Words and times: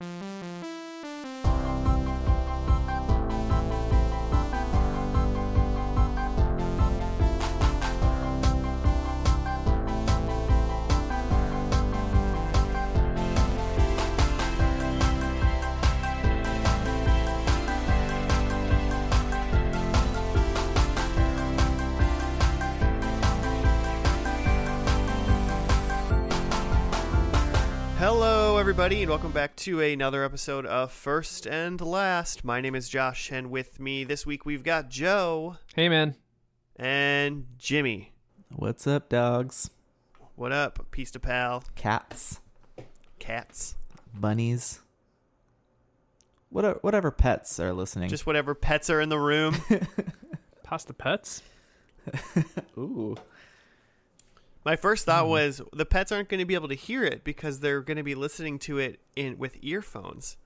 Hello, 0.00 0.25
everybody, 28.78 29.00
and 29.00 29.08
welcome 29.08 29.32
back 29.32 29.56
to 29.56 29.80
another 29.80 30.22
episode 30.22 30.66
of 30.66 30.92
First 30.92 31.46
and 31.46 31.80
Last. 31.80 32.44
My 32.44 32.60
name 32.60 32.74
is 32.74 32.90
Josh, 32.90 33.32
and 33.32 33.50
with 33.50 33.80
me 33.80 34.04
this 34.04 34.26
week 34.26 34.44
we've 34.44 34.62
got 34.62 34.90
Joe 34.90 35.56
Hey, 35.74 35.88
man. 35.88 36.14
and 36.78 37.46
Jimmy. 37.56 38.12
What's 38.54 38.86
up, 38.86 39.08
dogs? 39.08 39.70
What 40.34 40.52
up, 40.52 40.90
Peace 40.90 41.10
to 41.12 41.18
pal, 41.18 41.64
Cats, 41.74 42.40
cats, 43.18 43.76
bunnies, 44.12 44.80
whatever, 46.50 46.78
whatever 46.82 47.10
pets 47.10 47.58
are 47.58 47.72
listening. 47.72 48.10
just 48.10 48.26
whatever 48.26 48.54
pets 48.54 48.90
are 48.90 49.00
in 49.00 49.08
the 49.08 49.18
room. 49.18 49.56
Pasta 50.64 50.92
pets? 50.92 51.42
ooh, 52.76 53.16
My 54.66 54.74
first 54.74 55.06
thought 55.06 55.28
was 55.28 55.62
the 55.72 55.86
pets 55.86 56.10
aren't 56.10 56.28
going 56.28 56.40
to 56.40 56.44
be 56.44 56.54
able 56.54 56.66
to 56.66 56.74
hear 56.74 57.04
it 57.04 57.22
because 57.22 57.60
they're 57.60 57.82
going 57.82 57.98
to 57.98 58.02
be 58.02 58.16
listening 58.16 58.58
to 58.60 58.78
it 58.78 58.98
in 59.14 59.38
with 59.38 59.56
earphones. 59.62 60.38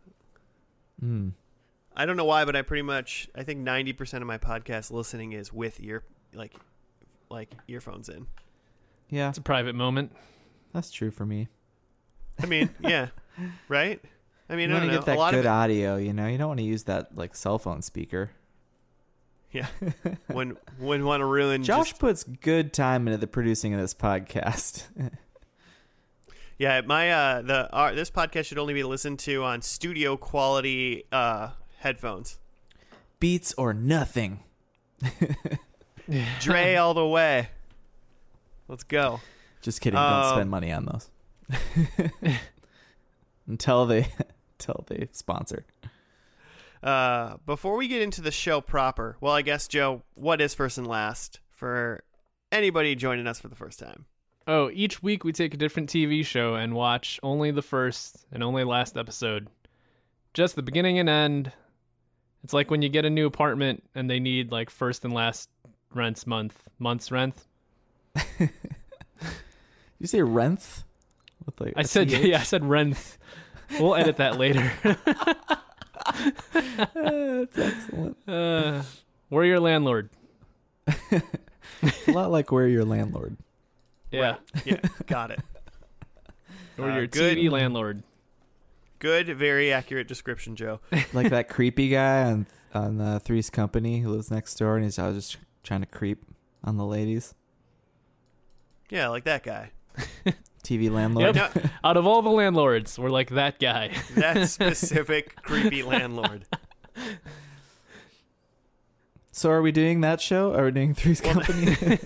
mm. 1.03 1.33
I 1.97 2.05
don't 2.05 2.19
know 2.19 2.27
why, 2.27 2.45
but 2.45 2.55
I 2.55 2.61
pretty 2.61 2.83
much 2.83 3.31
I 3.35 3.45
think 3.45 3.61
ninety 3.61 3.95
percent 3.95 4.21
of 4.21 4.29
my 4.29 4.37
podcast 4.37 4.91
listening 4.91 5.33
is 5.33 5.55
with 5.55 5.81
ear 5.83 6.05
like 6.35 6.55
like 7.31 7.55
earphones 7.67 8.11
in. 8.11 8.27
yeah, 9.09 9.31
It's 9.31 9.39
a 9.39 9.43
private 9.43 9.75
moment. 9.75 10.13
that's 10.75 10.91
true 10.91 11.11
for 11.11 11.25
me. 11.25 11.49
I 12.43 12.45
mean, 12.45 12.69
yeah, 12.81 13.09
right. 13.69 14.03
I 14.51 14.55
mean, 14.55 14.69
you 14.69 14.77
I 14.77 14.81
want 14.81 14.91
to 14.91 14.97
get 14.99 15.07
that 15.07 15.31
good 15.31 15.47
audio, 15.47 15.97
you 15.97 16.13
know. 16.13 16.27
You 16.27 16.37
don't 16.37 16.49
want 16.49 16.61
to 16.61 16.67
use 16.67 16.85
that 16.85 17.17
like 17.17 17.35
cell 17.35 17.59
phone 17.59 17.81
speaker. 17.81 18.33
Yeah. 19.53 19.67
when 20.29 20.57
when 20.79 21.05
want 21.05 21.21
to 21.21 21.25
ruin 21.25 21.63
Josh 21.65 21.91
just- 21.91 22.01
puts 22.01 22.25
good 22.25 22.73
time 22.73 23.09
into 23.09 23.19
the 23.19 23.27
producing 23.27 23.75
of 23.75 23.81
this 23.81 23.95
podcast. 23.95 24.85
yeah, 26.59 26.81
my 26.83 27.11
uh 27.11 27.43
the 27.43 27.75
uh, 27.75 27.93
this 27.93 28.11
podcast 28.11 28.47
should 28.47 28.59
only 28.59 28.75
be 28.75 28.83
listened 28.83 29.19
to 29.21 29.43
on 29.45 29.63
studio 29.63 30.17
quality 30.17 31.05
uh 31.11 31.51
headphones. 31.79 32.39
Beats 33.19 33.55
or 33.59 33.75
nothing. 33.75 34.41
Dre 36.41 36.75
all 36.77 36.95
the 36.95 37.07
way. 37.07 37.49
Let's 38.69 38.85
go. 38.85 39.21
Just 39.63 39.81
kidding. 39.81 39.99
Um, 39.99 40.23
don't 40.23 40.33
spend 40.35 40.51
money 40.51 40.73
on 40.73 40.87
those 40.87 41.11
until 43.47 43.87
they 43.87 44.09
until 44.59 44.85
they 44.89 45.09
sponsor. 45.13 45.65
Uh, 46.83 47.37
before 47.45 47.77
we 47.77 47.89
get 47.89 48.03
into 48.03 48.21
the 48.21 48.31
show 48.31 48.61
proper, 48.61 49.17
well, 49.21 49.35
I 49.35 49.43
guess 49.43 49.69
Joe, 49.69 50.03
what 50.15 50.41
is 50.41 50.55
first 50.55 50.79
and 50.79 50.87
last 50.87 51.41
for 51.51 52.03
anybody 52.51 52.95
joining 52.95 53.27
us 53.27 53.41
for 53.41 53.49
the 53.49 53.57
first 53.57 53.79
time? 53.79 54.07
Oh, 54.47 54.71
each 54.73 55.03
week 55.03 55.23
we 55.23 55.33
take 55.33 55.55
a 55.55 55.59
different 55.59 55.91
TV 55.91 56.25
show 56.25 56.55
and 56.55 56.75
watch 56.75 57.21
only 57.23 57.51
the 57.51 57.63
first 57.63 58.27
and 58.33 58.43
only 58.43 58.65
last 58.65 58.97
episode. 58.97 59.49
Just 60.33 60.57
the 60.57 60.63
beginning 60.63 60.99
and 60.99 61.09
end. 61.09 61.53
It's 62.43 62.55
like 62.55 62.71
when 62.71 62.81
you 62.81 62.89
get 62.89 63.05
a 63.05 63.11
new 63.11 63.27
apartment 63.27 63.85
and 63.95 64.09
they 64.09 64.19
need 64.19 64.51
like 64.51 64.71
first 64.71 65.05
and 65.05 65.13
last 65.13 65.51
rents 65.95 66.27
month, 66.27 66.69
month's 66.79 67.13
rent. 67.13 67.35
You 70.01 70.07
say 70.07 70.21
Renth? 70.21 70.83
With 71.45 71.61
like 71.61 71.75
I 71.77 71.83
a 71.83 71.85
said 71.85 72.09
CH? 72.09 72.13
yeah, 72.25 72.41
I 72.41 72.43
said 72.43 72.65
rent. 72.65 73.19
We'll 73.79 73.95
edit 73.95 74.17
that 74.17 74.39
later. 74.39 74.73
That's 76.95 77.59
excellent. 77.59 78.17
uh, 78.29 78.83
we're 79.31 79.45
your 79.45 79.61
landlord. 79.61 80.11
It's 81.83 82.09
a 82.09 82.13
lot 82.13 82.31
like 82.31 82.51
we're 82.53 82.67
your 82.69 82.85
landlord. 82.85 83.37
Yeah, 84.11 84.37
Yeah, 84.65 84.81
got 85.07 85.31
it. 85.31 85.41
we're 86.77 86.91
Uh, 86.91 86.97
your 86.97 87.07
good. 87.07 87.39
TV 87.39 87.51
landlord. 87.51 88.03
Good, 88.99 89.29
very 89.39 89.73
accurate 89.73 90.09
description, 90.09 90.57
Joe. 90.57 90.81
like 91.13 91.31
that 91.31 91.49
creepy 91.49 91.89
guy 91.89 92.25
on 92.25 92.47
on 92.75 93.01
uh, 93.01 93.19
Three's 93.19 93.51
Company 93.51 94.01
who 94.01 94.11
lives 94.11 94.31
next 94.31 94.55
door, 94.57 94.77
and 94.77 94.85
he's 94.85 94.99
always 94.99 95.17
just 95.17 95.37
trying 95.63 95.81
to 95.81 95.87
creep 95.87 96.25
on 96.63 96.77
the 96.77 96.85
ladies. 96.85 97.35
Yeah, 98.91 99.09
like 99.09 99.25
that 99.25 99.43
guy. 99.43 99.71
TV 100.63 100.91
landlord. 100.91 101.37
Yep. 101.37 101.59
Out 101.85 101.97
of 101.97 102.07
all 102.07 102.23
the 102.23 102.31
landlords, 102.31 102.99
we're 102.99 103.11
like 103.11 103.31
that 103.31 103.59
guy. 103.59 103.91
That 104.15 104.49
specific 104.49 105.37
creepy 105.43 105.83
landlord. 105.95 106.45
So 109.33 109.51
are 109.51 109.63
we 109.63 109.73
doing 109.73 110.01
that 110.03 110.21
show? 110.21 110.55
Are 110.55 110.65
we 110.67 110.71
doing 110.71 110.95
Three's 110.95 111.23
Well, 111.23 111.35
Company? 111.35 111.99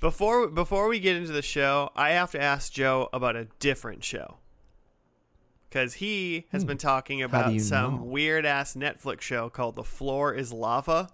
Before 0.00 0.46
before 0.48 0.88
we 0.88 1.00
get 1.00 1.16
into 1.16 1.32
the 1.32 1.42
show, 1.42 1.90
I 1.96 2.10
have 2.10 2.30
to 2.32 2.40
ask 2.40 2.72
Joe 2.72 3.08
about 3.12 3.34
a 3.36 3.46
different 3.58 4.04
show. 4.04 4.36
Cuz 5.70 5.94
he 5.94 6.46
has 6.52 6.62
Hmm. 6.62 6.68
been 6.68 6.78
talking 6.78 7.20
about 7.22 7.60
some 7.60 7.96
know? 7.96 8.02
weird 8.04 8.46
ass 8.46 8.74
Netflix 8.74 9.22
show 9.22 9.48
called 9.50 9.74
The 9.74 9.84
Floor 9.84 10.32
is 10.34 10.52
Lava. 10.52 11.08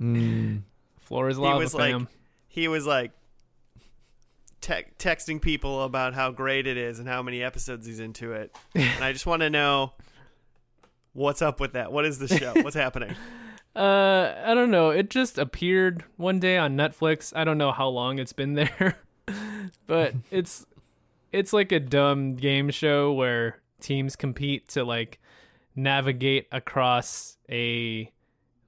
mm. 0.00 0.62
Floor 1.00 1.28
is 1.30 1.38
Lava. 1.38 1.48
He 1.48 1.52
lava, 1.54 1.58
was 1.64 1.74
like- 1.74 2.06
He 2.48 2.68
was 2.68 2.86
like 2.86 3.12
te- 4.66 4.84
texting 4.98 5.40
people 5.40 5.84
about 5.84 6.14
how 6.14 6.30
great 6.30 6.66
it 6.66 6.76
is 6.76 6.98
and 6.98 7.08
how 7.08 7.22
many 7.22 7.42
episodes 7.42 7.86
he's 7.86 8.00
into 8.00 8.32
it. 8.32 8.56
and 8.74 9.04
I 9.04 9.12
just 9.12 9.26
want 9.26 9.42
to 9.42 9.50
know 9.50 9.92
what's 11.12 11.40
up 11.40 11.60
with 11.60 11.74
that. 11.74 11.92
What 11.92 12.04
is 12.04 12.18
the 12.18 12.28
show? 12.28 12.52
What's 12.62 12.76
happening? 12.76 13.14
Uh, 13.74 14.34
I 14.46 14.54
don't 14.54 14.70
know. 14.70 14.88
It 14.88 15.10
just 15.10 15.36
appeared 15.36 16.02
one 16.16 16.40
day 16.40 16.56
on 16.56 16.78
Netflix. 16.78 17.34
I 17.36 17.44
don't 17.44 17.58
know 17.58 17.72
how 17.72 17.88
long 17.88 18.18
it's 18.18 18.32
been 18.32 18.54
there, 18.54 18.96
but 19.86 20.14
it's 20.30 20.64
it's 21.30 21.52
like 21.52 21.72
a 21.72 21.78
dumb 21.78 22.36
game 22.36 22.70
show 22.70 23.12
where 23.12 23.60
teams 23.82 24.16
compete 24.16 24.68
to 24.68 24.82
like 24.82 25.20
navigate 25.74 26.46
across 26.52 27.36
a 27.50 28.10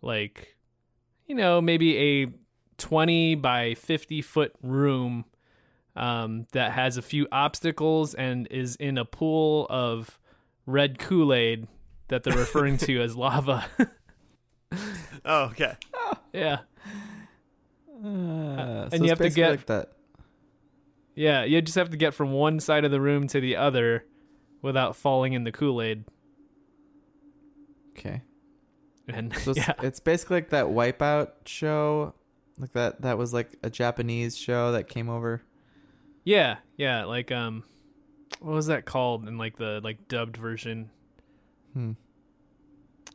like 0.02 0.56
you 1.26 1.34
know 1.34 1.62
maybe 1.62 1.96
a 1.96 2.26
20 2.76 3.36
by 3.36 3.72
50 3.72 4.20
foot 4.20 4.52
room 4.62 5.24
um, 5.98 6.46
that 6.52 6.72
has 6.72 6.96
a 6.96 7.02
few 7.02 7.26
obstacles 7.32 8.14
and 8.14 8.46
is 8.50 8.76
in 8.76 8.96
a 8.98 9.04
pool 9.04 9.66
of 9.68 10.18
red 10.66 10.98
Kool-Aid 10.98 11.66
that 12.08 12.22
they're 12.24 12.36
referring 12.36 12.76
to 12.78 13.00
as 13.02 13.16
lava. 13.16 13.66
Oh, 15.24 15.44
okay. 15.46 15.74
yeah. 16.32 16.60
Uh, 18.02 18.88
and 18.92 18.92
so 18.92 19.02
you 19.02 19.08
have 19.10 19.18
to 19.18 19.30
get- 19.30 19.50
like 19.50 19.66
that. 19.66 19.92
Yeah, 21.14 21.44
you 21.44 21.60
just 21.60 21.74
have 21.74 21.90
to 21.90 21.96
get 21.96 22.14
from 22.14 22.32
one 22.32 22.60
side 22.60 22.84
of 22.84 22.90
the 22.92 23.00
room 23.00 23.26
to 23.28 23.40
the 23.40 23.56
other 23.56 24.04
without 24.62 24.94
falling 24.94 25.32
in 25.32 25.42
the 25.44 25.50
Kool-Aid. 25.52 26.04
Okay. 27.98 28.22
And 29.08 29.34
So 29.38 29.50
it's, 29.52 29.58
yeah, 29.58 29.72
it's 29.82 30.00
basically 30.00 30.36
like 30.36 30.50
that 30.50 30.66
Wipeout 30.66 31.30
show, 31.46 32.14
like 32.58 32.72
that. 32.74 33.02
That 33.02 33.18
was 33.18 33.34
like 33.34 33.56
a 33.62 33.70
Japanese 33.70 34.36
show 34.38 34.72
that 34.72 34.88
came 34.88 35.08
over. 35.08 35.42
Yeah, 36.24 36.56
yeah, 36.76 37.04
like 37.04 37.32
um 37.32 37.64
what 38.40 38.54
was 38.54 38.66
that 38.66 38.84
called 38.84 39.26
in 39.26 39.38
like 39.38 39.56
the 39.56 39.80
like 39.82 40.08
dubbed 40.08 40.36
version? 40.36 40.90
Hmm. 41.72 41.92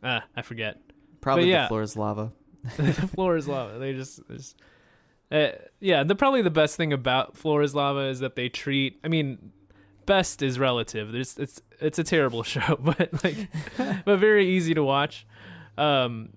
Ah, 0.03 0.23
I 0.35 0.41
forget. 0.41 0.79
Probably 1.21 1.49
yeah. 1.49 1.63
the 1.63 1.67
floor 1.69 1.81
is 1.81 1.95
lava. 1.95 2.33
the 2.77 2.93
floor 2.93 3.37
is 3.37 3.47
lava. 3.47 3.79
They 3.79 3.93
just, 3.93 4.19
just 4.29 4.59
uh, 5.31 5.49
yeah. 5.79 6.03
The 6.03 6.15
probably 6.15 6.41
the 6.41 6.49
best 6.49 6.75
thing 6.75 6.91
about 6.91 7.37
floor 7.37 7.61
is 7.61 7.73
lava 7.73 8.07
is 8.07 8.19
that 8.19 8.35
they 8.35 8.49
treat. 8.49 8.99
I 9.03 9.07
mean, 9.07 9.51
best 10.05 10.41
is 10.41 10.59
relative. 10.59 11.11
There's 11.11 11.37
it's 11.37 11.61
it's 11.79 11.99
a 11.99 12.03
terrible 12.03 12.43
show, 12.43 12.77
but 12.79 13.23
like, 13.23 13.49
but 14.05 14.17
very 14.17 14.49
easy 14.49 14.73
to 14.73 14.83
watch. 14.83 15.25
Um, 15.77 16.33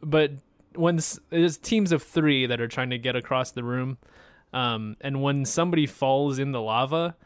but 0.00 0.32
when 0.74 1.00
there's 1.30 1.58
teams 1.58 1.90
of 1.90 2.02
three 2.02 2.46
that 2.46 2.60
are 2.60 2.68
trying 2.68 2.90
to 2.90 2.98
get 2.98 3.16
across 3.16 3.50
the 3.50 3.64
room, 3.64 3.98
um, 4.52 4.96
and 5.00 5.22
when 5.22 5.44
somebody 5.44 5.86
falls 5.86 6.38
in 6.38 6.52
the 6.52 6.60
lava, 6.60 7.16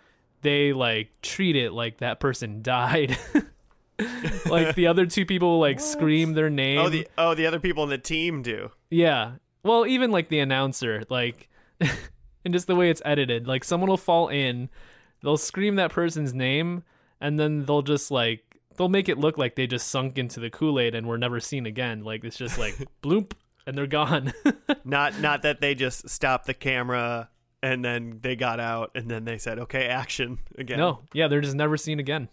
they 0.43 0.73
like 0.73 1.11
treat 1.23 1.57
it 1.57 1.73
like 1.73 1.99
that 1.99 2.21
person 2.21 2.63
died. 2.63 3.17
like 4.47 4.75
the 4.75 4.87
other 4.87 5.07
two 5.07 5.25
people 5.25 5.59
like 5.61 5.81
scream 5.81 6.33
their 6.35 6.51
name. 6.51 6.79
Oh, 6.79 6.89
the 6.89 7.09
oh 7.17 7.35
the 7.35 7.47
other 7.47 7.61
people 7.61 7.85
in 7.85 7.91
the 7.91 7.99
team 7.99 8.43
do. 8.43 8.71
Yeah. 8.91 9.33
Well, 9.65 9.87
even 9.87 10.11
like 10.11 10.29
the 10.29 10.41
announcer, 10.41 11.05
like, 11.09 11.49
and 11.81 12.53
just 12.53 12.67
the 12.67 12.75
way 12.75 12.91
it's 12.91 13.03
edited, 13.05 13.47
like 13.47 13.63
someone 13.63 13.89
will 13.89 13.97
fall 13.97 14.29
in, 14.29 14.69
they'll 15.23 15.37
scream 15.37 15.77
that 15.77 15.93
person's 15.93 16.35
name 16.35 16.83
and 17.21 17.39
then 17.39 17.65
they'll 17.65 17.83
just 17.83 18.11
like 18.11 18.59
they'll 18.77 18.89
make 18.89 19.09
it 19.09 19.19
look 19.19 19.39
like 19.39 19.55
they 19.55 19.67
just 19.67 19.89
sunk 19.89 20.19
into 20.19 20.41
the 20.41 20.51
Kool-Aid 20.51 20.95
and 20.95 21.07
were 21.07 21.19
never 21.19 21.41
seen 21.41 21.67
again. 21.67 22.03
Like 22.03 22.25
it's 22.25 22.37
just 22.37 22.59
like 22.59 22.75
bloop 23.03 23.33
and 23.67 23.77
they're 23.77 23.87
gone. 23.87 24.33
Not 24.85 25.21
not 25.21 25.43
that 25.43 25.61
they 25.61 25.75
just 25.75 26.09
stopped 26.09 26.47
the 26.47 26.55
camera 26.55 27.29
and 27.63 27.85
then 27.85 28.19
they 28.23 28.35
got 28.35 28.59
out 28.59 28.91
and 28.97 29.09
then 29.09 29.25
they 29.25 29.39
said, 29.39 29.59
"Okay, 29.61 29.87
action 29.87 30.39
again." 30.59 30.79
no, 30.79 31.01
yeah, 31.13 31.29
they're 31.29 31.41
just 31.41 31.55
never 31.55 31.77
seen 31.77 32.01
again. 32.01 32.29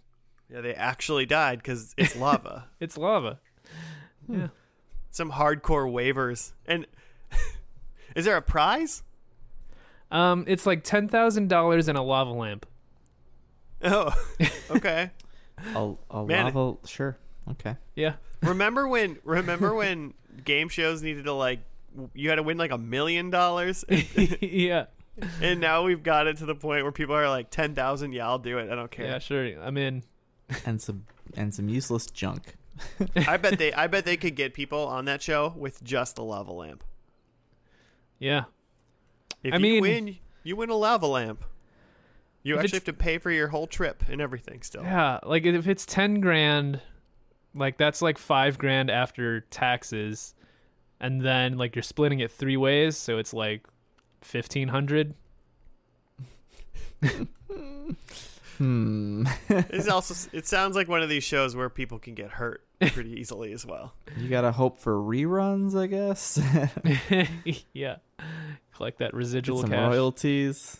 Yeah, 0.51 0.61
they 0.61 0.73
actually 0.73 1.25
died 1.27 1.59
because 1.59 1.93
it's 1.97 2.15
lava. 2.15 2.67
It's 2.79 2.97
lava. 2.97 3.39
Yeah. 4.27 4.47
Some 5.11 5.31
hardcore 5.31 5.91
waivers. 5.91 6.53
And 6.65 6.87
is 8.15 8.25
there 8.25 8.37
a 8.37 8.41
prize? 8.41 9.03
Um, 10.11 10.45
it's 10.47 10.65
like 10.65 10.83
ten 10.83 11.07
thousand 11.07 11.49
dollars 11.49 11.87
and 11.87 11.97
a 11.97 12.01
lava 12.01 12.31
lamp. 12.31 12.65
Oh, 13.83 14.11
okay. 14.71 15.11
A, 15.75 15.93
a 16.09 16.25
Man. 16.25 16.45
lava, 16.53 16.77
sure. 16.87 17.17
Okay. 17.51 17.75
Yeah. 17.95 18.15
Remember 18.41 18.87
when? 18.87 19.17
Remember 19.23 19.73
when 19.73 20.13
game 20.45 20.69
shows 20.69 21.01
needed 21.01 21.25
to 21.25 21.33
like 21.33 21.59
you 22.13 22.29
had 22.29 22.35
to 22.35 22.43
win 22.43 22.57
like 22.57 22.71
a 22.71 22.77
million 22.77 23.29
dollars, 23.29 23.83
yeah. 24.41 24.85
and 25.41 25.59
now 25.59 25.83
we've 25.83 26.03
got 26.03 26.27
it 26.27 26.37
to 26.37 26.45
the 26.45 26.55
point 26.55 26.83
where 26.83 26.91
people 26.91 27.15
are 27.15 27.27
like 27.29 27.49
ten 27.49 27.75
thousand. 27.75 28.13
Yeah, 28.13 28.27
I'll 28.27 28.39
do 28.39 28.57
it. 28.57 28.69
I 28.71 28.75
don't 28.75 28.91
care. 28.91 29.05
Yeah, 29.07 29.19
sure. 29.19 29.45
I'm 29.61 29.77
in. 29.77 30.03
And 30.65 30.81
some 30.81 31.05
and 31.35 31.53
some 31.53 31.69
useless 31.69 32.07
junk. 32.07 32.55
I 33.15 33.37
bet 33.37 33.57
they. 33.59 33.73
I 33.73 33.87
bet 33.87 34.05
they 34.05 34.17
could 34.17 34.35
get 34.35 34.53
people 34.53 34.87
on 34.87 35.05
that 35.05 35.21
show 35.21 35.53
with 35.57 35.83
just 35.83 36.17
a 36.17 36.23
lava 36.23 36.51
lamp. 36.51 36.83
Yeah. 38.19 38.45
If 39.43 39.53
I 39.53 39.57
you 39.57 39.61
mean- 39.61 39.81
win, 39.81 40.17
you 40.43 40.55
win 40.55 40.69
a 40.69 40.75
lava 40.75 41.07
lamp. 41.07 41.43
You 42.41 42.57
actually 42.57 42.77
have 42.77 42.85
to 42.85 42.93
pay 42.93 43.17
for 43.17 43.31
your 43.31 43.49
whole 43.49 43.67
trip 43.67 44.03
and 44.09 44.21
everything 44.21 44.61
still. 44.61 44.81
Yeah, 44.83 45.19
like 45.23 45.45
if 45.45 45.67
it's 45.67 45.85
10 45.85 46.21
grand, 46.21 46.79
like 47.55 47.77
that's 47.77 48.01
like 48.01 48.17
5 48.17 48.57
grand 48.57 48.89
after 48.89 49.41
taxes 49.41 50.33
and 50.99 51.21
then 51.21 51.57
like 51.57 51.75
you're 51.75 51.83
splitting 51.83 52.19
it 52.19 52.31
3 52.31 52.57
ways, 52.57 52.97
so 52.97 53.17
it's 53.17 53.33
like 53.33 53.65
1500. 54.29 55.13
Hmm. 58.57 59.25
It's 59.49 59.87
also. 59.87 60.29
It 60.33 60.45
sounds 60.45 60.75
like 60.75 60.89
one 60.89 61.01
of 61.01 61.07
these 61.07 61.23
shows 61.23 61.55
where 61.55 61.69
people 61.69 61.97
can 61.97 62.13
get 62.13 62.31
hurt 62.31 62.61
pretty 62.91 63.13
easily 63.13 63.53
as 63.53 63.65
well. 63.65 63.93
you 64.17 64.27
gotta 64.29 64.51
hope 64.51 64.79
for 64.79 64.95
reruns, 64.95 65.79
I 65.79 65.87
guess. 65.87 66.37
yeah. 67.73 67.97
Collect 68.75 68.99
that 68.99 69.13
residual 69.13 69.61
some 69.61 69.69
cash. 69.69 69.89
royalties. 69.89 70.77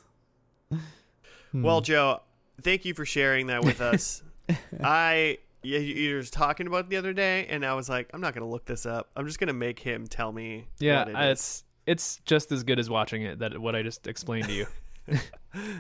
Hmm. 1.52 1.64
Well, 1.64 1.80
Joe, 1.80 2.22
thank 2.62 2.84
you 2.84 2.94
for 2.94 3.06
sharing 3.06 3.48
that 3.48 3.64
with 3.64 3.80
us. 3.80 4.24
I 4.84 5.38
yeah, 5.64 5.80
you 5.80 5.94
you 5.96 6.16
were 6.16 6.22
just 6.22 6.34
talking 6.34 6.68
about 6.68 6.86
it 6.86 6.90
the 6.90 6.98
other 6.98 7.14
day, 7.14 7.46
and 7.50 7.66
I 7.66 7.74
was 7.74 7.90
like, 7.90 8.10
I'm 8.14 8.22
not 8.22 8.34
gonna 8.34 8.48
look 8.50 8.66
this 8.66 8.86
up. 8.86 9.10
I'm 9.16 9.26
just 9.26 9.40
gonna 9.40 9.54
make 9.54 9.80
him 9.80 10.08
tell 10.08 10.32
me. 10.32 10.68
yeah, 10.80 11.00
what 11.00 11.10
it 11.10 11.16
I- 11.16 11.30
is. 11.30 11.40
it's 11.40 11.64
it's 11.86 12.20
just 12.26 12.52
as 12.52 12.64
good 12.64 12.78
as 12.80 12.90
watching 12.90 13.24
it 13.24 13.40
that 13.40 13.58
what 13.60 13.76
I 13.76 13.82
just 13.84 14.06
explained 14.08 14.46
to 14.48 14.54
you. 14.54 14.68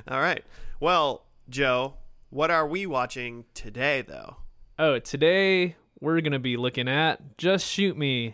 All 0.07 0.19
right. 0.19 0.43
Well, 0.79 1.25
Joe, 1.49 1.95
what 2.31 2.49
are 2.49 2.65
we 2.67 2.85
watching 2.87 3.45
today, 3.53 4.01
though? 4.01 4.37
oh, 4.79 4.97
today 4.99 5.75
we're 5.99 6.21
going 6.21 6.31
to 6.31 6.39
be 6.39 6.55
looking 6.57 6.87
at 6.87 7.37
Just 7.37 7.67
Shoot 7.67 7.97
Me. 7.97 8.33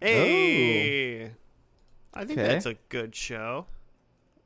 Hey, 0.00 1.30
I 2.12 2.24
think 2.26 2.38
Okay. 2.38 2.46
that's 2.48 2.66
a 2.66 2.74
good 2.90 3.14
show. 3.16 3.66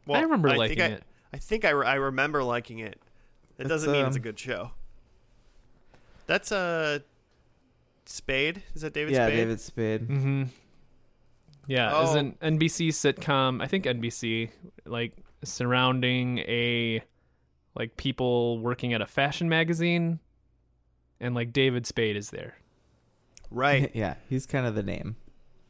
I 0.09 0.21
remember 0.21 0.49
think 0.51 0.59
liking 0.59 0.81
I- 0.83 0.87
it. 0.87 1.03
I 1.33 1.37
think 1.37 1.65
I, 1.67 1.71
re- 1.71 1.87
I 1.87 1.95
remember 1.97 2.43
liking 2.43 2.79
it. 2.79 2.99
It 3.59 3.65
doesn't 3.69 3.91
mean 3.93 4.07
it's 4.07 4.17
a 4.17 4.21
um, 4.21 4.23
good 4.23 4.39
show. 4.39 4.71
That's 6.29 6.53
a 6.53 7.03
Spade. 8.07 8.63
Is 8.75 8.83
that 8.83 8.93
David 8.95 9.15
yeah, 9.15 9.27
Spade? 9.27 9.37
David 9.37 9.61
Spade. 9.61 10.09
Mm-hmm. 10.09 10.43
Yeah, 11.67 11.91
Oh. 11.93 12.03
it's 12.05 12.15
an 12.15 12.37
NBC 12.41 12.89
sitcom. 12.91 13.61
I 13.63 13.67
think 13.67 13.85
NBC, 13.85 14.51
like 14.87 15.15
surrounding 15.43 16.39
a 16.39 17.03
like 17.75 17.97
people 17.97 18.61
working 18.61 18.93
at 18.95 19.01
a 19.03 19.07
fashion 19.07 19.49
magazine, 19.49 20.21
and 21.21 21.35
like 21.35 21.53
David 21.53 21.87
Spade 21.87 22.17
is 22.17 22.31
there. 22.31 22.57
Right. 23.51 23.91
yeah, 23.95 24.15
he's 24.29 24.47
kind 24.47 24.67
of 24.67 24.75
the 24.77 24.83
name. 24.85 25.17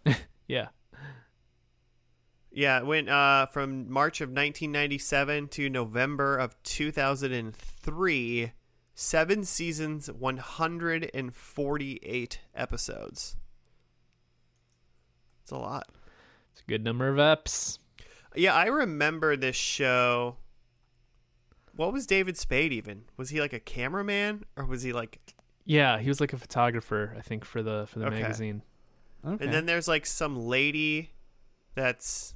Yeah, 0.48 0.68
Yeah, 2.50 2.78
it 2.78 2.86
went 2.86 3.10
uh, 3.10 3.44
from 3.46 3.90
March 3.92 4.22
of 4.22 4.30
1997 4.30 5.48
to 5.48 5.68
November 5.68 6.38
of 6.38 6.56
2003. 6.62 8.52
Seven 9.02 9.44
seasons, 9.44 10.10
148 10.10 12.40
episodes. 12.52 13.36
It's 15.42 15.52
a 15.52 15.56
lot. 15.56 15.86
it's 16.50 16.62
a 16.62 16.64
good 16.68 16.82
number 16.82 17.06
of 17.08 17.14
eps. 17.16 17.78
Yeah, 18.34 18.54
I 18.54 18.66
remember 18.66 19.36
this 19.36 19.54
show. 19.54 20.38
What 21.76 21.92
was 21.92 22.08
David 22.08 22.36
Spade 22.36 22.72
even? 22.72 23.04
Was 23.16 23.30
he 23.30 23.40
like 23.40 23.52
a 23.52 23.60
cameraman 23.60 24.44
or 24.56 24.64
was 24.64 24.82
he 24.82 24.92
like 24.92 25.20
Yeah, 25.64 26.00
he 26.00 26.08
was 26.08 26.20
like 26.20 26.32
a 26.32 26.38
photographer, 26.38 27.14
I 27.16 27.20
think, 27.20 27.44
for 27.44 27.62
the 27.62 27.86
for 27.86 28.00
the 28.00 28.06
Okay. 28.06 28.20
magazine. 28.20 28.62
Okay. 29.24 29.44
And 29.44 29.54
then 29.54 29.66
there's 29.66 29.86
like 29.86 30.06
some 30.06 30.36
lady 30.36 31.12
that's 31.76 32.34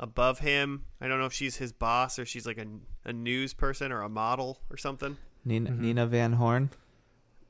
above 0.00 0.38
him. 0.38 0.86
I 1.02 1.08
don't 1.08 1.18
know 1.18 1.26
if 1.26 1.34
she's 1.34 1.56
his 1.56 1.74
boss 1.74 2.18
or 2.18 2.24
she's 2.24 2.46
like 2.46 2.56
a, 2.56 2.64
a 3.04 3.12
news 3.12 3.52
person 3.52 3.92
or 3.92 4.00
a 4.00 4.08
model 4.08 4.60
or 4.70 4.78
something. 4.78 5.18
Nina, 5.46 5.70
Mhm. 5.70 5.78
Nina 5.78 6.06
Van 6.06 6.32
Horn, 6.34 6.70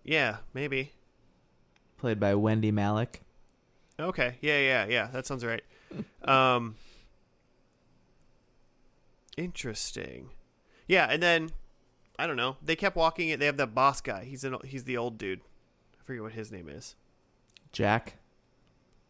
Yeah, 0.04 0.36
maybe. 0.54 0.92
played 1.96 2.20
by 2.20 2.34
Wendy 2.36 2.70
Malick. 2.70 3.20
Okay. 3.98 4.36
Yeah, 4.42 4.58
yeah, 4.60 4.86
yeah. 4.86 5.06
That 5.08 5.26
sounds 5.26 5.44
right. 5.44 5.64
Um 6.24 6.76
Interesting. 9.36 10.30
Yeah, 10.86 11.06
and 11.10 11.22
then 11.22 11.50
I 12.18 12.26
don't 12.26 12.36
know. 12.36 12.56
They 12.62 12.76
kept 12.76 12.96
walking 12.96 13.28
it. 13.28 13.38
They 13.40 13.46
have 13.46 13.56
that 13.58 13.74
boss 13.74 14.00
guy. 14.00 14.24
He's 14.24 14.44
an 14.44 14.56
he's 14.64 14.84
the 14.84 14.96
old 14.96 15.18
dude. 15.18 15.40
I 16.00 16.04
forget 16.04 16.22
what 16.22 16.32
his 16.32 16.50
name 16.52 16.68
is. 16.68 16.94
Jack. 17.72 18.16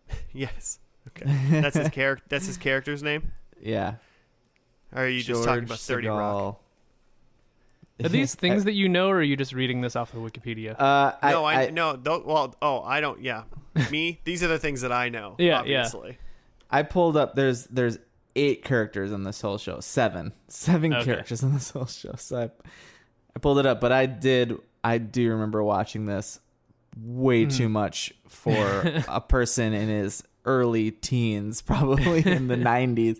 Yes. 0.33 0.79
Okay. 1.09 1.25
That's 1.61 1.77
his 1.77 1.89
character. 1.89 2.25
That's 2.29 2.47
his 2.47 2.57
character's 2.57 3.03
name. 3.03 3.33
Yeah. 3.61 3.95
Or 4.93 5.03
are 5.05 5.09
you 5.09 5.23
just 5.23 5.45
talking 5.45 5.65
about 5.65 5.79
Thirty 5.79 6.07
Rock? 6.09 6.61
Segal. 7.99 8.07
Are 8.07 8.09
these 8.09 8.35
things 8.37 8.65
that 8.65 8.73
you 8.75 8.89
know, 8.89 9.09
or 9.09 9.17
are 9.17 9.23
you 9.23 9.37
just 9.37 9.53
reading 9.53 9.81
this 9.81 9.97
off 9.97 10.13
of 10.15 10.21
Wikipedia? 10.21 10.75
Uh, 10.79 11.13
I, 11.23 11.31
no, 11.31 11.45
I, 11.45 11.55
I, 11.67 11.71
no. 11.71 11.97
Th- 11.97 12.23
well, 12.25 12.55
oh, 12.63 12.83
I 12.83 13.01
don't. 13.01 13.21
Yeah, 13.23 13.45
me. 13.91 14.21
These 14.25 14.43
are 14.43 14.49
the 14.49 14.59
things 14.59 14.81
that 14.83 14.93
I 14.93 15.09
know. 15.09 15.35
Yeah, 15.39 15.65
yeah. 15.65 15.89
I 16.71 16.83
pulled 16.83 17.17
up. 17.17 17.35
There's 17.35 17.65
there's 17.67 17.99
eight 18.35 18.65
characters 18.65 19.13
in 19.13 19.23
this 19.25 19.41
whole 19.41 19.59
show. 19.59 19.81
Seven, 19.81 20.33
seven 20.49 20.93
Okay. 20.93 21.05
characters 21.05 21.43
in 21.43 21.55
this 21.55 21.71
whole 21.71 21.87
show. 21.87 22.15
So 22.17 22.39
I, 22.39 22.45
I 23.35 23.39
pulled 23.41 23.59
it 23.59 23.67
up, 23.67 23.81
but 23.81 23.93
I 23.93 24.07
did. 24.07 24.59
I 24.85 24.99
do 24.99 25.31
remember 25.31 25.63
watching 25.63 26.07
this 26.07 26.39
way 26.99 27.45
Hmm. 27.45 27.51
too 27.51 27.69
much 27.69 28.13
for 28.29 29.03
a 29.09 29.21
person 29.21 29.73
in 29.73 29.89
his 29.89 30.23
early 30.45 30.91
teens, 30.91 31.61
probably 31.63 32.21
in 32.27 32.49
the 32.49 32.57
'90s. 32.57 33.19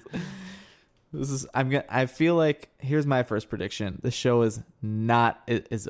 This 1.13 1.31
is. 1.31 1.47
I'm 1.55 1.71
gonna. 1.71 1.85
I 1.89 2.07
feel 2.07 2.35
like 2.35 2.69
here's 2.79 3.07
my 3.07 3.23
first 3.23 3.49
prediction. 3.49 4.01
The 4.03 4.11
show 4.11 4.43
is 4.43 4.61
not 4.83 5.41
is 5.47 5.89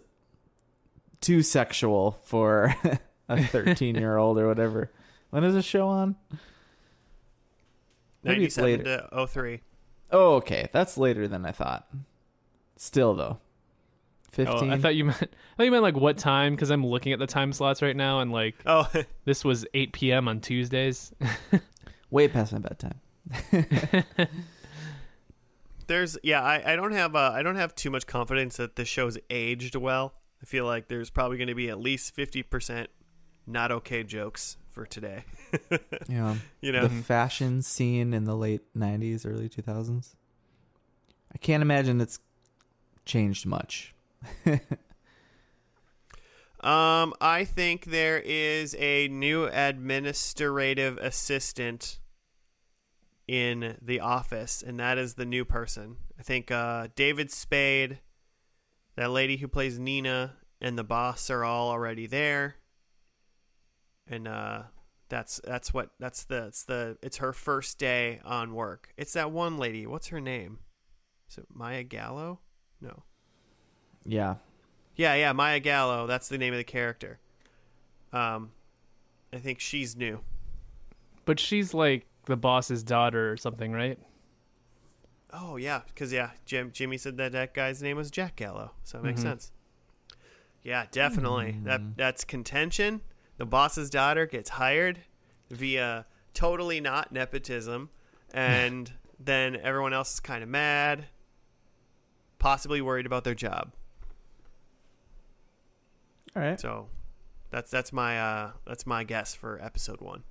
too 1.20 1.42
sexual 1.42 2.20
for 2.24 2.74
a 3.28 3.42
13 3.42 3.94
year 3.96 4.16
old 4.16 4.38
or 4.38 4.46
whatever. 4.46 4.92
When 5.30 5.42
is 5.44 5.54
the 5.54 5.62
show 5.62 5.88
on? 5.88 6.16
Maybe 8.22 8.36
Ninety-seven 8.40 8.70
later. 8.84 9.08
to 9.12 9.26
03. 9.26 9.60
Oh, 10.12 10.34
okay. 10.36 10.68
That's 10.72 10.96
later 10.98 11.26
than 11.28 11.44
I 11.46 11.52
thought. 11.52 11.88
Still 12.76 13.14
though. 13.14 13.38
Oh, 14.38 14.44
15. 14.44 14.70
I 14.70 14.78
thought 14.78 14.94
you 14.94 15.06
meant 15.06 15.22
I 15.22 15.56
thought 15.56 15.64
you 15.64 15.70
meant 15.70 15.82
like 15.82 15.96
what 15.96 16.18
time? 16.18 16.54
Because 16.54 16.70
I'm 16.70 16.86
looking 16.86 17.12
at 17.12 17.18
the 17.18 17.26
time 17.26 17.52
slots 17.52 17.80
right 17.82 17.96
now, 17.96 18.20
and 18.20 18.30
like 18.30 18.54
Oh, 18.66 18.88
this 19.24 19.44
was 19.44 19.66
8 19.74 19.92
p.m. 19.92 20.28
on 20.28 20.40
Tuesdays. 20.40 21.12
way 22.10 22.28
past 22.28 22.52
my 22.52 22.58
bedtime. 22.58 23.00
There's 25.86 26.18
yeah. 26.22 26.42
I, 26.42 26.72
I 26.72 26.76
don't 26.76 26.92
have 26.92 27.14
uh, 27.14 27.32
I 27.34 27.42
don't 27.42 27.56
have 27.56 27.74
too 27.74 27.90
much 27.90 28.06
confidence 28.06 28.56
that 28.56 28.76
the 28.76 28.84
show's 28.84 29.18
aged 29.30 29.76
well. 29.76 30.14
I 30.42 30.46
feel 30.46 30.64
like 30.66 30.88
there's 30.88 31.10
probably 31.10 31.38
going 31.38 31.48
to 31.48 31.54
be 31.54 31.70
at 31.70 31.78
least 31.78 32.14
fifty 32.14 32.42
percent 32.42 32.90
not 33.46 33.70
okay 33.70 34.02
jokes 34.02 34.56
for 34.70 34.84
today. 34.84 35.24
yeah, 36.08 36.36
You 36.60 36.72
know, 36.72 36.82
the 36.82 37.02
fashion 37.02 37.62
scene 37.62 38.12
in 38.12 38.24
the 38.24 38.34
late 38.34 38.62
90s, 38.76 39.24
early 39.24 39.48
2000s. 39.48 40.16
I 41.32 41.38
can't 41.38 41.62
imagine 41.62 42.00
it's 42.00 42.18
changed 43.04 43.46
much. 43.46 43.94
Um, 46.66 47.14
I 47.20 47.44
think 47.44 47.84
there 47.84 48.18
is 48.18 48.74
a 48.80 49.06
new 49.06 49.44
administrative 49.44 50.98
assistant 50.98 52.00
in 53.28 53.76
the 53.82 54.00
office, 54.00 54.62
and 54.66 54.78
that 54.78 54.98
is 54.98 55.14
the 55.14 55.24
new 55.24 55.44
person. 55.44 55.96
I 56.18 56.22
think 56.22 56.50
uh, 56.50 56.88
David 56.94 57.30
Spade, 57.30 57.98
that 58.96 59.10
lady 59.10 59.36
who 59.36 59.48
plays 59.48 59.78
Nina, 59.78 60.34
and 60.60 60.78
the 60.78 60.84
boss 60.84 61.28
are 61.30 61.44
all 61.44 61.70
already 61.70 62.06
there, 62.06 62.56
and 64.08 64.28
uh, 64.28 64.62
that's 65.08 65.40
that's 65.44 65.74
what 65.74 65.90
that's 65.98 66.24
the 66.24 66.46
it's 66.46 66.64
the 66.64 66.96
it's 67.02 67.18
her 67.18 67.32
first 67.32 67.78
day 67.78 68.20
on 68.24 68.54
work. 68.54 68.92
It's 68.96 69.12
that 69.14 69.30
one 69.30 69.58
lady. 69.58 69.86
What's 69.86 70.08
her 70.08 70.20
name? 70.20 70.60
Is 71.28 71.38
it 71.38 71.46
Maya 71.52 71.82
Gallo? 71.82 72.40
No. 72.80 73.02
Yeah. 74.04 74.36
Yeah, 74.94 75.14
yeah, 75.14 75.32
Maya 75.32 75.60
Gallo. 75.60 76.06
That's 76.06 76.28
the 76.28 76.38
name 76.38 76.54
of 76.54 76.58
the 76.58 76.64
character. 76.64 77.18
Um, 78.12 78.52
I 79.32 79.38
think 79.38 79.60
she's 79.60 79.96
new. 79.96 80.20
But 81.24 81.40
she's 81.40 81.74
like 81.74 82.06
the 82.26 82.36
boss's 82.36 82.82
daughter 82.82 83.32
or 83.32 83.36
something, 83.36 83.72
right? 83.72 83.98
Oh 85.32 85.56
yeah, 85.56 85.80
because 85.88 86.12
yeah, 86.12 86.30
Jim 86.44 86.70
Jimmy 86.72 86.98
said 86.98 87.16
that 87.16 87.32
that 87.32 87.52
guy's 87.54 87.82
name 87.82 87.96
was 87.96 88.10
Jack 88.10 88.36
Gallo, 88.36 88.72
so 88.84 88.98
it 88.98 89.02
makes 89.04 89.20
Mhm. 89.20 89.24
sense. 89.24 89.52
Yeah, 90.62 90.86
definitely. 90.90 91.52
Mm. 91.60 91.64
That 91.64 91.80
that's 91.96 92.24
contention. 92.24 93.00
The 93.38 93.46
boss's 93.46 93.90
daughter 93.90 94.26
gets 94.26 94.50
hired 94.50 95.00
via 95.50 96.06
totally 96.34 96.80
not 96.80 97.12
nepotism, 97.12 97.90
and 98.32 98.92
then 99.20 99.56
everyone 99.56 99.92
else 99.92 100.14
is 100.14 100.20
kind 100.20 100.42
of 100.42 100.48
mad, 100.48 101.06
possibly 102.38 102.80
worried 102.80 103.06
about 103.06 103.24
their 103.24 103.34
job. 103.34 103.72
All 106.34 106.42
right. 106.42 106.58
So 106.60 106.88
that's 107.50 107.70
that's 107.70 107.92
my 107.92 108.18
uh 108.20 108.50
that's 108.66 108.86
my 108.86 109.04
guess 109.04 109.34
for 109.34 109.60
episode 109.62 110.00
one. 110.00 110.24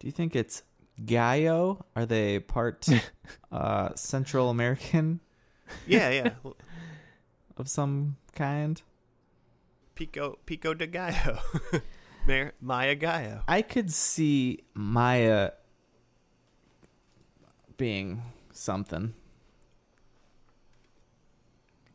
Do 0.00 0.06
you 0.08 0.12
think 0.12 0.34
it's 0.34 0.62
Gallo? 1.04 1.84
Are 1.94 2.06
they 2.06 2.40
part 2.40 2.88
uh, 3.52 3.90
Central 3.94 4.50
American 4.50 5.20
Yeah, 5.86 6.10
yeah. 6.10 6.30
of 7.56 7.68
some 7.68 8.16
kind? 8.34 8.80
Pico 9.94 10.38
Pico 10.46 10.72
de 10.74 10.86
Gallo. 10.86 11.38
Mar- 12.26 12.54
Maya 12.60 12.94
Gallo. 12.94 13.42
I 13.46 13.60
could 13.62 13.92
see 13.92 14.60
Maya 14.74 15.50
being 17.76 18.22
something. 18.52 19.14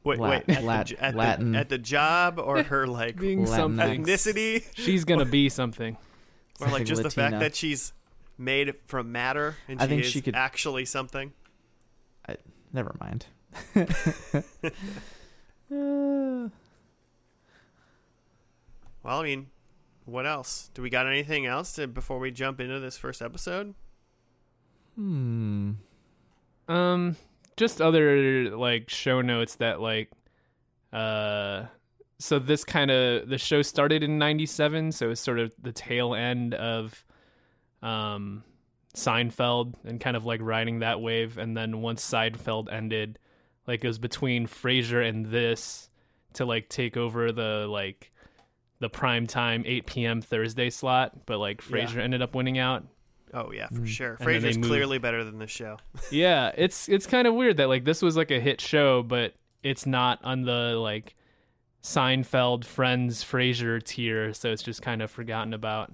Wait, 0.04 0.20
Lat- 0.20 0.48
wait. 0.48 0.56
At, 0.58 0.64
Lat- 0.64 0.88
the, 0.88 1.04
at, 1.04 1.16
Latin. 1.16 1.52
the, 1.54 1.58
at 1.60 1.70
the 1.70 1.78
job 1.80 2.38
or 2.40 2.62
her 2.62 2.86
like 2.86 3.18
Being 3.20 3.46
Latinx. 3.46 3.56
something. 3.56 4.06
ethnicity 4.06 4.64
She's 4.76 5.04
gonna 5.04 5.26
be 5.26 5.50
something. 5.50 5.98
Or 6.60 6.68
like 6.68 6.72
Something 6.72 6.86
just 6.86 7.04
the 7.04 7.10
fact 7.10 7.40
that 7.40 7.56
she's 7.56 7.94
made 8.38 8.74
from 8.88 9.12
matter 9.12 9.56
and 9.68 9.80
I 9.80 9.86
she 9.86 9.90
think 9.90 10.04
is 10.04 10.12
she 10.12 10.22
could- 10.22 10.36
actually 10.36 10.86
something. 10.86 11.34
I 12.28 12.38
Never 12.74 12.96
mind. 13.00 13.26
Uh, 15.72 16.50
Well, 19.04 19.20
I 19.20 19.24
mean, 19.24 19.48
what 20.06 20.26
else? 20.26 20.72
Do 20.74 20.82
we 20.82 20.90
got 20.90 21.06
anything 21.06 21.46
else 21.46 21.74
to, 21.74 21.88
before 21.88 22.18
we 22.18 22.32
jump 22.32 22.60
into 22.60 22.80
this 22.80 22.98
first 22.98 23.22
episode? 23.22 23.76
hmm. 24.96 25.74
Um, 26.68 27.16
just 27.58 27.80
other 27.82 28.50
like 28.58 28.90
show 28.90 29.22
notes 29.22 29.56
that 29.58 29.80
like, 29.80 30.10
uh, 30.92 31.66
so 32.20 32.40
this 32.40 32.64
kind 32.64 32.92
of 32.92 33.28
the 33.30 33.38
show 33.38 33.62
started 33.62 34.04
in 34.04 34.18
'97, 34.18 34.92
so 34.92 35.10
it's 35.12 35.22
sort 35.22 35.40
of 35.40 35.52
the 35.62 35.72
tail 35.72 36.14
end 36.16 36.54
of, 36.54 37.04
um, 37.82 38.44
Seinfeld 38.96 39.74
and 39.84 40.00
kind 40.00 40.16
of 40.16 40.26
like 40.26 40.40
riding 40.42 40.80
that 40.80 41.02
wave, 41.02 41.38
and 41.38 41.56
then 41.56 41.82
once 41.82 42.06
Seinfeld 42.10 42.72
ended, 42.72 43.20
like 43.68 43.84
it 43.84 43.88
was 43.88 44.00
between 44.00 44.48
Frasier 44.48 45.08
and 45.08 45.26
this 45.26 45.90
to 46.34 46.46
like 46.46 46.70
take 46.70 46.96
over 46.98 47.32
the 47.32 47.68
like 47.70 48.12
the 48.80 48.90
prime 48.90 49.28
time 49.28 49.64
8 49.66 49.86
p.m. 49.86 50.22
Thursday 50.22 50.70
slot, 50.70 51.26
but 51.26 51.40
like 51.40 51.62
Yeah. 51.70 51.86
Frasier 51.86 52.00
ended 52.00 52.22
up 52.22 52.36
winning 52.36 52.58
out. 52.58 52.86
Oh 53.34 53.52
yeah, 53.52 53.68
for 53.68 53.82
Mm. 53.82 53.88
sure. 53.88 54.18
And 54.20 54.28
Frasier's 54.30 54.58
clearly 54.66 54.98
better 54.98 55.24
than 55.26 55.40
this 55.40 55.52
show. 55.52 55.78
yeah, 56.12 56.52
it's 56.56 56.88
it's 56.88 57.06
kind 57.06 57.28
of 57.28 57.34
weird 57.34 57.58
that 57.58 57.68
like 57.68 57.84
this 57.84 58.02
was 58.02 58.16
like 58.16 58.32
a 58.32 58.40
hit 58.40 58.62
show, 58.62 59.04
but 59.04 59.34
it's 59.62 59.86
not 59.86 60.20
on 60.24 60.44
the 60.44 60.76
like 60.78 61.16
Seinfeld, 61.86 62.66
Friends, 62.66 63.24
Frasier 63.24 63.82
tier, 63.82 64.34
so 64.34 64.52
it's 64.52 64.64
just 64.64 64.82
kind 64.82 65.04
of 65.04 65.12
forgotten 65.12 65.54
about. 65.54 65.92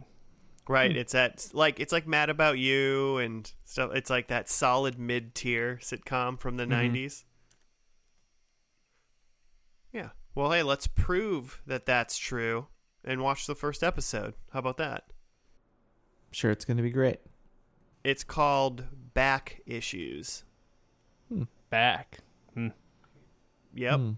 Right. 0.70 0.96
It's 0.96 1.14
at 1.14 1.50
like 1.52 1.82
it's 1.82 1.92
like 1.92 2.08
Mad 2.08 2.30
About 2.30 2.58
You 2.58 3.18
and 3.18 3.52
stuff. 3.66 3.92
It's 3.94 4.10
like 4.10 4.30
that 4.30 4.48
solid 4.48 4.98
mid 4.98 5.36
tier 5.36 5.80
sitcom 5.82 6.40
from 6.40 6.56
the 6.56 6.64
Mhm. 6.64 6.70
90s. 6.70 7.26
Yeah. 9.92 10.12
Well, 10.34 10.52
hey, 10.52 10.64
let's 10.64 10.88
prove 10.88 11.62
that 11.68 11.86
that's 11.86 12.18
true 12.18 12.68
and 13.04 13.22
watch 13.22 13.46
the 13.46 13.56
first 13.56 13.84
episode. 13.84 14.36
How 14.54 14.60
about 14.60 14.78
that? 14.78 15.12
Sure, 16.32 16.52
it's 16.52 16.64
going 16.64 16.78
to 16.78 16.84
be 16.84 16.90
great. 16.92 17.20
It's 18.06 18.24
called 18.24 18.86
Back 19.14 19.62
Issues. 19.66 20.46
Back. 21.70 22.20
Yep. 23.74 23.96
Hmm. 24.00 24.12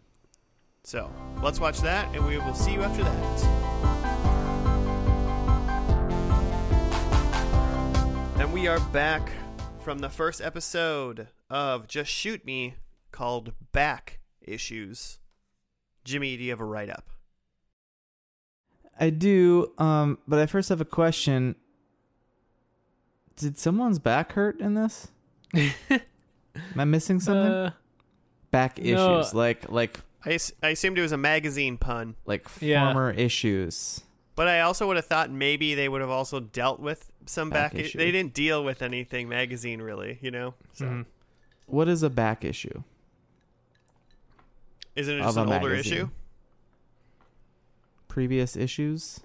So 0.86 1.10
let's 1.42 1.62
watch 1.62 1.80
that, 1.80 2.14
and 2.14 2.26
we 2.26 2.38
will 2.38 2.54
see 2.54 2.74
you 2.74 2.84
after 2.84 3.04
that. 3.04 3.44
And 8.38 8.52
we 8.52 8.68
are 8.68 8.82
back 8.92 9.32
from 9.80 10.00
the 10.00 10.10
first 10.10 10.42
episode 10.42 11.30
of 11.50 11.88
Just 11.88 12.12
Shoot 12.12 12.44
Me 12.44 12.76
called 13.14 13.54
Back 13.72 14.20
Issues. 14.42 15.20
Jimmy, 16.04 16.36
do 16.36 16.44
you 16.44 16.50
have 16.50 16.60
a 16.60 16.66
write 16.66 16.90
up? 16.90 17.10
I 19.00 19.10
do, 19.10 19.72
um, 19.78 20.18
but 20.28 20.40
I 20.40 20.48
first 20.48 20.68
have 20.68 20.82
a 20.82 20.86
question. 20.86 21.56
Did 23.38 23.58
someone's 23.58 24.00
back 24.00 24.34
hurt 24.34 24.60
in 24.60 24.74
this? 24.74 25.08
Am 25.56 25.72
I 26.76 26.84
missing 26.84 27.22
something? 27.22 27.52
Uh, 27.52 27.72
back 28.52 28.78
no. 28.78 29.22
issues, 29.22 29.34
like 29.34 29.72
like 29.72 30.02
I, 30.26 30.38
I 30.62 30.70
assumed 30.70 30.98
it 30.98 31.02
was 31.02 31.12
a 31.12 31.18
magazine 31.18 31.78
pun, 31.78 32.16
like 32.26 32.48
Yeah. 32.62 32.86
former 32.94 33.12
issues. 33.12 34.02
but 34.36 34.48
I 34.48 34.62
also 34.62 34.88
would 34.88 34.96
have 34.96 35.06
thought 35.06 35.30
maybe 35.30 35.76
they 35.76 35.88
would 35.90 36.02
have 36.02 36.10
also 36.10 36.40
dealt 36.40 36.80
with 36.80 37.12
some 37.26 37.50
Back 37.50 37.74
back. 37.74 37.80
i- 37.80 37.84
issue. 37.86 37.98
they 37.98 38.12
didn't 38.12 38.34
deal 38.34 38.64
with 38.64 38.82
anything 38.82 39.28
magazine 39.30 39.82
really, 39.82 40.20
you 40.22 40.32
know. 40.32 40.54
So 40.74 40.86
mhm. 40.86 41.06
What 41.66 41.88
is 41.88 42.04
a 42.04 42.10
back 42.10 42.44
issue? 42.46 42.84
isn't 44.96 45.14
it 45.16 45.20
Of 45.22 45.26
just 45.28 45.38
a 45.38 45.42
an 45.42 45.52
older 45.52 45.70
magazine. 45.70 45.94
issue? 45.94 46.10
Previous 48.08 48.56
issues. 48.56 49.22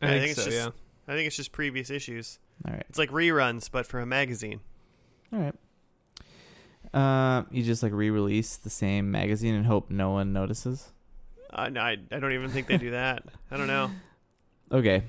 I, 0.00 0.06
I 0.06 0.08
think, 0.10 0.20
think 0.22 0.30
it's 0.32 0.38
so. 0.40 0.50
just- 0.50 0.56
yeah. 0.56 1.12
I 1.12 1.16
think 1.16 1.26
it's 1.26 1.36
just 1.36 1.50
previous 1.52 1.90
issues. 1.90 2.38
All 2.66 2.72
right, 2.74 2.84
It's 2.88 2.98
like 2.98 3.10
reruns, 3.10 3.68
but 3.70 3.86
for 3.86 3.98
a 3.98 4.06
magazine. 4.06 4.60
all 5.32 5.40
right. 5.40 5.54
Um, 6.94 7.46
you 7.50 7.62
just 7.62 7.82
like 7.82 7.92
re-release 7.92 8.56
the 8.56 8.70
same 8.70 9.10
magazine 9.10 9.54
and 9.54 9.66
hope 9.66 9.90
no 9.90 10.10
one 10.10 10.32
notices. 10.32 10.92
Uh, 11.50 11.68
no, 11.68 11.80
I, 11.80 11.96
I 12.10 12.18
don't 12.18 12.32
even 12.32 12.50
think 12.50 12.66
they 12.66 12.76
do 12.78 12.90
that. 12.92 13.24
I 13.50 13.56
don't 13.56 13.66
know. 13.66 13.90
Okay, 14.70 15.02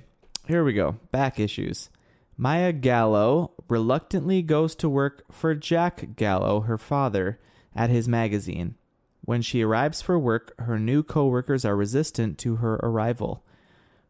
here 0.45 0.61
we 0.65 0.73
go. 0.73 0.97
Back 1.13 1.39
issues. 1.39 1.89
Maya 2.35 2.73
Gallo 2.73 3.51
reluctantly 3.69 4.41
goes 4.41 4.75
to 4.75 4.89
work 4.89 5.23
for 5.31 5.55
Jack 5.55 6.17
Gallo, 6.17 6.59
her 6.61 6.77
father, 6.77 7.39
at 7.73 7.89
his 7.89 8.05
magazine. 8.09 8.75
When 9.21 9.41
she 9.41 9.61
arrives 9.61 10.01
for 10.01 10.19
work, 10.19 10.53
her 10.59 10.77
new 10.77 11.01
coworkers 11.01 11.63
are 11.63 11.77
resistant 11.77 12.37
to 12.39 12.57
her 12.57 12.75
arrival. 12.83 13.45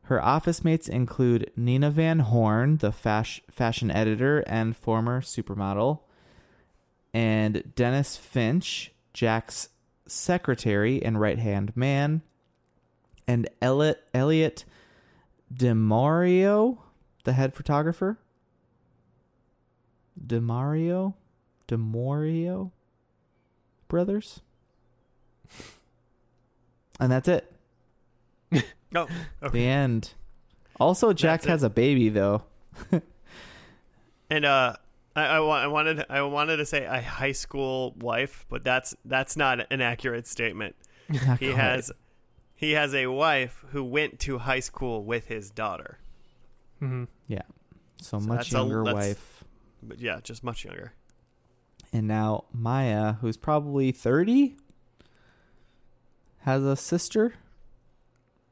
Her 0.07 0.19
office 0.23 0.63
mates 0.63 0.89
include 0.89 1.51
Nina 1.55 1.91
Van 1.91 2.19
Horn, 2.19 2.77
the 2.77 2.91
fash- 2.91 3.43
fashion 3.51 3.91
editor 3.91 4.39
and 4.47 4.75
former 4.75 5.21
supermodel, 5.21 5.99
and 7.13 7.73
Dennis 7.75 8.17
Finch, 8.17 8.91
Jack's 9.13 9.69
secretary 10.07 11.03
and 11.03 11.19
right 11.19 11.39
hand 11.39 11.75
man, 11.75 12.21
and 13.27 13.49
Elliot, 13.61 14.03
Elliot 14.13 14.65
DeMario, 15.53 16.79
the 17.23 17.33
head 17.33 17.53
photographer. 17.53 18.17
DeMario? 20.25 21.13
DeMario 21.67 22.71
brothers? 23.87 24.41
And 26.99 27.11
that's 27.11 27.27
it. 27.27 27.49
Oh, 28.95 29.07
okay. 29.41 29.57
The 29.57 29.65
end. 29.65 30.13
Also, 30.79 31.13
Jack 31.13 31.45
has 31.45 31.63
a 31.63 31.69
baby 31.71 32.09
though. 32.09 32.43
And 34.29 34.45
uh, 34.45 34.77
I, 35.15 35.25
I, 35.25 35.39
wa- 35.39 35.59
I 35.59 35.67
wanted 35.67 36.05
I 36.09 36.21
wanted 36.23 36.57
to 36.57 36.65
say 36.65 36.85
a 36.85 37.01
high 37.01 37.31
school 37.33 37.93
wife, 37.99 38.45
but 38.49 38.63
that's 38.63 38.95
that's 39.05 39.37
not 39.37 39.59
an 39.71 39.81
accurate 39.81 40.25
statement. 40.27 40.75
He 41.39 41.49
has 41.51 41.91
he 42.55 42.71
has 42.71 42.93
a 42.95 43.07
wife 43.07 43.63
who 43.71 43.83
went 43.83 44.19
to 44.21 44.39
high 44.39 44.61
school 44.61 45.03
with 45.03 45.27
his 45.27 45.49
daughter. 45.51 45.99
hmm 46.79 47.03
so 47.29 47.39
so 47.97 48.19
much 48.19 48.37
that's 48.49 48.53
a- 48.53 48.57
younger 48.57 48.83
wife. 48.83 49.43
but 49.81 49.99
yeah, 49.99 50.19
just 50.23 50.43
much 50.43 50.65
younger. 50.65 50.93
And 51.93 52.07
now 52.07 52.45
Maya, 52.51 53.13
who's 53.21 53.37
probably 53.37 53.91
30, 53.91 54.55
has 56.39 56.63
a 56.63 56.75
sister? 56.75 57.35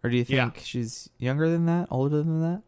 Or 0.03 0.10
do 0.10 0.18
you 0.18 0.25
Yeah. 0.27 0.50
think 0.50 0.63
she's 0.65 1.10
younger 1.18 1.50
than 1.50 1.65
that, 1.65 1.88
older 1.91 2.18
than 2.24 2.41
that? 2.41 2.62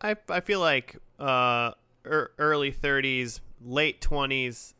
I 0.00 0.16
I 0.28 0.40
feel 0.40 0.60
like 0.60 0.96
uh 1.18 1.72
er, 2.06 2.32
early 2.38 2.72
30s, 2.72 3.40
late 3.64 4.00
20s, 4.00 4.74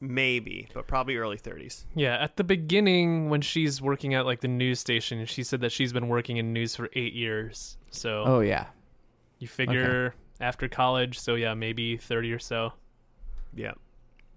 maybe, 0.00 0.68
but 0.74 0.86
probably 0.86 1.16
early 1.16 1.38
30s. 1.38 1.84
Yeah, 1.94 2.16
at 2.16 2.36
the 2.36 2.44
beginning 2.44 3.28
when 3.30 3.40
she's 3.40 3.80
working 3.80 4.14
at 4.14 4.26
like 4.26 4.40
the 4.40 4.48
news 4.48 4.78
station, 4.80 5.24
she 5.26 5.42
said 5.42 5.60
that 5.62 5.72
she's 5.72 5.92
been 5.92 6.08
working 6.08 6.36
in 6.36 6.52
news 6.52 6.76
for 6.76 6.88
eight 6.94 7.14
years. 7.14 7.76
So 7.90 8.24
Oh, 8.26 8.40
yeah. 8.40 8.66
you 9.38 9.48
figure 9.48 10.14
after 10.40 10.68
college, 10.68 11.18
so 11.18 11.34
yeah, 11.34 11.54
maybe 11.54 11.96
thirty 11.96 12.32
or 12.32 12.38
so. 12.38 12.72
Yeah. 13.54 13.72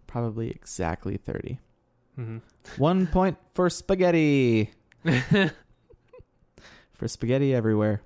Probably 0.07 0.49
exactly 0.49 1.17
30. 1.17 1.59
hmm 2.15 2.37
One 2.77 3.05
point 3.07 3.37
for 3.53 3.69
spaghetti. 3.69 4.71
for 6.93 7.07
spaghetti 7.07 7.53
everywhere. 7.53 8.01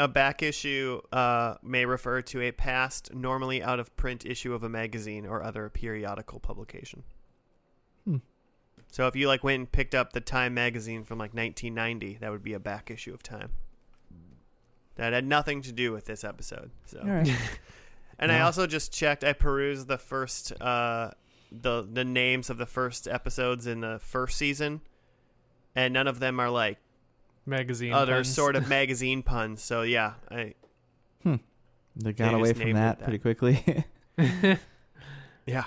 A 0.00 0.08
back 0.08 0.42
issue 0.42 0.98
uh, 1.12 1.56
may 1.62 1.84
refer 1.84 2.22
to 2.22 2.40
a 2.40 2.52
past, 2.52 3.12
normally 3.12 3.62
out 3.62 3.78
of 3.78 3.94
print 3.98 4.24
issue 4.24 4.54
of 4.54 4.62
a 4.62 4.68
magazine 4.70 5.26
or 5.26 5.42
other 5.42 5.68
periodical 5.68 6.40
publication. 6.40 7.02
Hmm. 8.06 8.16
So 8.90 9.06
if 9.08 9.14
you 9.14 9.28
like 9.28 9.44
went 9.44 9.58
and 9.58 9.70
picked 9.70 9.94
up 9.94 10.14
the 10.14 10.22
Time 10.22 10.54
magazine 10.54 11.04
from 11.04 11.18
like 11.18 11.34
1990, 11.34 12.16
that 12.22 12.30
would 12.30 12.42
be 12.42 12.54
a 12.54 12.58
back 12.58 12.90
issue 12.90 13.12
of 13.12 13.22
Time. 13.22 13.50
That 14.94 15.12
had 15.12 15.26
nothing 15.26 15.60
to 15.62 15.72
do 15.72 15.92
with 15.92 16.06
this 16.06 16.24
episode. 16.24 16.70
So, 16.86 17.02
right. 17.04 17.30
and 18.18 18.32
I 18.32 18.40
also 18.40 18.66
just 18.66 18.94
checked. 18.94 19.22
I 19.22 19.34
perused 19.34 19.86
the 19.86 19.98
first, 19.98 20.58
uh, 20.62 21.10
the 21.52 21.86
the 21.90 22.04
names 22.04 22.48
of 22.48 22.56
the 22.56 22.64
first 22.64 23.06
episodes 23.06 23.66
in 23.66 23.82
the 23.82 23.98
first 23.98 24.38
season, 24.38 24.80
and 25.74 25.92
none 25.92 26.06
of 26.06 26.20
them 26.20 26.40
are 26.40 26.48
like 26.48 26.78
Magazine. 27.50 27.92
other 27.92 28.16
puns. 28.16 28.34
sort 28.34 28.56
of 28.56 28.68
magazine 28.78 29.22
puns. 29.22 29.62
So 29.62 29.82
yeah, 29.82 30.14
I 30.30 30.54
They 31.96 32.12
got 32.12 32.30
They 32.30 32.36
away 32.36 32.52
from 32.54 32.72
that, 32.72 32.98
that. 33.00 33.04
pretty 33.04 33.18
quickly. 33.18 33.84
yeah. 35.46 35.64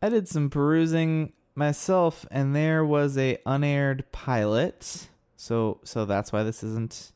I 0.00 0.08
did 0.08 0.28
some 0.28 0.48
perusing 0.50 1.32
myself, 1.54 2.24
and 2.30 2.54
there 2.54 2.84
was 2.84 3.18
a 3.18 3.38
unaired 3.44 4.04
pilot. 4.12 5.08
So, 5.36 5.80
so 5.84 6.04
that's 6.04 6.32
why 6.32 6.42
this 6.42 6.62
isn't 6.62 7.12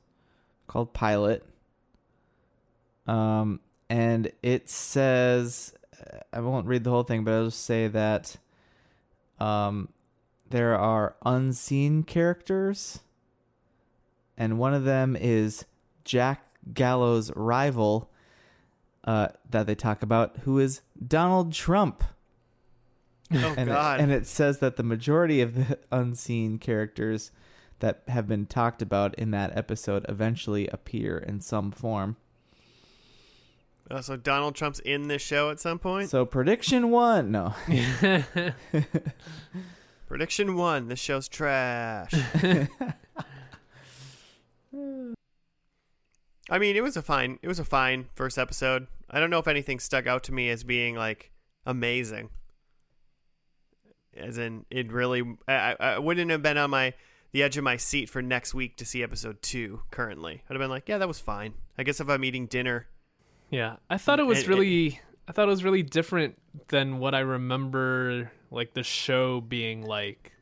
called 0.67 0.93
pilot. 0.93 1.45
Um, 3.07 3.61
and 3.89 4.31
it 4.43 4.69
says, 4.69 5.73
I 6.33 6.41
won't 6.41 6.67
read 6.67 6.85
the 6.85 6.91
whole 6.91 7.05
thing, 7.05 7.25
but 7.25 7.33
I'll 7.33 7.45
just 7.47 7.65
say 7.65 7.89
that, 7.89 8.37
um, 9.41 9.89
there 10.51 10.77
are 10.79 11.15
unseen 11.25 12.03
characters, 12.03 13.01
and 14.39 14.59
one 14.59 14.73
of 14.73 14.85
them 14.85 15.17
is 15.17 15.67
Jack 16.05 16.47
Gallo's 16.73 17.31
rival, 17.35 18.11
uh, 19.05 19.29
that 19.51 19.67
they 19.67 19.75
talk 19.75 20.03
about, 20.03 20.39
who 20.45 20.59
is 20.59 20.81
Donald 21.07 21.53
Trump. 21.53 22.05
Oh 23.33 23.55
and 23.59 23.69
God. 23.69 23.99
It, 23.99 24.03
and 24.05 24.13
it 24.13 24.27
says 24.27 24.61
that 24.61 24.77
the 24.77 24.83
majority 24.83 25.41
of 25.43 25.55
the 25.55 25.79
unseen 25.93 26.59
characters 26.59 27.33
that 27.81 28.03
have 28.09 28.27
been 28.27 28.47
talked 28.47 28.81
about 28.81 29.15
in 29.17 29.33
that 29.33 29.57
episode 29.57 30.07
eventually 30.09 30.69
appear 30.69 31.19
in 31.19 31.41
some 31.41 31.71
form. 31.71 32.17
Oh, 33.91 34.01
so 34.03 34.17
Donald 34.17 34.55
Trump's 34.55 34.81
in 34.81 35.09
this 35.09 35.23
show 35.23 35.51
at 35.51 35.59
some 35.59 35.79
point. 35.79 36.11
So 36.11 36.27
prediction 36.27 36.91
one, 36.91 37.31
no, 37.31 37.55
Prediction 40.07 40.57
one: 40.57 40.89
This 40.89 40.99
show's 40.99 41.29
trash. 41.29 42.13
I 46.51 46.59
mean, 46.59 46.77
it 46.77 46.83
was 46.83 46.97
a 46.97 47.03
fine. 47.03 47.39
It 47.43 47.49
was 47.49 47.59
a 47.59 47.65
fine 47.65 48.07
first 48.15 48.39
episode. 48.39 48.87
I 49.11 49.21
don't 49.21 49.31
know 49.31 49.39
if 49.39 49.49
anything 49.49 49.79
stuck 49.79 50.07
out 50.07 50.25
to 50.25 50.33
me 50.33 50.49
as 50.51 50.65
being 50.65 50.95
like 50.97 51.31
amazing. 51.67 52.31
As 54.17 54.39
in, 54.39 54.65
it 54.71 54.91
really. 54.93 55.23
I, 55.47 55.77
I 55.79 55.99
wouldn't 55.99 56.31
have 56.31 56.43
been 56.43 56.59
on 56.59 56.71
my 56.71 56.95
the 57.33 57.43
edge 57.43 57.57
of 57.57 57.65
my 57.65 57.77
seat 57.77 58.09
for 58.09 58.23
next 58.23 58.55
week 58.55 58.77
to 58.79 58.85
see 58.85 59.03
episode 59.03 59.43
two. 59.43 59.83
Currently, 59.91 60.43
I'd 60.49 60.53
have 60.55 60.59
been 60.61 60.71
like, 60.71 60.89
yeah, 60.89 60.99
that 60.99 61.07
was 61.09 61.21
fine. 61.21 61.55
I 61.79 61.83
guess 61.85 62.01
if 62.01 62.09
I'm 62.09 62.25
eating 62.25 62.47
dinner, 62.47 62.89
Yeah, 63.51 63.77
I 63.89 63.99
thought 63.99 64.19
it 64.19 64.25
was 64.27 64.39
And- 64.39 64.49
and- 64.49 64.55
really, 64.59 65.01
I 65.29 65.33
thought 65.33 65.47
it 65.47 65.51
was 65.51 65.63
really 65.65 65.83
different 65.83 66.41
than 66.69 66.99
what 66.99 67.15
I 67.15 67.21
remember, 67.21 68.33
like 68.51 68.75
the 68.75 68.83
show 68.83 69.41
being 69.41 69.83
like. 69.83 70.33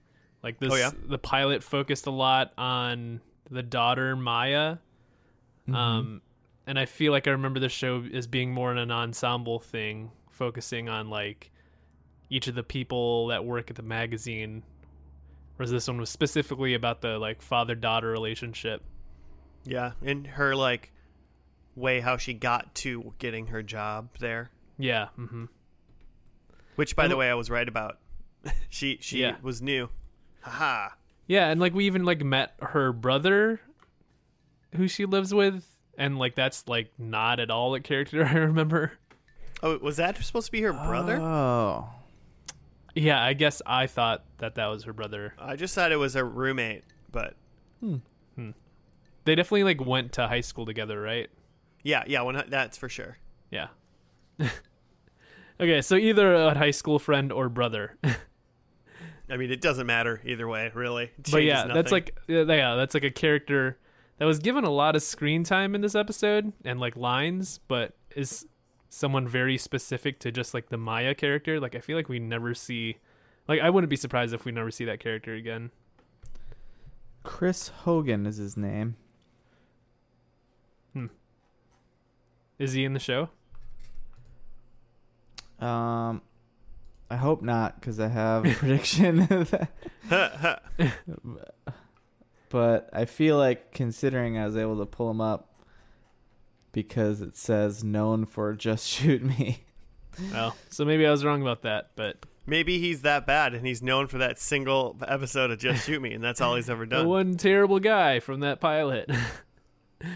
Like 0.43 0.61
this, 0.61 0.73
Oh, 0.73 0.77
yeah? 0.77 0.91
the 1.09 1.19
pilot 1.19 1.65
focused 1.65 2.07
a 2.07 2.11
lot 2.11 2.53
on 2.57 3.21
the 3.51 3.65
daughter 3.65 4.15
Maya, 4.15 4.77
Mm-hmm. 5.69 5.75
um, 5.75 6.23
and 6.67 6.79
I 6.79 6.85
feel 6.87 7.13
like 7.13 7.27
I 7.29 7.31
remember 7.31 7.61
the 7.61 7.69
show 7.69 8.05
as 8.13 8.27
being 8.27 8.53
more 8.53 8.73
in 8.73 8.79
an 8.79 8.91
ensemble 8.91 9.59
thing, 9.61 10.11
focusing 10.31 10.89
on 10.89 11.11
like 11.11 11.51
each 12.31 12.49
of 12.49 12.55
the 12.55 12.63
people 12.65 13.29
that 13.29 13.45
work 13.45 13.71
at 13.71 13.77
the 13.77 13.83
magazine. 13.83 14.63
Whereas 15.57 15.71
this 15.71 15.87
one 15.89 15.99
was 15.99 16.11
specifically 16.11 16.75
about 16.75 17.01
the 17.01 17.19
like 17.19 17.41
father 17.41 17.75
daughter 17.75 18.11
relationship. 18.11 18.83
yeah, 19.65 19.93
and 20.05 20.27
her 20.27 20.55
like 20.57 20.93
way 21.77 22.01
how 22.01 22.17
she 22.17 22.35
got 22.35 22.75
to 22.77 23.13
getting 23.19 23.47
her 23.49 23.63
job 23.63 24.09
there. 24.19 24.51
Yeah. 24.79 25.09
hmm 25.17 25.45
Which, 26.75 26.95
by 26.97 27.05
And- 27.05 27.13
the 27.13 27.17
way, 27.17 27.31
I 27.31 27.35
was 27.35 27.49
right 27.51 27.67
about. 27.69 27.99
she 28.69 28.99
she 29.01 29.21
Yeah. 29.21 29.37
was 29.43 29.63
new. 29.63 29.89
Haha. 30.43 30.91
Yeah, 31.27 31.49
and 31.49 31.61
like 31.61 31.75
we 31.75 31.87
even 31.87 32.05
like 32.05 32.23
met 32.25 32.55
her 32.61 32.93
brother 32.93 33.61
who 34.77 34.89
she 34.89 35.05
lives 35.05 35.35
with 35.35 35.65
and 35.99 36.19
like 36.19 36.35
that's 36.35 36.67
like 36.69 36.91
not 36.99 37.41
at 37.41 37.51
all 37.51 37.75
a 37.75 37.81
character 37.81 38.25
I 38.31 38.35
remember. 38.35 38.93
Oh, 39.63 39.79
was 39.79 39.97
that 39.97 40.23
supposed 40.23 40.47
to 40.47 40.53
be 40.53 40.61
her 40.63 40.73
brother? 40.73 41.19
Oh, 41.19 41.89
Yeah, 42.95 43.23
I 43.23 43.33
guess 43.33 43.63
I 43.65 43.87
thought 43.87 44.25
that 44.39 44.57
that 44.57 44.67
was 44.67 44.85
her 44.85 44.93
brother. 44.93 45.35
I 45.39 45.57
just 45.57 45.75
thought 45.75 45.93
it 45.93 45.97
was 45.97 46.15
a 46.15 46.25
roommate, 46.25 46.85
but 47.11 47.35
hmm. 47.81 47.97
Hmm. 48.35 48.51
They 49.25 49.35
definitely 49.35 49.65
like 49.65 49.85
went 49.85 50.13
to 50.15 50.29
high 50.29 50.43
school 50.43 50.67
together, 50.67 51.01
right? 51.01 51.31
yeah, 51.83 52.03
yeah, 52.07 52.23
one, 52.23 52.43
that's 52.49 52.77
for 52.77 52.89
sure. 52.89 53.17
Yeah. 53.51 53.69
okay, 55.61 55.81
so 55.83 55.95
either 55.95 56.35
a 56.35 56.55
high 56.55 56.73
school 56.73 56.99
friend 56.99 57.33
or 57.33 57.49
brother. 57.49 57.97
I 59.31 59.37
mean, 59.37 59.51
it 59.51 59.61
doesn't 59.61 59.87
matter 59.87 60.21
either 60.25 60.47
way, 60.47 60.71
really. 60.75 61.11
But 61.17 61.31
changes 61.31 61.47
yeah, 61.47 61.67
that's 61.73 61.93
like 61.93 62.19
yeah, 62.29 62.43
yeah, 62.43 62.75
that's 62.75 62.95
like 62.95 63.05
a 63.05 63.11
character 63.11 63.79
that 64.19 64.25
was 64.25 64.39
given 64.39 64.65
a 64.65 64.71
lot 64.71 64.97
of 64.97 65.03
screen 65.03 65.45
time 65.45 65.75
in 65.75 65.81
this 65.81 65.95
episode 65.95 66.53
and 66.65 66.81
like 66.81 66.97
lines, 66.97 67.61
but 67.69 67.95
is 68.15 68.47
someone 68.89 69.29
very 69.29 69.59
specific 69.59 70.19
to 70.21 70.33
just 70.33 70.55
like 70.55 70.69
the 70.71 70.77
Maya 70.79 71.15
character. 71.15 71.61
Like 71.61 71.75
I 71.75 71.81
feel 71.81 71.97
like 71.97 72.09
we 72.09 72.19
never 72.19 72.55
see 72.55 72.97
like 73.49 73.61
I 73.61 73.71
wouldn't 73.71 73.91
be 73.91 73.97
surprised 73.97 74.33
if 74.35 74.45
we 74.45 74.53
never 74.53 74.71
see 74.71 74.85
that 74.87 75.01
character 75.01 75.35
again. 75.35 75.71
Chris 77.23 77.69
Hogan 77.69 78.25
is 78.27 78.37
his 78.37 78.57
name. 78.57 78.97
Hmm. 80.93 81.07
Is 82.59 82.73
he 82.73 82.85
in 82.85 82.93
the 82.95 83.01
show? 83.01 83.29
Um, 85.59 86.23
I 87.11 87.17
hope 87.17 87.43
not 87.43 87.81
because 87.81 87.99
I 87.99 88.09
have 88.09 88.47
a 88.47 88.51
prediction. 88.55 89.27
that- 90.09 90.63
but 92.49 92.89
I 92.93 93.05
feel 93.05 93.37
like 93.37 93.73
considering 93.73 94.39
I 94.39 94.47
was 94.47 94.57
able 94.57 94.79
to 94.79 94.87
pull 94.87 95.11
him 95.11 95.21
up 95.21 95.55
because 96.73 97.21
it 97.21 97.37
says 97.37 97.83
known 97.85 98.25
for 98.27 98.55
just 98.55 98.87
shoot 98.89 99.23
me. 99.23 99.65
Well, 100.33 100.57
so 100.71 100.85
maybe 100.85 101.07
I 101.07 101.11
was 101.11 101.25
wrong 101.25 101.43
about 101.43 101.63
that, 101.63 101.91
but 101.97 102.17
Maybe 102.49 102.79
he's 102.79 103.03
that 103.03 103.27
bad, 103.27 103.55
and 103.55 103.67
he's 103.67 103.83
known 103.83 104.07
for 104.07 104.19
that 104.19 104.39
single 104.39 104.97
episode 105.05 105.51
of 105.51 105.59
Just 105.59 105.85
Shoot 105.85 106.01
Me, 106.01 106.13
and 106.13 106.23
that's 106.23 106.41
all 106.41 106.55
he's 106.55 106.71
ever 106.71 106.85
the 106.87 106.95
done. 106.99 107.09
one 107.09 107.37
terrible 107.37 107.81
guy 107.81 108.21
from 108.21 108.39
that 108.41 108.61
pilot. 108.61 109.11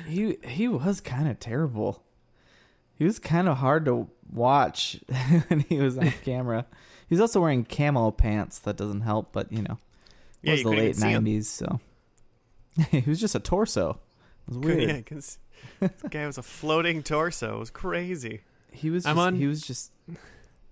He 0.07 0.37
he 0.45 0.69
was 0.69 1.01
kind 1.01 1.27
of 1.29 1.41
terrible. 1.41 2.05
He 2.95 3.05
was 3.05 3.19
kind 3.19 3.49
of 3.49 3.57
hard 3.57 3.87
to 3.87 4.09
watch 4.31 5.01
when 5.49 5.61
he 5.61 5.79
was 5.79 5.97
on 5.97 6.11
camera. 6.23 6.67
He's 7.09 7.19
also 7.19 7.41
wearing 7.41 7.65
camo 7.65 8.11
pants. 8.11 8.59
That 8.61 8.77
doesn't 8.77 9.01
help, 9.01 9.33
but 9.33 9.51
you 9.51 9.63
know, 9.63 9.79
it 10.43 10.47
Yeah, 10.47 10.51
was 10.53 10.61
you 10.61 10.65
the 10.65 10.71
late 10.71 10.89
even 10.91 10.95
see 10.95 11.09
him. 11.09 11.25
'90s, 11.25 11.45
so 11.47 11.81
he 12.91 13.01
was 13.07 13.21
just 13.21 13.35
a 13.35 13.41
torso. 13.41 14.01
It 14.49 14.55
was 14.55 14.59
weird. 14.59 14.83
Yeah, 14.83 14.95
I 14.97 15.03
this 15.81 16.03
guy 16.11 16.27
was 16.27 16.39
a 16.39 16.43
floating 16.43 17.03
torso. 17.03 17.57
It 17.57 17.59
was 17.59 17.71
crazy. 17.71 18.41
He 18.73 18.91
was. 18.91 19.05
I'm 19.07 19.19
on- 19.19 19.37
He 19.37 19.47
was 19.47 19.63
just 19.63 19.93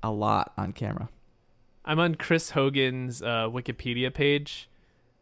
a 0.03 0.11
lot 0.11 0.53
on 0.57 0.73
camera. 0.73 1.09
I'm 1.85 1.99
on 1.99 2.15
Chris 2.17 2.51
Hogan's 2.51 3.23
uh, 3.23 3.49
Wikipedia 3.49 4.13
page, 4.13 4.69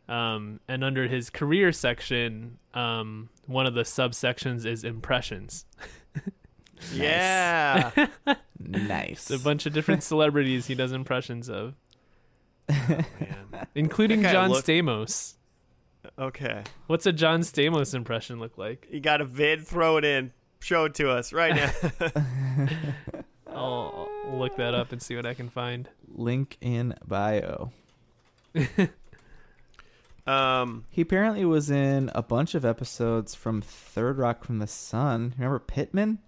um, 0.09 0.61
and 0.69 0.83
under 0.83 1.07
his 1.07 1.31
career 1.31 1.71
section, 1.73 2.59
um, 2.75 3.29
one 3.47 3.67
of 3.67 3.75
the 3.75 3.83
subsections 3.83 4.65
is 4.67 4.85
impressions. 4.85 5.65
Yeah. 6.93 7.91
Nice. 8.59 9.31
It's 9.31 9.41
a 9.41 9.43
bunch 9.43 9.65
of 9.65 9.73
different 9.73 10.03
celebrities 10.03 10.67
he 10.67 10.75
does 10.75 10.93
impressions 10.93 11.49
of, 11.49 11.75
Man. 12.69 13.07
including 13.75 14.23
John 14.23 14.51
looked- 14.51 14.67
Stamos. 14.67 15.35
Okay. 16.19 16.63
What's 16.87 17.07
a 17.07 17.13
John 17.13 17.41
Stamos 17.41 17.95
impression 17.95 18.39
look 18.39 18.59
like? 18.59 18.87
You 18.91 19.01
got 19.01 19.21
a 19.21 19.25
vid? 19.25 19.67
Throw 19.67 19.97
it 19.97 20.05
in. 20.05 20.33
Show 20.61 20.87
it 20.87 20.95
to 20.95 21.11
us 21.11 21.33
right 21.33 21.55
now. 21.55 21.71
I'll, 23.49 24.09
I'll 24.27 24.39
look 24.39 24.57
that 24.57 24.75
up 24.75 24.93
and 24.93 25.01
see 25.01 25.17
what 25.17 25.27
I 25.27 25.35
can 25.35 25.49
find. 25.49 25.89
Link 26.09 26.57
in 26.61 26.95
bio. 27.07 27.73
um. 30.27 30.85
He 30.91 31.03
apparently 31.03 31.45
was 31.45 31.71
in 31.71 32.11
a 32.15 32.23
bunch 32.23 32.55
of 32.55 32.65
episodes 32.65 33.35
from 33.35 33.61
Third 33.61 34.19
Rock 34.19 34.45
from 34.45 34.59
the 34.59 34.67
Sun. 34.67 35.35
Remember 35.37 35.59
Pittman? 35.59 36.19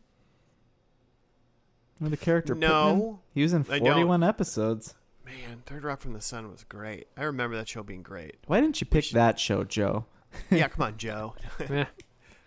Remember 1.98 2.16
the 2.16 2.24
character 2.24 2.54
Pittman? 2.54 2.70
No. 2.70 3.20
He 3.34 3.42
was 3.42 3.52
in 3.52 3.64
41 3.64 4.22
episodes. 4.22 4.94
Man, 5.28 5.62
Third 5.66 5.84
Rock 5.84 6.00
from 6.00 6.14
the 6.14 6.20
Sun 6.20 6.50
was 6.50 6.64
great. 6.64 7.06
I 7.16 7.24
remember 7.24 7.56
that 7.56 7.68
show 7.68 7.82
being 7.82 8.02
great. 8.02 8.36
Why 8.46 8.60
didn't 8.60 8.80
you 8.80 8.86
pick 8.86 9.04
should- 9.04 9.16
that 9.16 9.38
show, 9.38 9.64
Joe? 9.64 10.06
Yeah, 10.50 10.68
come 10.68 10.84
on, 10.84 10.96
Joe. 10.96 11.34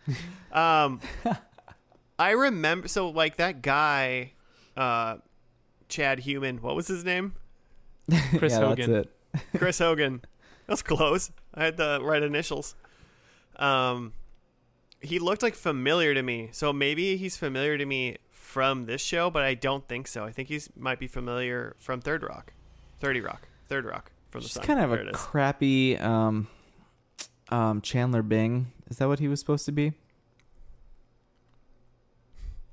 Um, 0.51 0.99
I 2.19 2.31
remember. 2.31 2.87
So 2.87 3.09
like 3.09 3.37
that 3.37 3.61
guy, 3.61 4.33
uh, 4.75 5.17
Chad 5.89 6.19
Human. 6.19 6.57
What 6.61 6.75
was 6.75 6.87
his 6.87 7.05
name? 7.05 7.35
Chris 8.37 8.53
yeah, 8.53 8.59
Hogan. 8.59 8.91
That's 8.91 9.07
it. 9.07 9.57
Chris 9.57 9.79
Hogan. 9.79 10.21
That's 10.67 10.81
close. 10.81 11.31
I 11.53 11.63
had 11.65 11.77
the 11.77 11.99
right 12.01 12.21
initials. 12.21 12.75
Um, 13.57 14.13
he 15.01 15.19
looked 15.19 15.43
like 15.43 15.55
familiar 15.55 16.13
to 16.13 16.21
me. 16.23 16.49
So 16.51 16.73
maybe 16.73 17.15
he's 17.17 17.37
familiar 17.37 17.77
to 17.77 17.85
me 17.85 18.17
from 18.29 18.85
this 18.85 19.01
show, 19.01 19.29
but 19.29 19.43
I 19.43 19.53
don't 19.53 19.87
think 19.87 20.07
so. 20.07 20.23
I 20.25 20.31
think 20.31 20.49
he's 20.49 20.69
might 20.75 20.99
be 20.99 21.07
familiar 21.07 21.75
from 21.79 22.01
Third 22.01 22.23
Rock, 22.23 22.53
Thirty 23.01 23.19
Rock, 23.19 23.47
Third 23.67 23.85
Rock 23.85 24.11
from 24.29 24.41
the 24.41 24.43
Just 24.43 24.55
Sun. 24.55 24.63
kind 24.63 24.79
of 24.79 24.91
There 24.91 25.09
a 25.09 25.11
crappy 25.11 25.97
um, 25.97 26.47
um, 27.49 27.81
Chandler 27.81 28.21
Bing. 28.21 28.71
Is 28.89 28.97
that 28.97 29.07
what 29.07 29.19
he 29.19 29.27
was 29.27 29.39
supposed 29.39 29.65
to 29.65 29.71
be? 29.71 29.93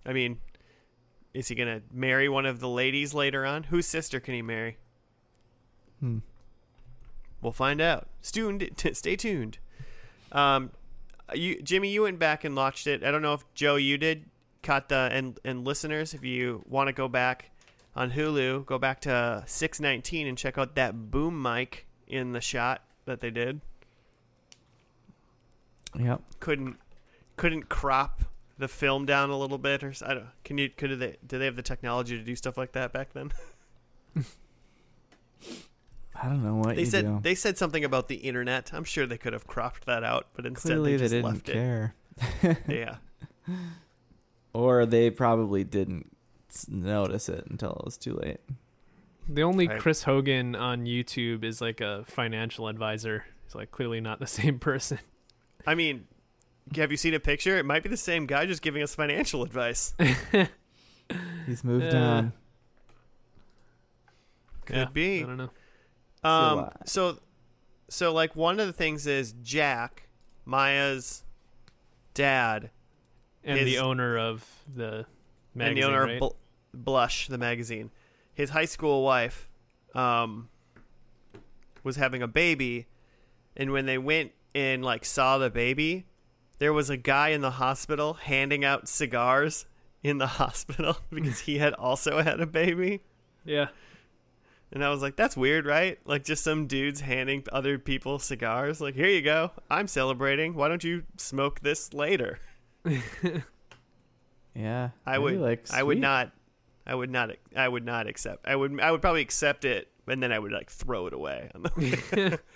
I 0.04 0.12
mean, 0.12 0.38
is 1.32 1.48
he 1.48 1.54
gonna 1.54 1.80
marry 1.90 2.28
one 2.28 2.44
of 2.44 2.60
the 2.60 2.68
ladies 2.68 3.14
later 3.14 3.46
on? 3.46 3.64
Whose 3.64 3.86
sister 3.86 4.20
can 4.20 4.34
he 4.34 4.42
marry? 4.42 4.76
Hmm. 6.00 6.18
We'll 7.40 7.52
find 7.52 7.80
out. 7.80 8.08
Tuned, 8.22 8.68
stay 8.92 9.16
tuned. 9.16 9.58
Um, 10.32 10.72
you, 11.34 11.62
Jimmy, 11.62 11.88
you 11.88 12.02
went 12.02 12.18
back 12.18 12.44
and 12.44 12.54
watched 12.54 12.86
it. 12.86 13.02
I 13.02 13.10
don't 13.10 13.22
know 13.22 13.34
if 13.34 13.44
Joe, 13.54 13.76
you 13.76 13.96
did. 13.96 14.26
Caught 14.62 14.90
the 14.90 15.08
and 15.10 15.38
and 15.44 15.64
listeners, 15.64 16.12
if 16.12 16.24
you 16.24 16.62
want 16.68 16.88
to 16.88 16.92
go 16.92 17.08
back 17.08 17.50
on 17.98 18.12
Hulu, 18.12 18.64
go 18.64 18.78
back 18.78 19.00
to 19.02 19.42
six 19.46 19.80
nineteen 19.80 20.26
and 20.26 20.38
check 20.38 20.56
out 20.56 20.74
that 20.76 21.10
boom 21.10 21.40
mic 21.42 21.86
in 22.06 22.32
the 22.32 22.40
shot 22.40 22.82
that 23.06 23.20
they 23.20 23.30
did. 23.30 23.60
Yep. 25.98 26.22
Couldn't 26.40 26.76
couldn't 27.36 27.68
crop 27.68 28.22
the 28.58 28.68
film 28.68 29.04
down 29.06 29.30
a 29.30 29.38
little 29.38 29.58
bit, 29.58 29.82
or 29.82 29.92
I 30.04 30.14
don't. 30.14 30.26
Can 30.44 30.58
you? 30.58 30.68
Could 30.68 30.98
they? 30.98 31.16
Do 31.26 31.38
they 31.38 31.44
have 31.46 31.56
the 31.56 31.62
technology 31.62 32.16
to 32.16 32.22
do 32.24 32.36
stuff 32.36 32.56
like 32.56 32.72
that 32.72 32.92
back 32.92 33.12
then? 33.12 33.32
I 36.20 36.28
don't 36.28 36.42
know 36.44 36.56
what 36.56 36.74
They 36.74 36.82
you 36.82 36.86
said 36.86 37.04
do. 37.04 37.18
they 37.22 37.34
said 37.36 37.56
something 37.58 37.84
about 37.84 38.08
the 38.08 38.16
internet. 38.16 38.72
I'm 38.74 38.82
sure 38.84 39.06
they 39.06 39.18
could 39.18 39.32
have 39.32 39.46
cropped 39.46 39.86
that 39.86 40.02
out, 40.02 40.26
but 40.34 40.46
instead 40.46 40.70
Clearly, 40.70 40.96
they 40.96 40.96
they, 40.96 41.02
just 41.04 41.12
didn't 41.12 41.30
left 41.32 41.44
care, 41.46 41.94
it. 42.42 42.58
Yeah. 42.68 42.96
or 44.52 44.84
they 44.84 45.10
probably 45.10 45.62
didn't 45.62 46.06
s- 46.10 46.17
notice 46.68 47.28
it 47.28 47.46
until 47.48 47.72
it 47.72 47.84
was 47.84 47.96
too 47.96 48.14
late. 48.14 48.38
The 49.28 49.42
only 49.42 49.68
Right. 49.68 49.78
Chris 49.80 50.04
Hogan 50.04 50.54
on 50.56 50.84
YouTube 50.86 51.44
is 51.44 51.60
like 51.60 51.80
a 51.80 52.04
financial 52.06 52.68
advisor. 52.68 53.24
He's 53.44 53.54
like 53.54 53.70
clearly 53.70 54.00
not 54.00 54.18
the 54.20 54.26
same 54.40 54.58
person. 54.58 54.98
I 55.66 55.74
mean, 55.74 56.06
have 56.76 56.90
you 56.90 56.96
seen 56.96 57.14
a 57.14 57.20
picture? 57.20 57.58
It 57.58 57.64
might 57.66 57.82
be 57.82 57.88
the 57.90 57.96
same 57.96 58.26
guy 58.26 58.46
just 58.46 58.62
giving 58.62 58.82
us 58.82 58.94
financial 58.94 59.42
advice. 59.42 59.92
He's 61.46 61.64
moved 61.64 61.94
Uh, 61.94 61.98
on. 61.98 62.32
Could 64.66 64.76
Yeah, 64.76 64.84
be. 64.92 65.22
I 65.22 65.26
don't 65.26 65.36
know. 65.36 65.50
Um. 66.24 66.70
So, 66.84 67.18
so 67.88 68.12
like 68.12 68.34
one 68.36 68.60
of 68.60 68.66
the 68.66 68.72
things 68.72 69.06
is 69.06 69.32
Jack, 69.42 70.08
Maya's 70.44 71.22
dad, 72.14 72.70
And 73.44 73.58
His- 73.58 73.66
the 73.66 73.78
owner 73.78 74.18
of 74.18 74.44
the 74.74 75.06
magazine, 75.58 75.84
and 75.84 75.92
the 75.92 75.96
owner 75.96 76.06
right? 76.06 76.14
of 76.14 76.20
Bl- 76.20 76.36
Blush, 76.74 77.28
the 77.28 77.38
magazine. 77.38 77.90
His 78.34 78.50
high 78.50 78.64
school 78.66 79.02
wife, 79.02 79.48
um, 79.94 80.48
was 81.82 81.96
having 81.96 82.22
a 82.22 82.28
baby, 82.28 82.86
and 83.56 83.72
when 83.72 83.86
they 83.86 83.98
went 83.98 84.32
and 84.54 84.84
like 84.84 85.04
saw 85.04 85.38
the 85.38 85.50
baby, 85.50 86.06
there 86.58 86.72
was 86.72 86.90
a 86.90 86.96
guy 86.96 87.28
in 87.28 87.40
the 87.40 87.52
hospital 87.52 88.14
handing 88.14 88.64
out 88.64 88.88
cigars 88.88 89.66
in 90.02 90.18
the 90.18 90.26
hospital 90.38 90.96
because 91.10 91.40
he 91.40 91.58
had 91.58 91.74
also 91.74 92.22
had 92.22 92.40
a 92.40 92.46
baby. 92.46 93.02
yeah. 93.44 93.68
And 94.70 94.84
I 94.84 94.90
was 94.90 95.00
like, 95.00 95.16
that's 95.16 95.34
weird, 95.34 95.64
right? 95.64 95.98
Like 96.04 96.24
just 96.24 96.44
some 96.44 96.66
dudes 96.66 97.00
handing 97.00 97.42
other 97.50 97.78
people 97.78 98.18
cigars. 98.18 98.82
Like, 98.82 98.94
here 98.94 99.08
you 99.08 99.22
go. 99.22 99.50
I'm 99.70 99.88
celebrating. 99.88 100.52
Why 100.54 100.68
don't 100.68 100.84
you 100.84 101.04
smoke 101.16 101.60
this 101.60 101.94
later? 101.94 102.38
Yeah, 104.54 104.90
I 105.06 105.18
would 105.18 105.38
Like, 105.40 105.66
I 105.72 105.82
would 105.82 105.98
not 105.98 106.32
I 106.86 106.94
would 106.94 107.10
not 107.10 107.30
I 107.56 107.68
would 107.68 107.84
not 107.84 108.06
accept. 108.06 108.46
I 108.46 108.56
would 108.56 108.80
I 108.80 108.90
would 108.90 109.00
probably 109.02 109.20
accept 109.22 109.64
it 109.64 109.88
and 110.06 110.22
then 110.22 110.32
I 110.32 110.38
would 110.38 110.52
like 110.52 110.70
throw 110.70 111.06
it 111.06 111.12
away. 111.12 111.50
on 111.54 111.62
the- 111.64 112.40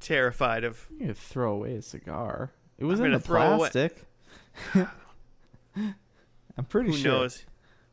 Terrified 0.00 0.64
of 0.64 0.86
You 0.98 1.12
throw 1.12 1.52
away 1.54 1.74
a 1.74 1.82
cigar. 1.82 2.52
It 2.78 2.84
was 2.84 3.00
I'm 3.00 3.06
in 3.06 3.12
the 3.12 3.18
plastic. 3.18 4.04
I'm 4.74 6.64
pretty 6.68 6.90
who 6.90 6.96
sure. 6.96 7.12
knows 7.12 7.44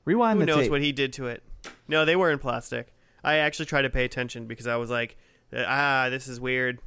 Rewind 0.06 0.40
who 0.40 0.46
knows 0.46 0.64
tape. 0.64 0.72
what 0.72 0.82
he 0.82 0.92
did 0.92 1.14
to 1.14 1.28
it. 1.28 1.44
No, 1.88 2.06
they 2.06 2.16
were 2.16 2.32
in 2.32 2.38
plastic. 2.40 2.94
I 3.24 3.38
actually 3.38 3.66
tried 3.66 3.82
to 3.84 3.90
pay 3.90 4.06
attention 4.06 4.46
because 4.46 4.68
I 4.68 4.76
was 4.76 4.90
like, 4.92 5.18
ah, 5.56 6.08
this 6.12 6.28
is 6.28 6.40
weird. 6.40 6.80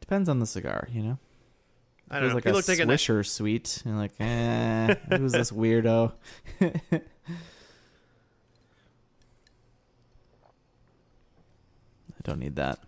Depends 0.00 0.28
on 0.28 0.38
the 0.38 0.46
cigar, 0.46 0.88
you 0.92 1.02
know. 1.02 1.18
I 2.12 2.20
don't 2.20 2.24
it 2.24 2.28
know. 2.30 2.34
was 2.36 2.44
he 2.44 2.50
like 2.50 2.54
looked 2.54 2.68
a 2.68 2.72
like 2.72 2.80
a 2.80 2.86
Swisher 2.86 3.26
sweet, 3.26 3.82
and 3.86 3.96
like, 3.98 4.12
eh, 4.20 4.94
who's 5.16 5.32
this 5.32 5.50
weirdo? 5.50 6.12
I 6.60 6.72
don't 12.22 12.38
need 12.38 12.56
that. 12.56 12.78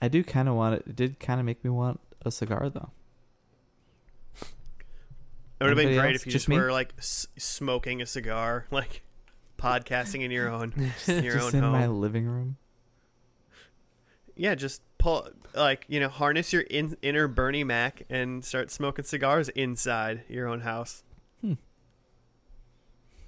I 0.00 0.08
do 0.08 0.22
kind 0.24 0.48
of 0.48 0.54
want 0.54 0.76
it. 0.76 0.84
It 0.86 0.96
did 0.96 1.20
kind 1.20 1.38
of 1.40 1.46
make 1.46 1.62
me 1.64 1.70
want 1.70 2.00
a 2.24 2.30
cigar, 2.30 2.68
though. 2.70 2.90
It 4.40 4.46
would 5.66 5.70
have 5.70 5.76
been 5.76 5.94
great 5.96 6.14
else? 6.14 6.22
if 6.22 6.26
you 6.26 6.32
Just 6.32 6.48
just, 6.48 6.58
were 6.58 6.72
like 6.72 6.92
s- 6.98 7.28
smoking 7.38 8.02
a 8.02 8.06
cigar, 8.06 8.66
like 8.72 9.02
podcasting 9.58 10.22
in 10.22 10.32
your 10.32 10.48
own 10.50 10.72
in 11.06 11.22
your 11.22 11.34
Just 11.34 11.54
own 11.54 11.58
in 11.58 11.62
home. 11.62 11.72
my 11.72 11.86
living 11.86 12.26
room. 12.26 12.56
Yeah, 14.36 14.54
just 14.54 14.82
pull 14.98 15.28
like 15.54 15.84
you 15.88 16.00
know 16.00 16.08
harness 16.08 16.52
your 16.52 16.62
in, 16.62 16.96
inner 17.02 17.28
Bernie 17.28 17.64
Mac 17.64 18.02
and 18.08 18.44
start 18.44 18.70
smoking 18.70 19.04
cigars 19.04 19.48
inside 19.50 20.22
your 20.28 20.48
own 20.48 20.60
house. 20.60 21.02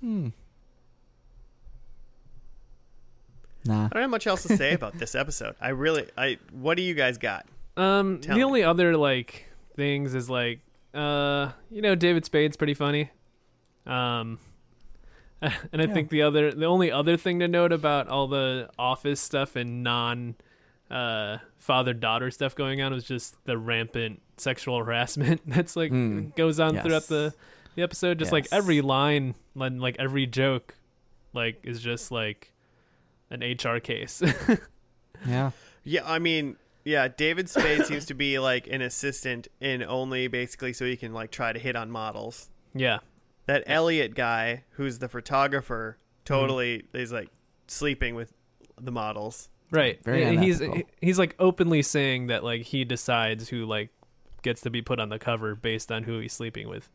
Hmm. 0.00 0.28
Nah. 3.66 3.86
I 3.86 3.88
don't 3.88 4.02
have 4.02 4.10
much 4.10 4.26
else 4.26 4.42
to 4.42 4.56
say 4.56 4.74
about 4.74 4.98
this 4.98 5.14
episode. 5.14 5.54
I 5.60 5.70
really, 5.70 6.06
I 6.18 6.38
what 6.52 6.76
do 6.76 6.82
you 6.82 6.94
guys 6.94 7.16
got? 7.16 7.46
Um, 7.76 8.20
Tell 8.20 8.34
the 8.34 8.40
me. 8.40 8.44
only 8.44 8.62
other 8.62 8.96
like 8.96 9.46
things 9.76 10.14
is 10.14 10.28
like, 10.28 10.60
uh, 10.92 11.52
you 11.70 11.80
know, 11.80 11.94
David 11.94 12.24
Spade's 12.26 12.56
pretty 12.58 12.74
funny. 12.74 13.10
Um, 13.86 14.38
and 15.42 15.80
I 15.80 15.84
Yeah. 15.86 15.94
think 15.94 16.10
the 16.10 16.22
other, 16.22 16.52
the 16.52 16.66
only 16.66 16.90
other 16.92 17.16
thing 17.16 17.40
to 17.40 17.48
note 17.48 17.72
about 17.72 18.08
all 18.08 18.28
the 18.28 18.68
office 18.78 19.20
stuff 19.20 19.56
and 19.56 19.82
non, 19.82 20.34
uh, 20.94 21.38
father 21.58 21.92
daughter 21.92 22.30
stuff 22.30 22.54
going 22.54 22.80
on 22.80 22.92
It 22.92 22.94
was 22.94 23.04
just 23.04 23.36
the 23.44 23.58
rampant 23.58 24.22
sexual 24.36 24.78
harassment 24.84 25.40
that's 25.46 25.74
like 25.76 25.90
Mm. 25.92 26.34
goes 26.36 26.58
on 26.60 26.78
throughout 26.80 27.08
the 27.08 27.34
the 27.74 27.82
episode. 27.82 28.18
Just 28.20 28.30
like 28.32 28.46
every 28.52 28.80
line, 28.80 29.34
and 29.58 29.80
like 29.80 29.96
every 29.98 30.26
joke, 30.26 30.76
like 31.32 31.58
is 31.64 31.80
just 31.80 32.10
like 32.12 32.52
an 33.30 33.40
HR 33.42 33.78
case. 33.80 34.22
Yeah. 35.26 35.50
Yeah, 35.84 36.02
I 36.04 36.18
mean, 36.18 36.56
yeah, 36.84 37.08
David 37.08 37.48
Spade 37.48 37.86
seems 37.86 38.04
to 38.06 38.14
be 38.14 38.38
like 38.38 38.66
an 38.66 38.82
assistant 38.82 39.48
in 39.60 39.82
only 39.82 40.28
basically 40.28 40.72
so 40.74 40.84
he 40.84 40.96
can 40.96 41.12
like 41.14 41.30
try 41.30 41.52
to 41.52 41.58
hit 41.58 41.76
on 41.76 41.90
models. 41.90 42.48
yeah. 42.74 42.98
That 43.46 43.62
Elliot 43.66 44.14
guy, 44.14 44.64
who's 44.72 44.98
the 45.00 45.08
photographer, 45.08 45.98
totally 46.24 46.84
is 46.94 47.12
like 47.12 47.28
sleeping 47.66 48.14
with 48.14 48.32
the 48.80 48.90
models. 48.92 49.48
Right. 49.74 50.02
Very 50.04 50.20
Yeah, 50.22 50.40
he's 50.40 50.60
unethical. 50.60 50.90
he's 51.00 51.18
like 51.18 51.34
openly 51.38 51.82
saying 51.82 52.28
that 52.28 52.44
like 52.44 52.62
he 52.62 52.84
decides 52.84 53.48
who 53.48 53.64
like 53.66 53.90
gets 54.42 54.60
to 54.62 54.70
be 54.70 54.82
put 54.82 55.00
on 55.00 55.08
the 55.08 55.18
cover 55.18 55.54
based 55.54 55.90
on 55.90 56.02
who 56.04 56.18
he's 56.20 56.32
sleeping 56.32 56.68
with, 56.68 56.88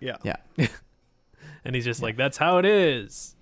Yeah. 0.00 0.16
Yeah. 0.22 0.36
and 1.64 1.74
he's 1.74 1.84
just 1.84 2.02
like, 2.02 2.16
"That's 2.16 2.36
how 2.38 2.58
it 2.58 2.64
is." 2.64 3.34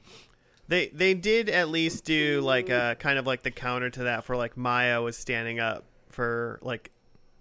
They 0.68 0.88
they 0.88 1.14
did 1.14 1.48
at 1.48 1.68
least 1.68 2.04
do 2.04 2.40
like 2.42 2.68
a 2.68 2.96
kind 3.00 3.18
of 3.18 3.26
like 3.26 3.42
the 3.42 3.50
counter 3.50 3.90
to 3.90 4.04
that 4.04 4.24
for 4.24 4.36
like 4.36 4.56
Maya 4.56 5.02
was 5.02 5.16
standing 5.16 5.58
up 5.58 5.84
for 6.10 6.58
like 6.62 6.90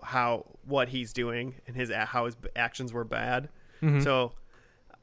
how 0.02 0.46
what 0.66 0.90
he's 0.90 1.14
doing 1.14 1.56
and 1.68 1.76
his 1.76 1.92
how 1.92 2.26
his 2.26 2.36
actions 2.56 2.92
were 2.92 3.04
bad. 3.04 3.50
Mhm. 3.84 4.04
So 4.04 4.34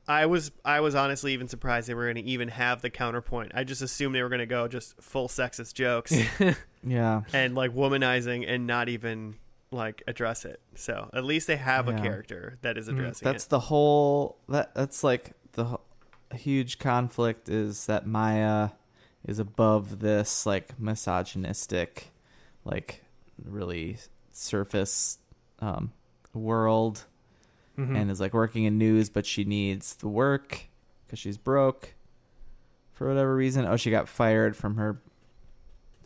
I 0.09 0.27
was 0.27 0.53
I 0.64 0.81
was 0.81 0.95
honestly 0.95 1.33
even 1.33 1.49
surprised 1.49 1.88
they 1.88 1.95
were 1.95 2.05
going 2.05 2.25
to 2.25 2.31
even 2.31 2.49
have 2.49 2.81
the 2.83 2.90
counterpoint. 2.90 3.53
I 3.55 3.64
just 3.64 3.83
assumed 3.83 4.14
they 4.14 4.23
were 4.23 4.29
going 4.29 4.38
to 4.40 4.47
go 4.47 4.69
just 4.69 5.01
full 5.03 5.29
sexist 5.29 5.75
jokes 5.75 6.12
Yeah. 6.85 7.23
and 7.33 7.55
like 7.57 7.73
womanizing 7.75 8.45
and 8.49 8.66
not 8.66 8.88
even 8.88 9.35
like 9.73 10.03
address 10.07 10.45
it. 10.45 10.61
So 10.77 11.11
at 11.12 11.25
least 11.25 11.49
they 11.49 11.57
have 11.57 11.88
a 11.88 11.95
character 11.95 12.57
that 12.62 12.79
is 12.79 12.87
Mhm. 12.88 12.92
addressing 12.92 13.27
That's 13.27 13.47
it. 13.47 13.51
the 13.51 13.59
whole 13.61 14.38
that 14.49 14.75
that's 14.75 15.03
like 15.03 15.33
the 15.53 15.79
huge 16.35 16.79
conflict 16.79 17.49
is 17.49 17.87
that 17.87 18.07
Maya 18.07 18.71
is 19.27 19.40
above 19.40 19.99
this 19.99 20.47
like 20.47 20.79
misogynistic 20.79 22.12
like 22.64 23.03
really 23.45 23.97
surface 24.33 25.19
um 25.61 25.92
world 26.33 27.05
Mhm. 27.78 27.96
and 27.96 28.10
is 28.10 28.20
like 28.20 28.32
working 28.34 28.64
in 28.64 28.78
news 28.78 29.10
but 29.10 29.26
she 29.26 29.44
needs 29.44 29.94
the 29.96 30.08
work 30.08 30.68
cuz 31.08 31.18
she's 31.18 31.36
broke 31.38 31.94
for 32.92 33.08
whatever 33.08 33.36
reason. 33.36 33.66
Oh, 33.66 33.76
she 33.76 33.90
got 33.90 34.08
fired 34.08 34.56
from 34.56 34.76
her 34.76 35.00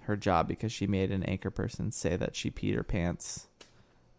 her 0.02 0.16
job 0.16 0.48
because 0.48 0.72
she 0.72 0.86
made 0.88 1.10
an 1.12 1.22
anchor 1.24 1.50
person 1.50 1.92
say 1.92 2.16
that 2.16 2.34
she 2.34 2.50
peed 2.50 2.74
her 2.74 2.82
pants 2.82 3.46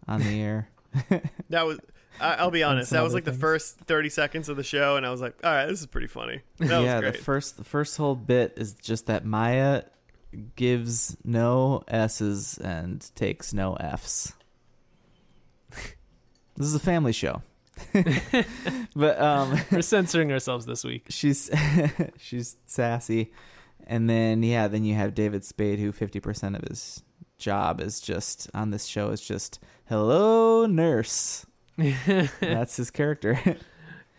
on 0.08 0.22
the 0.22 0.42
air. 0.42 0.70
That 1.50 1.66
was 1.66 1.80
I'll 2.20 2.52
be 2.52 2.62
honest. 2.64 2.92
That 2.92 3.04
was 3.04 3.14
like 3.14 3.24
the 3.24 3.34
first 3.34 3.78
30 3.80 4.10
seconds 4.10 4.50
of 4.50 4.58
the 4.58 4.64
show 4.64 4.96
and 4.98 5.06
I 5.06 5.10
was 5.12 5.22
like, 5.22 5.36
"All 5.44 5.52
right, 5.52 5.66
this 5.66 5.80
is 5.80 5.88
pretty 5.88 6.08
funny." 6.08 6.42
That 6.58 6.78
was 6.78 6.86
yeah, 6.86 7.00
great. 7.00 7.14
the 7.14 7.20
first 7.20 7.58
the 7.58 7.64
first 7.64 7.98
whole 7.98 8.16
bit 8.16 8.54
is 8.58 8.74
just 8.74 9.08
that 9.08 9.26
Maya 9.26 9.84
gives 10.56 11.18
no 11.24 11.84
S's 11.88 12.58
and 12.60 13.10
takes 13.16 13.54
no 13.54 13.76
F's. 13.76 14.34
This 16.58 16.68
is 16.68 16.76
a 16.76 16.80
family 16.80 17.12
show. 17.14 17.42
but 18.96 19.20
um 19.22 19.58
We're 19.72 19.82
censoring 19.82 20.32
ourselves 20.32 20.66
this 20.66 20.84
week. 20.84 21.06
she's 21.10 21.50
she's 22.18 22.58
sassy. 22.66 23.32
And 23.88 24.10
then 24.10 24.44
yeah, 24.44 24.68
then 24.68 24.84
you 24.86 24.96
have 24.96 25.14
David 25.16 25.44
Spade 25.44 25.80
who 25.80 25.92
50% 25.92 26.56
of 26.56 26.68
his 26.68 27.04
job 27.38 27.82
is 27.82 28.00
just 28.00 28.50
on 28.54 28.70
this 28.72 28.86
show 28.86 29.10
is 29.10 29.22
just 29.22 29.60
hello 29.90 30.66
nurse. 30.68 31.46
That's 31.78 32.78
his 32.78 32.92
character. 32.92 33.40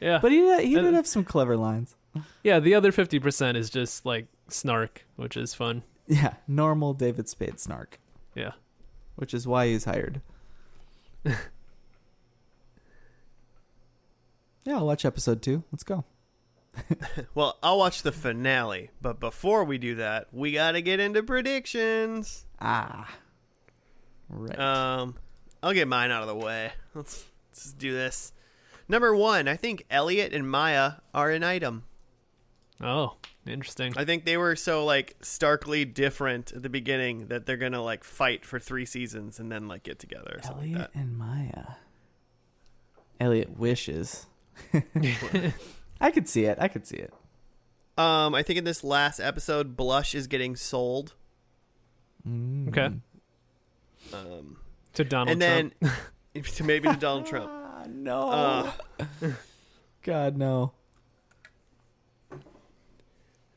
yeah, 0.01 0.19
but 0.21 0.33
he 0.33 0.39
he 0.67 0.77
Uh, 0.77 0.83
did 0.83 0.95
have 0.95 1.07
some 1.07 1.25
clever 1.25 1.57
lines. 1.57 1.95
yeah. 2.43 2.59
The 2.59 2.75
other 2.75 2.91
fifty 2.91 3.21
percent 3.21 3.57
is 3.57 3.71
just 3.71 4.05
like 4.05 4.27
snark, 4.49 5.05
which 5.17 5.37
is 5.37 5.55
fun. 5.55 5.85
Yeah, 6.09 6.35
normal 6.49 6.93
David 6.95 7.29
Spade 7.29 7.61
snark. 7.61 8.01
Yeah. 8.35 8.53
which 9.15 9.33
is 9.33 9.47
why 9.47 9.69
he's 9.69 9.85
hired. 9.85 10.21
Yeah, 14.65 14.77
I'll 14.77 14.87
watch 14.87 15.05
episode 15.05 15.43
two. 15.43 15.65
Let's 15.73 15.85
go. 15.85 16.05
Well, 17.35 17.59
I'll 17.63 17.77
watch 17.79 18.03
the 18.03 18.13
finale, 18.13 18.91
but 19.03 19.21
before 19.21 19.65
we 19.65 19.77
do 19.79 19.97
that, 19.97 20.29
we 20.33 20.53
got 20.53 20.73
to 20.73 20.81
get 20.83 21.01
into 21.01 21.23
predictions. 21.23 22.47
Ah, 22.61 23.15
right. 24.31 24.59
Um, 24.59 25.17
I'll 25.63 25.75
get 25.75 25.87
mine 25.89 26.11
out 26.11 26.23
of 26.23 26.29
the 26.29 26.35
way. 26.35 26.73
Let's 26.95 27.25
let's 27.51 27.65
just 27.65 27.79
do 27.79 27.93
this. 27.93 28.33
Number 28.89 29.15
one, 29.15 29.49
I 29.49 29.57
think 29.57 29.85
Elliot 29.91 30.33
and 30.33 30.51
Maya 30.51 30.93
are 31.15 31.31
an 31.31 31.45
item. 31.45 31.85
Oh, 32.81 33.17
interesting. 33.47 33.93
I 33.97 34.05
think 34.07 34.25
they 34.25 34.37
were 34.39 34.57
so 34.57 34.85
like 34.85 35.17
starkly 35.21 35.85
different 35.85 36.53
at 36.53 36.63
the 36.63 36.71
beginning 36.71 37.27
that 37.27 37.45
they're 37.47 37.57
gonna 37.59 37.83
like 37.83 38.03
fight 38.03 38.45
for 38.47 38.59
three 38.59 38.87
seasons 38.87 39.39
and 39.39 39.53
then 39.53 39.69
like 39.69 39.83
get 39.83 39.99
together. 39.99 40.37
Or 40.39 40.43
something 40.43 40.63
Elliot 40.75 40.79
like 40.79 40.93
that. 40.93 40.99
and 40.99 41.17
Maya. 41.19 41.65
Elliot 43.21 43.59
wishes. 43.59 44.27
I 46.01 46.11
could 46.11 46.29
see 46.29 46.45
it. 46.45 46.59
I 46.61 46.69
could 46.69 46.87
see 46.87 46.97
it. 46.97 47.13
Um, 47.99 48.35
I 48.35 48.43
think 48.43 48.59
in 48.59 48.65
this 48.65 48.83
last 48.83 49.21
episode, 49.21 49.77
Blush 49.77 50.15
is 50.15 50.27
getting 50.27 50.57
sold. 50.57 51.15
Mm. 52.27 52.69
Okay. 52.69 52.91
Um, 54.13 54.57
to 54.95 55.05
Donald 55.05 55.31
and 55.31 55.43
then 55.43 55.73
to 56.43 56.65
maybe 56.65 56.89
to 56.89 56.97
Donald 56.97 57.27
Trump. 57.27 57.51
Ah, 57.51 57.85
no. 57.89 58.29
Uh, 58.31 58.73
God 60.03 60.37
no. 60.37 60.73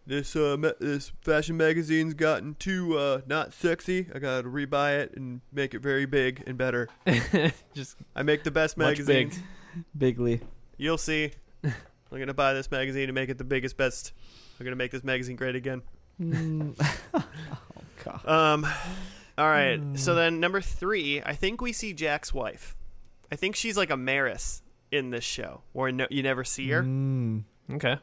this 0.08 0.36
uh 0.36 0.56
ma- 0.58 0.70
this 0.80 1.12
fashion 1.22 1.58
magazine's 1.58 2.14
gotten 2.14 2.56
too 2.56 2.98
uh 2.98 3.22
not 3.28 3.54
sexy. 3.54 4.08
I 4.14 4.20
gotta 4.20 4.48
rebuy 4.48 5.00
it 5.00 5.14
and 5.16 5.42
make 5.52 5.74
it 5.74 5.80
very 5.80 6.06
big 6.06 6.44
and 6.46 6.58
better. 6.58 6.88
just 7.74 7.98
I 8.16 8.24
make 8.24 8.44
the 8.44 8.52
best 8.52 8.78
Much 8.78 8.98
big. 8.98 9.08
magazines. 9.08 9.40
Bigly. 9.98 10.42
You'll 10.78 10.98
see. 10.98 11.32
I'm 11.64 12.20
gonna 12.20 12.34
buy 12.34 12.54
this 12.54 12.70
magazine 12.72 13.06
and 13.06 13.16
make 13.16 13.30
it 13.30 13.38
the 13.38 13.44
biggest, 13.44 13.78
best. 13.78 14.14
I'm 14.60 14.66
gonna 14.66 14.76
make 14.76 14.92
this 14.92 15.04
magazine 15.04 15.36
great 15.36 15.56
again. 15.56 15.82
Mm. 16.22 16.76
oh 17.14 17.24
God. 18.04 18.28
Um, 18.28 18.68
all 19.38 19.48
right. 19.48 19.80
Hmm. 19.80 19.96
So 19.96 20.16
then 20.16 20.40
number 20.40 20.62
three, 20.62 21.22
I 21.22 21.34
think 21.34 21.62
we 21.62 21.74
see 21.74 21.94
Jack's 21.94 22.34
wife. 22.34 22.76
I 23.32 23.36
think 23.36 23.56
she's 23.56 23.76
like 23.76 23.90
a 23.90 23.98
Maris 23.98 24.62
in 24.92 25.10
this 25.10 25.24
show, 25.24 25.62
or 25.74 25.92
no, 25.92 26.08
you 26.10 26.24
never 26.24 26.44
see 26.44 26.70
her. 26.70 26.84
Mm. 26.84 27.44
okay. 27.74 27.98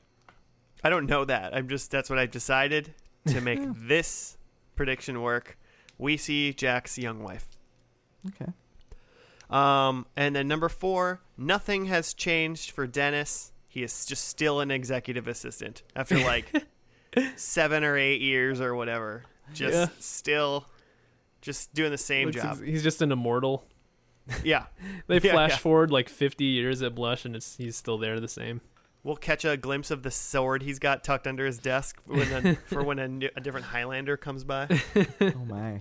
I 0.84 0.90
don't 0.90 1.06
know 1.06 1.24
that. 1.24 1.54
I'm 1.54 1.68
just 1.68 1.90
that's 1.90 2.10
what 2.10 2.18
I've 2.18 2.32
decided 2.32 2.92
to 3.28 3.40
make 3.40 3.60
this 3.76 4.36
prediction 4.74 5.22
work. 5.22 5.56
We 5.96 6.16
see 6.16 6.52
Jack's 6.52 6.98
young 6.98 7.22
wife. 7.22 7.48
Okay. 8.26 8.52
Um, 9.52 10.06
and 10.16 10.34
then 10.34 10.48
number 10.48 10.68
four, 10.68 11.20
nothing 11.36 11.86
has 11.86 12.14
changed 12.14 12.70
for 12.70 12.86
Dennis. 12.86 13.52
He 13.68 13.82
is 13.82 14.04
just 14.06 14.26
still 14.28 14.60
an 14.60 14.70
executive 14.70 15.28
assistant 15.28 15.82
after 15.96 16.18
like 16.24 16.50
seven 17.36 17.84
or 17.84 17.96
eight 17.96 18.20
years 18.20 18.60
or 18.60 18.74
whatever. 18.74 19.24
Just 19.52 19.74
Yeah. 19.74 19.86
still, 19.98 20.66
just 21.40 21.74
doing 21.74 21.90
the 21.90 21.98
same 21.98 22.28
Looks 22.28 22.42
job. 22.42 22.52
ex- 22.52 22.60
He's 22.60 22.82
just 22.82 23.02
an 23.02 23.12
immortal. 23.12 23.64
Yeah, 24.44 24.66
They 25.08 25.16
Yeah, 25.22 25.32
flash 25.32 25.50
yeah. 25.50 25.56
forward 25.56 25.90
like 25.90 26.08
50 26.08 26.44
years 26.44 26.80
at 26.82 26.94
Blush, 26.94 27.24
and 27.24 27.34
it's 27.36 27.56
he's 27.56 27.76
still 27.76 27.98
there 27.98 28.20
the 28.20 28.28
same. 28.28 28.60
we'll 29.04 29.16
catch 29.16 29.44
a 29.44 29.56
glimpse 29.56 29.90
of 29.90 30.02
the 30.04 30.10
sword 30.12 30.62
he's 30.62 30.78
got 30.78 31.02
tucked 31.02 31.26
under 31.26 31.44
his 31.44 31.58
desk 31.58 32.00
when 32.06 32.46
a, 32.46 32.54
for 32.66 32.82
when 32.84 32.98
a, 33.00 33.08
new- 33.08 33.30
a 33.36 33.40
different 33.40 33.66
Highlander 33.66 34.16
comes 34.16 34.44
by. 34.44 34.68
Oh 35.20 35.44
my. 35.46 35.80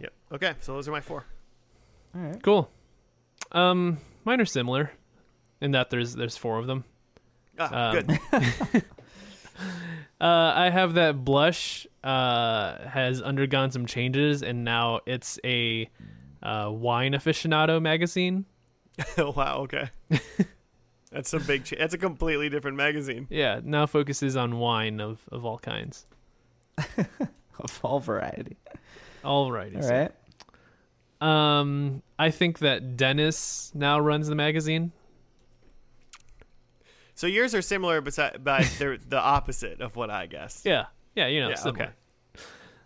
Yep. 0.00 0.12
Okay, 0.34 0.52
so 0.60 0.74
those 0.74 0.88
are 0.88 0.92
my 0.92 1.00
four. 1.00 1.24
All 2.14 2.20
right. 2.20 2.42
Cool. 2.42 2.70
Um, 3.52 3.98
mine 4.24 4.40
are 4.40 4.44
similar, 4.46 4.92
in 5.60 5.72
that 5.72 5.90
there's 5.90 6.14
there's 6.14 6.36
four 6.36 6.58
of 6.58 6.66
them. 6.66 6.84
Ah, 7.58 7.90
Um, 7.90 8.06
good. 8.06 8.82
Uh, 10.20 10.52
I 10.54 10.70
have 10.70 10.94
that 10.94 11.24
Blush 11.24 11.86
uh 12.04 12.78
has 12.88 13.20
undergone 13.20 13.70
some 13.72 13.86
changes, 13.86 14.42
and 14.42 14.64
now 14.64 15.00
it's 15.04 15.38
a 15.44 15.90
uh, 16.42 16.70
wine 16.72 17.12
aficionado 17.12 17.82
magazine. 17.82 18.44
wow. 19.18 19.62
Okay. 19.64 19.90
That's 21.10 21.32
a 21.32 21.40
big. 21.40 21.64
Ch- 21.64 21.74
that's 21.78 21.94
a 21.94 21.98
completely 21.98 22.48
different 22.48 22.76
magazine. 22.76 23.26
Yeah, 23.30 23.60
now 23.64 23.86
focuses 23.86 24.36
on 24.36 24.58
wine 24.58 25.00
of 25.00 25.20
of 25.32 25.44
all 25.44 25.58
kinds, 25.58 26.06
Of 27.58 27.80
all 27.82 27.98
variety. 28.00 28.56
all 29.24 29.48
varieties. 29.48 29.86
All 29.86 29.92
right. 29.96 30.12
Um, 31.22 32.02
I 32.18 32.30
think 32.30 32.58
that 32.60 32.96
Dennis 32.96 33.70
now 33.74 34.00
runs 34.00 34.28
the 34.28 34.34
magazine. 34.34 34.92
So 37.14 37.26
yours 37.26 37.54
are 37.54 37.62
similar, 37.62 38.00
but 38.00 38.18
but 38.42 38.70
they're 38.78 38.98
the 38.98 39.20
opposite 39.20 39.80
of 39.80 39.94
what 39.96 40.10
I 40.10 40.26
guess. 40.26 40.62
Yeah, 40.64 40.86
yeah, 41.14 41.28
you 41.28 41.40
know. 41.40 41.50
Yeah, 41.50 41.68
okay. 41.68 41.88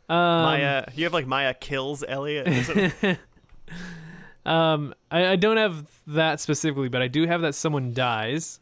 Um, 0.09 0.43
Maya, 0.43 0.85
you 0.95 1.05
have 1.05 1.13
like 1.13 1.27
Maya 1.27 1.55
kills 1.55 2.05
Elliot. 2.07 2.49
or 2.49 2.63
something? 2.63 3.19
Um, 4.47 4.95
I, 5.11 5.27
I 5.33 5.37
don't 5.37 5.57
have 5.57 5.91
that 6.07 6.41
specifically, 6.41 6.89
but 6.89 7.03
I 7.03 7.09
do 7.09 7.27
have 7.27 7.41
that 7.43 7.57
someone 7.57 7.93
dies 7.93 8.61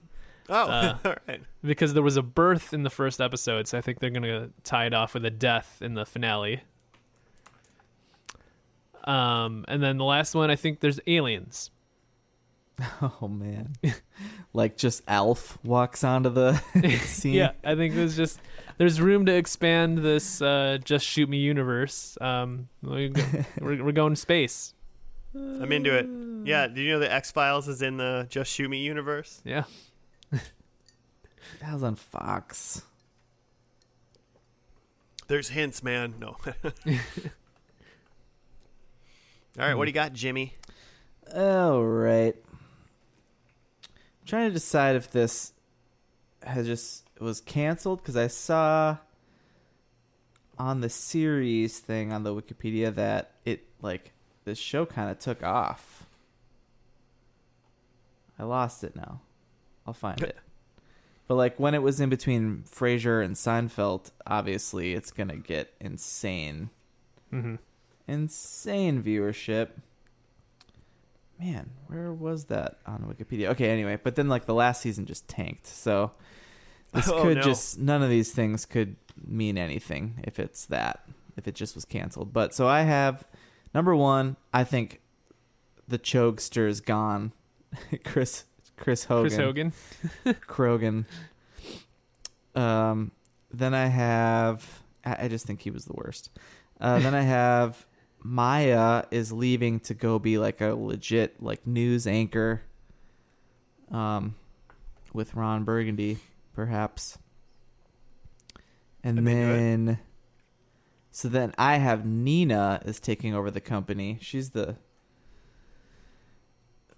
oh, 0.49 0.55
Uh, 0.55 0.97
all 1.05 1.15
right. 1.29 1.43
because 1.63 1.93
there 1.93 2.03
was 2.03 2.17
a 2.17 2.23
birth 2.23 2.73
in 2.73 2.85
the 2.85 2.91
first 2.91 3.21
episode, 3.21 3.69
so 3.69 3.77
I 3.77 3.83
think 3.83 4.01
they're 4.01 4.09
gonna 4.09 4.49
tie 4.65 4.87
it 4.87 4.95
off 4.95 5.13
with 5.13 5.27
a 5.27 5.31
death 5.31 5.83
in 5.83 5.93
the 5.93 6.07
finale. 6.07 6.63
Um, 9.05 9.65
and 9.69 9.83
then 9.83 9.99
the 9.99 10.05
last 10.05 10.35
one, 10.35 10.51
I 10.51 10.57
think 10.57 10.81
there's 10.81 11.01
aliens. 11.07 11.71
Oh 13.01 13.29
man. 13.29 13.75
like 14.53 14.77
just 14.77 15.03
Alf 15.07 15.59
walks 15.63 16.03
onto 16.03 16.29
the 16.31 16.55
scene. 17.05 17.35
Yeah, 17.35 17.53
I 17.63 17.77
think 17.77 17.95
there's 17.95 18.17
just 18.17 18.41
there's 18.79 19.01
room 19.01 19.27
to 19.27 19.33
expand 19.33 19.99
this 19.99 20.43
uh, 20.43 20.79
just 20.85 21.07
shoot 21.07 21.29
me 21.29 21.37
universe. 21.39 22.19
Um, 22.21 22.69
we 22.83 23.11
go- 23.11 23.23
we're, 23.61 23.85
we're 23.85 23.93
going 23.93 24.15
to 24.15 24.21
space. 24.21 24.75
I'm 25.37 25.71
into 25.71 25.97
it. 25.97 26.07
Yeah, 26.49 26.67
do 26.67 26.81
you 26.81 26.93
know 26.93 26.99
the 26.99 27.13
X 27.13 27.31
Files 27.31 27.69
is 27.69 27.81
in 27.83 27.97
the 27.97 28.27
Just 28.31 28.53
Shoot 28.53 28.69
Me 28.69 28.79
universe? 28.79 29.41
Yeah. 29.45 29.65
That 30.31 31.73
was 31.73 31.83
on 31.83 31.97
Fox. 31.97 32.83
There's 35.27 35.49
hints, 35.49 35.83
man. 35.83 36.15
No. 36.21 36.37
All 39.59 39.67
right, 39.67 39.75
what 39.75 39.85
do 39.85 39.91
you 39.91 39.95
got, 39.95 40.13
Jimmy? 40.13 40.55
All 41.35 41.85
right. 41.85 42.35
I'm 43.85 44.27
trying 44.27 44.49
to 44.49 44.55
decide 44.55 44.97
if 44.97 45.11
this 45.11 45.53
has 46.43 46.67
just 46.67 47.05
was 47.21 47.41
canceled 47.41 48.01
because 48.03 48.17
I 48.17 48.27
saw 48.27 48.99
on 50.59 50.81
the 50.81 50.89
series 50.89 51.79
thing 51.79 52.13
on 52.13 52.25
the 52.25 52.35
Wikipedia 52.35 52.95
that 52.95 53.33
it 53.45 53.67
like 53.81 54.13
this 54.45 54.59
show 54.59 54.85
kind 54.87 55.11
of 55.11 55.19
took 55.19 55.43
off. 55.43 56.07
I 58.39 58.43
lost 58.43 58.83
it 58.83 58.97
now. 58.97 59.21
I'll 59.87 59.95
find 59.95 60.21
it. 60.21 60.37
But 61.27 61.37
like 61.37 61.59
when 61.59 61.73
it 61.73 61.83
was 61.83 62.01
in 62.01 62.11
between 62.11 62.65
Frasier 62.71 63.25
and 63.25 63.35
Seinfeld, 63.35 64.11
obviously 64.27 64.93
it's 64.93 65.11
gonna 65.11 65.39
get 65.39 65.73
insane, 65.81 66.69
Mm-hmm. 67.33 67.55
Insane 68.07 69.03
viewership. 69.03 69.71
Man, 71.41 71.71
where 71.89 72.13
was 72.13 72.45
that 72.47 72.79
on 72.87 73.01
Wikipedia? 73.03 73.49
Okay, 73.49 73.71
anyway, 73.71 73.99
but 74.03 74.15
then 74.15 74.29
like 74.29 74.47
the 74.47 74.55
last 74.55 74.81
season 74.83 75.05
just 75.05 75.27
tanked, 75.29 75.67
so 75.67 76.13
this 76.93 77.09
Oh, 77.13 77.23
could 77.23 77.39
no. 77.39 77.43
just 77.43 77.79
none 77.79 78.03
of 78.03 78.09
these 78.11 78.33
things 78.33 78.65
could 78.67 78.97
mean 79.27 79.59
anything 79.59 80.21
if 80.25 80.39
it's 80.39 80.65
that 80.67 81.05
if 81.37 81.49
it 81.49 81.55
just 81.55 81.75
was 81.75 81.85
canceled. 81.85 82.33
But 82.33 82.55
so 82.55 82.69
I 82.69 82.83
have 82.83 83.25
number 83.75 83.95
one. 83.97 84.37
I 84.53 84.63
think 84.65 85.01
the 85.89 85.99
chokester 85.99 86.69
is 86.69 86.81
gone. 86.81 87.33
Chris 88.05 88.45
Chris 88.77 89.05
Hogan. 89.05 89.31
Chris 89.31 89.37
Hogan. 89.37 89.73
Krogan. 90.47 91.05
Um, 92.55 93.11
then 93.53 93.75
I 93.75 93.87
have. 93.87 94.83
I 95.05 95.25
I 95.25 95.29
just 95.29 95.47
think 95.47 95.63
he 95.63 95.71
was 95.71 95.85
the 95.85 95.95
worst. 95.95 96.31
Uh, 96.81 96.99
then 97.01 97.15
I 97.15 97.23
have 97.23 97.87
Maya 98.25 99.05
is 99.13 99.31
leaving 99.31 99.79
to 99.81 99.95
go 99.95 100.19
be 100.19 100.39
like 100.39 100.61
a 100.61 100.75
legit 100.75 101.41
like 101.41 101.67
news 101.67 102.07
anchor. 102.07 102.63
Um, 103.91 104.35
with 105.15 105.35
Ron 105.35 105.65
Burgundy, 105.65 106.19
perhaps. 106.53 107.17
And 109.03 109.27
then, 109.27 110.01
so 111.11 111.29
then 111.29 111.55
I 111.57 111.77
have 111.77 112.05
Nina 112.05 112.83
is 112.85 112.99
taking 112.99 113.35
over 113.35 113.51
the 113.51 113.61
company. 113.61 114.19
She's 114.21 114.51
the 114.51 114.77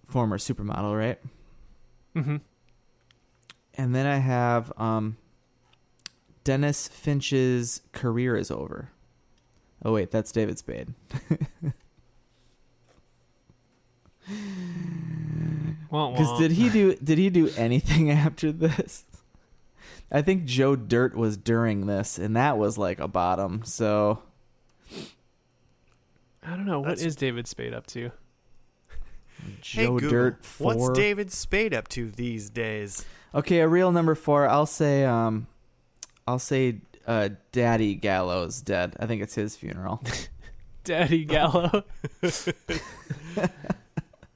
former 0.06 0.38
supermodel, 0.38 0.96
right? 0.96 1.20
Mm-hmm. 2.14 2.36
And 3.74 3.94
then 3.94 4.06
I 4.06 4.16
have 4.16 4.72
um, 4.78 5.18
Dennis 6.44 6.88
Finch's 6.88 7.82
career 7.92 8.36
is 8.36 8.50
over. 8.50 8.92
Oh 9.86 9.92
wait, 9.92 10.10
that's 10.10 10.32
David 10.32 10.58
Spade. 10.58 10.88
Because 15.88 16.38
did 16.40 16.50
he 16.50 16.68
do 16.68 16.96
did 16.96 17.18
he 17.18 17.30
do 17.30 17.50
anything 17.56 18.10
after 18.26 18.50
this? 18.50 19.04
I 20.10 20.22
think 20.22 20.44
Joe 20.44 20.74
Dirt 20.74 21.14
was 21.14 21.36
during 21.36 21.86
this, 21.86 22.18
and 22.18 22.34
that 22.34 22.58
was 22.58 22.76
like 22.76 22.98
a 22.98 23.06
bottom. 23.06 23.62
So 23.64 24.24
I 26.42 26.50
don't 26.50 26.66
know. 26.66 26.80
What 26.80 26.94
is 26.94 26.98
That's- 26.98 27.14
David 27.14 27.46
Spade 27.46 27.72
up 27.72 27.86
to? 27.88 28.10
Hey, 29.38 29.52
Joe 29.60 29.98
Google, 29.98 30.10
Dirt 30.10 30.44
four. 30.44 30.74
What's 30.74 30.98
David 30.98 31.30
Spade 31.30 31.74
up 31.74 31.86
to 31.88 32.10
these 32.10 32.50
days? 32.50 33.04
Okay, 33.34 33.60
a 33.60 33.68
real 33.68 33.92
number 33.92 34.16
four. 34.16 34.48
I'll 34.48 34.66
say 34.66 35.04
um, 35.04 35.46
I'll 36.26 36.38
say 36.40 36.78
uh, 37.06 37.30
Daddy 37.52 37.94
Gallo's 37.94 38.60
dead. 38.60 38.96
I 39.00 39.06
think 39.06 39.22
it's 39.22 39.34
his 39.34 39.56
funeral. 39.56 40.02
Daddy 40.84 41.24
Gallo. 41.24 41.82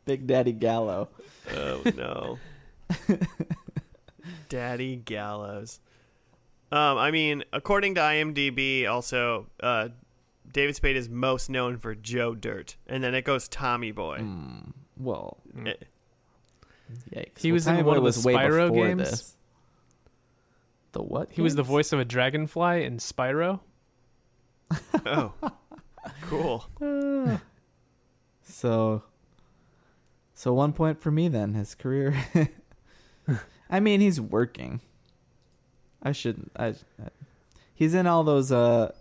Big 0.04 0.26
Daddy 0.26 0.52
Gallo. 0.52 1.08
Oh 1.56 1.82
no. 1.96 2.38
Daddy 4.48 4.96
Gallows. 4.96 5.80
Um, 6.72 6.98
I 6.98 7.10
mean, 7.10 7.44
according 7.52 7.96
to 7.96 8.00
IMDb, 8.00 8.88
also, 8.88 9.46
uh, 9.60 9.88
David 10.52 10.76
Spade 10.76 10.96
is 10.96 11.08
most 11.08 11.50
known 11.50 11.78
for 11.78 11.94
Joe 11.94 12.34
Dirt, 12.34 12.76
and 12.86 13.02
then 13.02 13.14
it 13.14 13.24
goes 13.24 13.48
Tommy 13.48 13.90
Boy. 13.92 14.18
Hmm. 14.18 14.58
Well, 14.96 15.38
Eh, 15.66 15.74
yikes. 17.14 17.38
He 17.40 17.50
Well, 17.50 17.54
was 17.54 17.66
in 17.66 17.74
one 17.76 17.84
Boy 17.84 17.90
of 17.90 17.96
the 17.96 18.00
was 18.02 18.24
way 18.24 18.34
Spyro 18.34 18.68
before 18.68 18.86
games. 18.88 19.10
this. 19.10 19.36
The 20.92 21.02
what? 21.02 21.30
He 21.30 21.40
was 21.40 21.54
the 21.54 21.62
voice 21.62 21.92
of 21.92 22.00
a 22.00 22.04
dragonfly 22.04 22.84
in 22.84 22.98
Spyro. 22.98 23.60
oh, 25.06 25.32
cool. 26.22 26.64
So, 28.42 29.04
so 30.34 30.52
one 30.52 30.72
point 30.72 31.00
for 31.00 31.12
me 31.12 31.28
then. 31.28 31.54
His 31.54 31.76
career. 31.76 32.16
I 33.70 33.78
mean, 33.78 34.00
he's 34.00 34.20
working. 34.20 34.80
I 36.02 36.10
shouldn't. 36.10 36.50
I, 36.56 36.68
I. 36.68 37.10
He's 37.72 37.94
in 37.94 38.08
all 38.08 38.24
those. 38.24 38.50
Uh, 38.50 38.92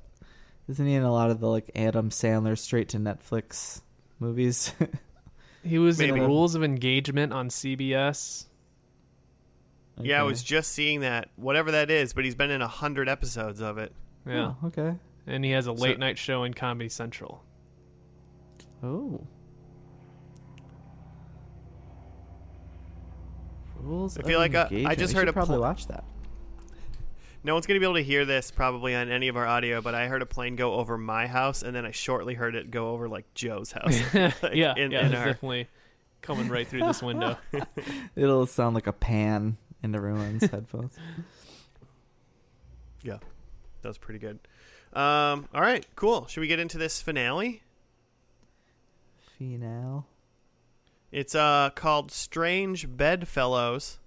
isn't 0.67 0.86
he 0.86 0.93
in 0.93 1.02
a 1.02 1.12
lot 1.12 1.32
of 1.32 1.39
the 1.39 1.47
like 1.47 1.71
Adam 1.75 2.12
Sandler 2.12 2.56
straight 2.56 2.89
to 2.89 2.97
Netflix 2.97 3.82
movies? 4.19 4.71
He 5.63 5.78
was 5.78 5.97
Maybe. 5.97 6.19
in 6.19 6.25
Rules 6.25 6.56
of 6.56 6.63
Engagement 6.63 7.34
on 7.34 7.49
CBS. 7.49 8.45
Yeah, 10.01 10.19
I 10.21 10.23
was 10.23 10.41
just 10.43 10.71
seeing 10.71 11.01
that, 11.01 11.29
whatever 11.35 11.71
that 11.71 11.91
is, 11.91 12.13
but 12.13 12.23
he's 12.25 12.35
been 12.35 12.51
in 12.51 12.62
a 12.62 12.67
hundred 12.67 13.09
episodes 13.09 13.59
of 13.62 13.77
it. 13.77 13.93
Yeah. 14.25 14.53
Oh, 14.63 14.67
okay. 14.67 14.95
And 15.27 15.43
he 15.43 15.51
has 15.51 15.67
a 15.67 15.71
late 15.73 15.95
So- 15.95 15.99
night 15.99 16.17
show 16.17 16.43
in 16.43 16.53
Comedy 16.53 16.89
Central. 16.89 17.43
Oh. 18.81 19.21
Rules. 23.81 24.17
I 24.17 24.23
feel 24.23 24.41
of 24.41 24.53
like, 24.53 24.55
uh, 24.73 24.88
I 24.89 24.95
just 24.95 25.13
We 25.13 25.19
heard 25.19 25.27
a 25.29 25.33
probably 25.33 25.55
pl- 25.55 25.62
watch 25.62 25.88
that. 25.88 26.03
No 27.43 27.53
one's 27.53 27.65
gonna 27.65 27.79
be 27.79 27.85
able 27.85 27.95
to 27.95 28.03
hear 28.03 28.25
this 28.25 28.51
probably 28.51 28.93
on 28.93 29.09
any 29.09 29.29
of 29.29 29.38
our 29.38 29.47
audio, 29.47 29.81
but 29.81 29.95
I 29.95 30.07
heard 30.07 30.21
a 30.21 30.25
plane 30.25 30.57
go 30.57 30.73
over 30.73 30.97
my 30.97 31.25
house, 31.27 31.63
and 31.63 31.73
then 31.73 31.85
I 31.85 31.91
shortly 31.91 32.33
heard 32.33 32.55
it 32.55 32.69
go 32.71 32.89
over 32.89 33.07
like 33.07 33.33
Joe's 33.33 33.71
house. 33.71 33.97
Like, 34.43 34.53
yeah, 34.55 34.73
in- 34.75 34.91
yeah, 34.91 35.05
in 35.07 35.15
our- 35.15 35.25
definitely 35.27 35.67
coming 36.21 36.49
right 36.49 36.67
through 36.67 36.81
this 36.81 37.01
window. 37.01 37.38
It'll 38.15 38.45
sound 38.45 38.75
like 38.75 38.88
a 38.88 38.93
pan 38.93 39.55
in 39.83 39.95
everyone's 39.95 40.43
headphones. 40.51 40.95
Yeah, 43.03 43.17
that 43.81 43.87
was 43.87 43.97
pretty 43.97 44.19
good. 44.19 44.39
Um, 44.93 45.47
all 45.53 45.61
right, 45.61 45.85
cool. 45.95 46.27
Should 46.27 46.41
we 46.41 46.47
get 46.47 46.59
into 46.59 46.77
this 46.77 47.01
finale? 47.01 47.61
Finale. 49.37 50.03
It's 51.11 51.33
uh 51.33 51.69
called 51.73 52.11
Strange 52.11 52.87
Bedfellows. 52.95 53.99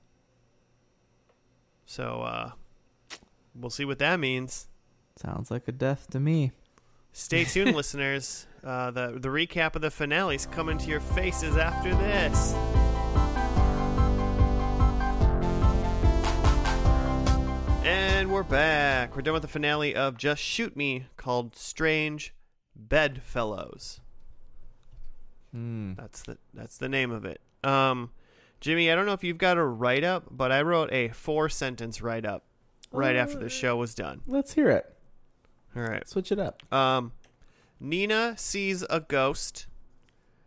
So 1.86 2.22
uh 2.22 2.50
we'll 3.54 3.70
see 3.70 3.84
what 3.84 3.98
that 3.98 4.20
means. 4.20 4.68
Sounds 5.16 5.50
like 5.50 5.66
a 5.68 5.72
death 5.72 6.08
to 6.10 6.20
me. 6.20 6.52
Stay 7.12 7.44
tuned, 7.44 7.74
listeners. 7.76 8.46
Uh, 8.64 8.90
the 8.92 9.18
the 9.18 9.28
recap 9.28 9.74
of 9.74 9.82
the 9.82 9.90
finale's 9.90 10.46
coming 10.46 10.78
to 10.78 10.86
your 10.88 11.00
faces 11.00 11.56
after 11.56 11.94
this. 11.96 12.54
And 18.22 18.30
we're 18.30 18.44
back. 18.44 19.16
We're 19.16 19.22
done 19.22 19.34
with 19.34 19.42
the 19.42 19.48
finale 19.48 19.96
of 19.96 20.16
Just 20.16 20.40
Shoot 20.40 20.76
Me, 20.76 21.06
called 21.16 21.56
Strange 21.56 22.32
Bedfellows. 22.76 24.00
Hmm. 25.50 25.94
That's 25.94 26.22
the 26.22 26.38
that's 26.54 26.78
the 26.78 26.88
name 26.88 27.10
of 27.10 27.24
it. 27.24 27.40
Um, 27.64 28.12
Jimmy, 28.60 28.92
I 28.92 28.94
don't 28.94 29.06
know 29.06 29.12
if 29.12 29.24
you've 29.24 29.38
got 29.38 29.56
a 29.56 29.64
write 29.64 30.04
up, 30.04 30.28
but 30.30 30.52
I 30.52 30.62
wrote 30.62 30.92
a 30.92 31.08
four 31.08 31.48
sentence 31.48 32.00
write 32.00 32.24
up 32.24 32.44
right 32.92 33.16
after 33.16 33.40
the 33.40 33.48
show 33.48 33.76
was 33.76 33.92
done. 33.92 34.20
Let's 34.28 34.54
hear 34.54 34.70
it. 34.70 34.94
All 35.74 35.82
right. 35.82 36.08
Switch 36.08 36.30
it 36.30 36.38
up. 36.38 36.62
Um, 36.72 37.10
Nina 37.80 38.38
sees 38.38 38.84
a 38.88 39.00
ghost. 39.00 39.66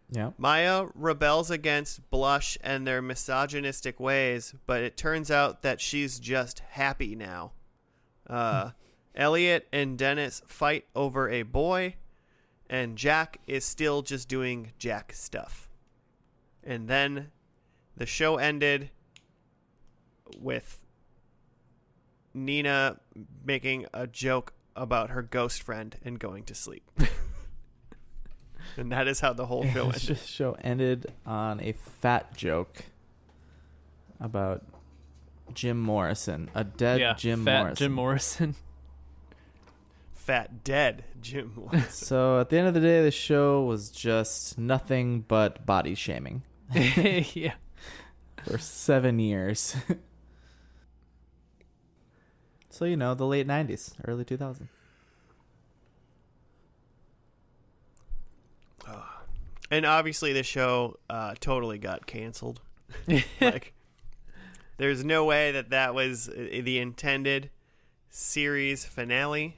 Yeah. 0.09 0.31
Maya 0.37 0.85
rebels 0.95 1.51
against 1.51 2.09
Blush 2.09 2.57
and 2.61 2.87
their 2.87 3.01
misogynistic 3.01 3.99
ways, 3.99 4.53
but 4.65 4.81
it 4.81 4.95
turns 4.95 5.29
out 5.29 5.61
that 5.63 5.81
she's 5.81 6.19
just 6.19 6.59
happy 6.59 7.15
now. 7.15 7.51
Uh, 8.27 8.71
Elliot 9.15 9.67
and 9.71 9.97
Dennis 9.97 10.41
fight 10.45 10.85
over 10.95 11.29
a 11.29 11.43
boy, 11.43 11.95
and 12.69 12.97
Jack 12.97 13.39
is 13.47 13.63
still 13.63 14.01
just 14.01 14.27
doing 14.27 14.71
Jack 14.77 15.13
stuff. 15.13 15.69
And 16.63 16.87
then 16.87 17.31
the 17.95 18.05
show 18.05 18.37
ended 18.37 18.89
with 20.39 20.81
Nina 22.33 22.99
making 23.45 23.85
a 23.93 24.07
joke 24.07 24.53
about 24.75 25.11
her 25.11 25.21
ghost 25.21 25.63
friend 25.63 25.95
and 26.03 26.19
going 26.19 26.43
to 26.43 26.55
sleep. 26.55 26.83
and 28.77 28.91
that 28.91 29.07
is 29.07 29.21
how 29.21 29.31
the 29.33 29.45
whole 29.45 29.65
show 29.71 29.91
the 29.91 30.15
show 30.15 30.57
ended 30.61 31.13
on 31.25 31.61
a 31.61 31.71
fat 31.71 32.35
joke 32.35 32.83
about 34.19 34.63
Jim 35.53 35.81
Morrison, 35.81 36.49
a 36.53 36.63
dead 36.63 36.99
yeah, 36.99 37.13
Jim 37.13 37.45
fat 37.45 37.61
Morrison. 37.61 37.85
Jim 37.85 37.91
Morrison. 37.93 38.55
Fat 40.13 40.63
dead 40.63 41.03
Jim. 41.21 41.53
Morrison. 41.55 41.91
So 41.91 42.39
at 42.39 42.49
the 42.49 42.57
end 42.57 42.67
of 42.67 42.73
the 42.73 42.79
day, 42.79 43.03
the 43.03 43.11
show 43.11 43.63
was 43.63 43.91
just 43.91 44.57
nothing 44.57 45.21
but 45.21 45.67
body 45.67 45.93
shaming 45.93 46.41
yeah. 46.73 47.53
for 48.43 48.57
seven 48.57 49.19
years. 49.19 49.75
so 52.71 52.85
you 52.85 52.97
know, 52.97 53.13
the 53.13 53.27
late 53.27 53.47
'90s, 53.47 53.93
early 54.07 54.25
2000s. 54.25 54.67
and 59.71 59.85
obviously, 59.85 60.33
the 60.33 60.43
show 60.43 60.97
uh, 61.09 61.33
totally 61.39 61.77
got 61.77 62.05
canceled. 62.05 62.61
like, 63.41 63.73
there's 64.77 65.03
no 65.03 65.25
way 65.25 65.51
that 65.51 65.69
that 65.69 65.93
was 65.93 66.29
uh, 66.29 66.61
the 66.61 66.79
intended 66.79 67.49
series 68.09 68.85
finale. 68.85 69.57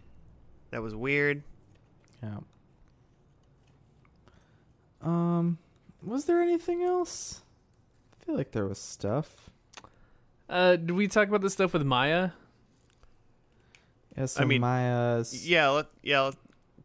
That 0.72 0.82
was 0.82 0.96
weird. 0.96 1.44
Yeah. 2.22 2.40
Um, 5.02 5.58
was 6.04 6.26
there 6.26 6.42
anything 6.42 6.84
else? 6.84 7.42
I 8.14 8.26
feel 8.26 8.36
like 8.36 8.52
there 8.52 8.66
was 8.66 8.80
stuff. 8.80 9.50
Uh, 10.50 10.72
did 10.72 10.92
we 10.92 11.08
talk 11.08 11.28
about 11.28 11.42
this 11.42 11.54
stuff 11.54 11.74
with 11.74 11.84
Maya? 11.84 12.32
Yeah, 14.18 14.26
so 14.26 14.46
mean, 14.46 14.62
Maya's. 14.62 15.48
Yeah, 15.48 15.70
let, 15.70 15.88
yeah. 16.02 16.22
Let, 16.22 16.36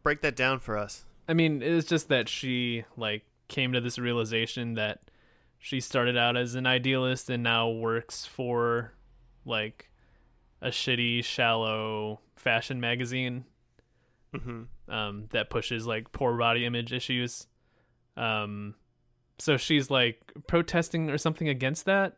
break 0.03 0.21
that 0.21 0.35
down 0.35 0.59
for 0.59 0.77
us. 0.77 1.05
I 1.27 1.33
mean, 1.33 1.63
it 1.63 1.73
was 1.73 1.85
just 1.85 2.09
that 2.09 2.27
she 2.29 2.83
like 2.97 3.23
came 3.47 3.73
to 3.73 3.81
this 3.81 3.97
realization 3.97 4.75
that 4.75 4.99
she 5.63 5.79
started 5.79 6.17
out 6.17 6.35
as 6.35 6.55
an 6.55 6.67
idealist 6.67 7.29
and 7.29 7.41
now 7.41 7.69
works 7.69 8.25
for 8.25 8.91
like 9.45 9.89
a 10.61 10.67
shitty, 10.67 11.23
shallow 11.23 12.19
fashion 12.35 12.81
magazine 12.81 13.45
hmm 14.35 14.63
um, 14.89 15.27
that 15.29 15.49
pushes 15.49 15.87
like 15.87 16.11
poor 16.11 16.37
body 16.37 16.65
image 16.65 16.91
issues. 16.91 17.47
Um, 18.17 18.75
so 19.39 19.55
she's 19.55 19.89
like 19.89 20.33
protesting 20.47 21.09
or 21.09 21.17
something 21.17 21.47
against 21.47 21.85
that. 21.85 22.17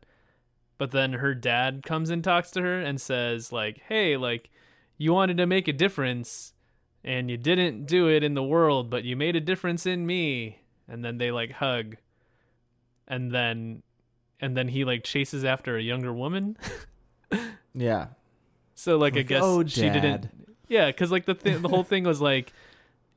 But 0.80 0.90
then 0.90 1.14
her 1.14 1.36
dad 1.36 1.84
comes 1.86 2.10
and 2.10 2.24
talks 2.24 2.50
to 2.52 2.64
her 2.64 2.82
and 2.82 3.00
says 3.00 3.52
like, 3.52 3.80
"Hey, 3.88 4.18
like 4.18 4.50
you 4.98 5.14
wanted 5.14 5.38
to 5.38 5.46
make 5.46 5.68
a 5.68 5.74
difference 5.74 6.54
and 7.04 7.30
you 7.30 7.38
didn't 7.38 7.86
do 7.86 8.10
it 8.10 8.24
in 8.24 8.34
the 8.34 8.42
world, 8.42 8.90
but 8.90 9.04
you 9.04 9.16
made 9.16 9.36
a 9.36 9.40
difference 9.40 9.86
in 9.86 10.08
me." 10.08 10.62
And 10.88 11.06
then 11.06 11.20
they 11.20 11.30
like 11.30 11.52
hug. 11.52 11.98
And 13.08 13.32
then 13.32 13.84
and 14.42 14.56
then 14.58 14.68
he 14.68 14.84
like 14.86 15.04
chases 15.04 15.46
after 15.46 15.78
a 15.78 15.82
younger 15.82 16.14
woman. 16.14 16.58
Yeah. 17.74 18.08
So 18.74 18.98
like, 18.98 19.14
I 19.14 19.18
Like, 19.18 19.28
guess 19.28 19.42
"Oh, 19.44 19.66
she 19.66 19.90
didn't. 19.90 20.30
Yeah, 20.70 20.88
because 20.88 21.12
like 21.12 21.26
the 21.26 21.34
th- 21.34 21.62
the 21.62 21.68
whole 21.68 21.84
thing 21.92 22.04
was 22.06 22.22
like, 22.22 22.54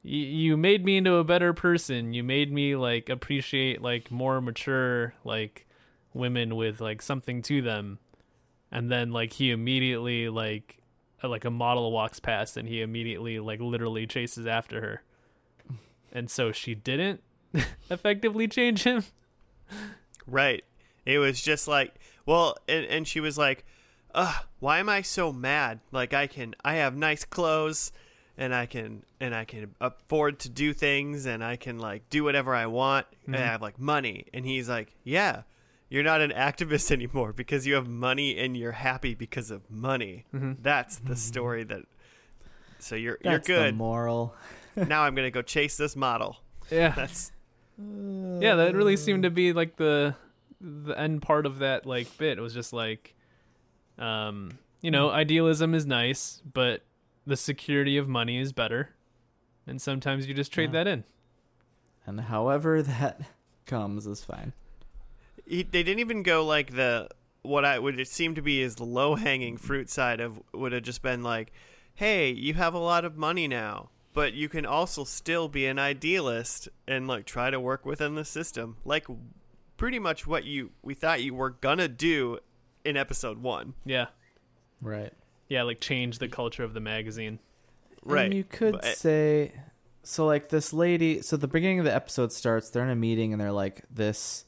you 0.02 0.56
made 0.56 0.84
me 0.84 0.96
into 0.96 1.14
a 1.14 1.24
better 1.24 1.52
person. 1.52 2.12
You 2.12 2.24
made 2.24 2.52
me 2.52 2.74
like 2.76 3.08
appreciate 3.08 3.82
like 3.82 4.10
more 4.10 4.40
mature 4.40 5.14
like 5.24 5.66
women 6.12 6.56
with 6.56 6.80
like 6.80 7.02
something 7.02 7.42
to 7.42 7.62
them, 7.62 7.98
and 8.72 8.90
then 8.90 9.12
like 9.12 9.34
he 9.34 9.50
immediately 9.50 10.28
like 10.28 10.78
uh, 11.22 11.28
like 11.28 11.44
a 11.44 11.50
model 11.50 11.92
walks 11.92 12.18
past 12.20 12.56
and 12.56 12.68
he 12.68 12.80
immediately 12.80 13.38
like 13.38 13.60
literally 13.60 14.06
chases 14.06 14.46
after 14.46 14.80
her, 14.80 15.02
and 16.12 16.28
so 16.30 16.50
she 16.52 16.74
didn't 16.74 17.22
effectively 17.90 18.48
change 18.48 18.82
him. 18.82 19.04
Right. 20.26 20.64
It 21.04 21.18
was 21.18 21.40
just 21.40 21.66
like, 21.66 21.94
well, 22.26 22.56
and, 22.68 22.84
and 22.84 23.08
she 23.08 23.20
was 23.20 23.38
like, 23.38 23.64
ugh, 24.14 24.44
why 24.60 24.78
am 24.78 24.88
I 24.88 25.02
so 25.02 25.32
mad? 25.32 25.80
Like 25.90 26.12
I 26.12 26.26
can, 26.26 26.54
I 26.62 26.74
have 26.74 26.96
nice 26.96 27.24
clothes 27.24 27.92
and 28.36 28.54
I 28.54 28.66
can, 28.66 29.04
and 29.20 29.34
I 29.34 29.44
can 29.44 29.74
afford 29.80 30.38
to 30.40 30.48
do 30.50 30.72
things 30.74 31.26
and 31.26 31.42
I 31.42 31.56
can 31.56 31.78
like 31.78 32.08
do 32.10 32.24
whatever 32.24 32.54
I 32.54 32.66
want 32.66 33.06
and 33.24 33.34
mm-hmm. 33.34 33.42
I 33.42 33.46
have 33.46 33.62
like 33.62 33.78
money. 33.78 34.26
And 34.34 34.44
he's 34.44 34.68
like, 34.68 34.94
yeah, 35.02 35.42
you're 35.88 36.02
not 36.02 36.20
an 36.20 36.30
activist 36.30 36.90
anymore 36.92 37.32
because 37.32 37.66
you 37.66 37.74
have 37.74 37.88
money 37.88 38.38
and 38.38 38.56
you're 38.56 38.72
happy 38.72 39.14
because 39.14 39.50
of 39.50 39.70
money. 39.70 40.26
Mm-hmm. 40.34 40.62
That's 40.62 40.96
the 40.96 41.04
mm-hmm. 41.04 41.14
story 41.14 41.64
that, 41.64 41.82
so 42.78 42.94
you're, 42.96 43.18
That's 43.22 43.48
you're 43.48 43.58
the 43.58 43.64
good. 43.64 43.76
moral. 43.76 44.34
now 44.76 45.02
I'm 45.02 45.14
going 45.14 45.26
to 45.26 45.30
go 45.30 45.42
chase 45.42 45.76
this 45.76 45.96
model. 45.96 46.36
Yeah, 46.70 46.90
That's, 46.90 47.32
yeah 47.78 48.54
that 48.56 48.74
really 48.74 48.96
seemed 48.96 49.22
to 49.22 49.30
be 49.30 49.52
like 49.52 49.76
the 49.76 50.14
the 50.60 50.98
end 50.98 51.22
part 51.22 51.46
of 51.46 51.58
that 51.60 51.86
like 51.86 52.16
bit. 52.18 52.38
It 52.38 52.40
was 52.40 52.52
just 52.54 52.72
like 52.72 53.14
um 53.98 54.58
you 54.80 54.90
know 54.90 55.10
idealism 55.10 55.74
is 55.74 55.86
nice 55.86 56.42
but 56.52 56.82
the 57.26 57.36
security 57.36 57.96
of 57.96 58.08
money 58.08 58.38
is 58.38 58.52
better. 58.52 58.90
And 59.66 59.80
sometimes 59.82 60.26
you 60.26 60.32
just 60.34 60.50
trade 60.52 60.70
Yeah. 60.72 60.84
that 60.84 60.86
in. 60.88 61.04
And 62.06 62.20
however 62.22 62.82
that 62.94 63.20
comes 63.66 64.06
is 64.06 64.24
fine. 64.24 64.52
he, 65.46 65.62
they 65.62 65.82
didn't 65.82 66.00
even 66.00 66.22
go 66.22 66.44
like 66.44 66.74
the 66.74 67.08
what 67.42 67.64
I 67.64 67.78
would 67.78 68.00
it 68.00 68.08
seem 68.08 68.34
to 68.34 68.42
be 68.42 68.60
is 68.60 68.76
the 68.76 68.84
low 68.84 69.14
hanging 69.14 69.56
fruit 69.58 69.88
side 69.90 70.20
of 70.20 70.40
would 70.52 70.72
have 70.72 70.82
just 70.82 71.02
been 71.02 71.22
like, 71.22 71.52
hey, 71.94 72.30
you 72.30 72.54
have 72.54 72.74
a 72.74 72.78
lot 72.78 73.04
of 73.04 73.16
money 73.16 73.46
now, 73.46 73.90
but 74.14 74.32
you 74.34 74.48
can 74.48 74.66
also 74.66 75.04
still 75.04 75.48
be 75.48 75.66
an 75.66 75.78
idealist 75.78 76.68
and 76.86 77.06
like 77.06 77.24
try 77.26 77.50
to 77.50 77.60
work 77.60 77.84
within 77.86 78.14
the 78.14 78.24
system, 78.24 78.76
like 78.84 79.06
pretty 79.76 79.98
much 79.98 80.26
what 80.26 80.44
you 80.44 80.70
we 80.82 80.94
thought 80.94 81.22
you 81.22 81.34
were 81.34 81.50
gonna 81.50 81.88
do 81.88 82.38
in 82.84 82.96
episode 82.96 83.38
one, 83.42 83.74
yeah 83.84 84.06
Right. 84.80 85.12
yeah 85.48 85.62
like 85.62 85.80
change 85.80 86.18
the 86.18 86.28
culture 86.28 86.62
of 86.64 86.74
the 86.74 86.80
magazine 86.80 87.38
right? 88.04 88.26
And 88.26 88.34
you 88.34 88.44
could 88.44 88.74
But- 88.74 88.84
say 88.96 89.52
so 90.02 90.24
like 90.26 90.48
this 90.48 90.72
lady 90.72 91.20
so 91.22 91.36
the 91.36 91.48
beginning 91.48 91.78
of 91.80 91.84
the 91.84 91.94
episode 91.94 92.32
starts, 92.32 92.70
they're 92.70 92.84
in 92.84 92.90
a 92.90 92.96
meeting 92.96 93.32
and 93.32 93.40
they're 93.40 93.52
like 93.52 93.82
this 93.90 94.44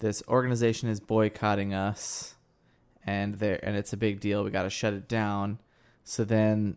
this 0.00 0.22
organization 0.28 0.88
is 0.88 0.98
boycotting 1.00 1.72
us 1.74 2.34
and 3.06 3.34
they 3.36 3.52
are 3.52 3.60
and 3.62 3.76
it's 3.76 3.92
a 3.92 3.96
big 3.96 4.20
deal. 4.20 4.44
We 4.44 4.50
got 4.50 4.62
to 4.64 4.70
shut 4.70 4.92
it 4.94 5.08
down. 5.08 5.58
So 6.04 6.24
then 6.24 6.76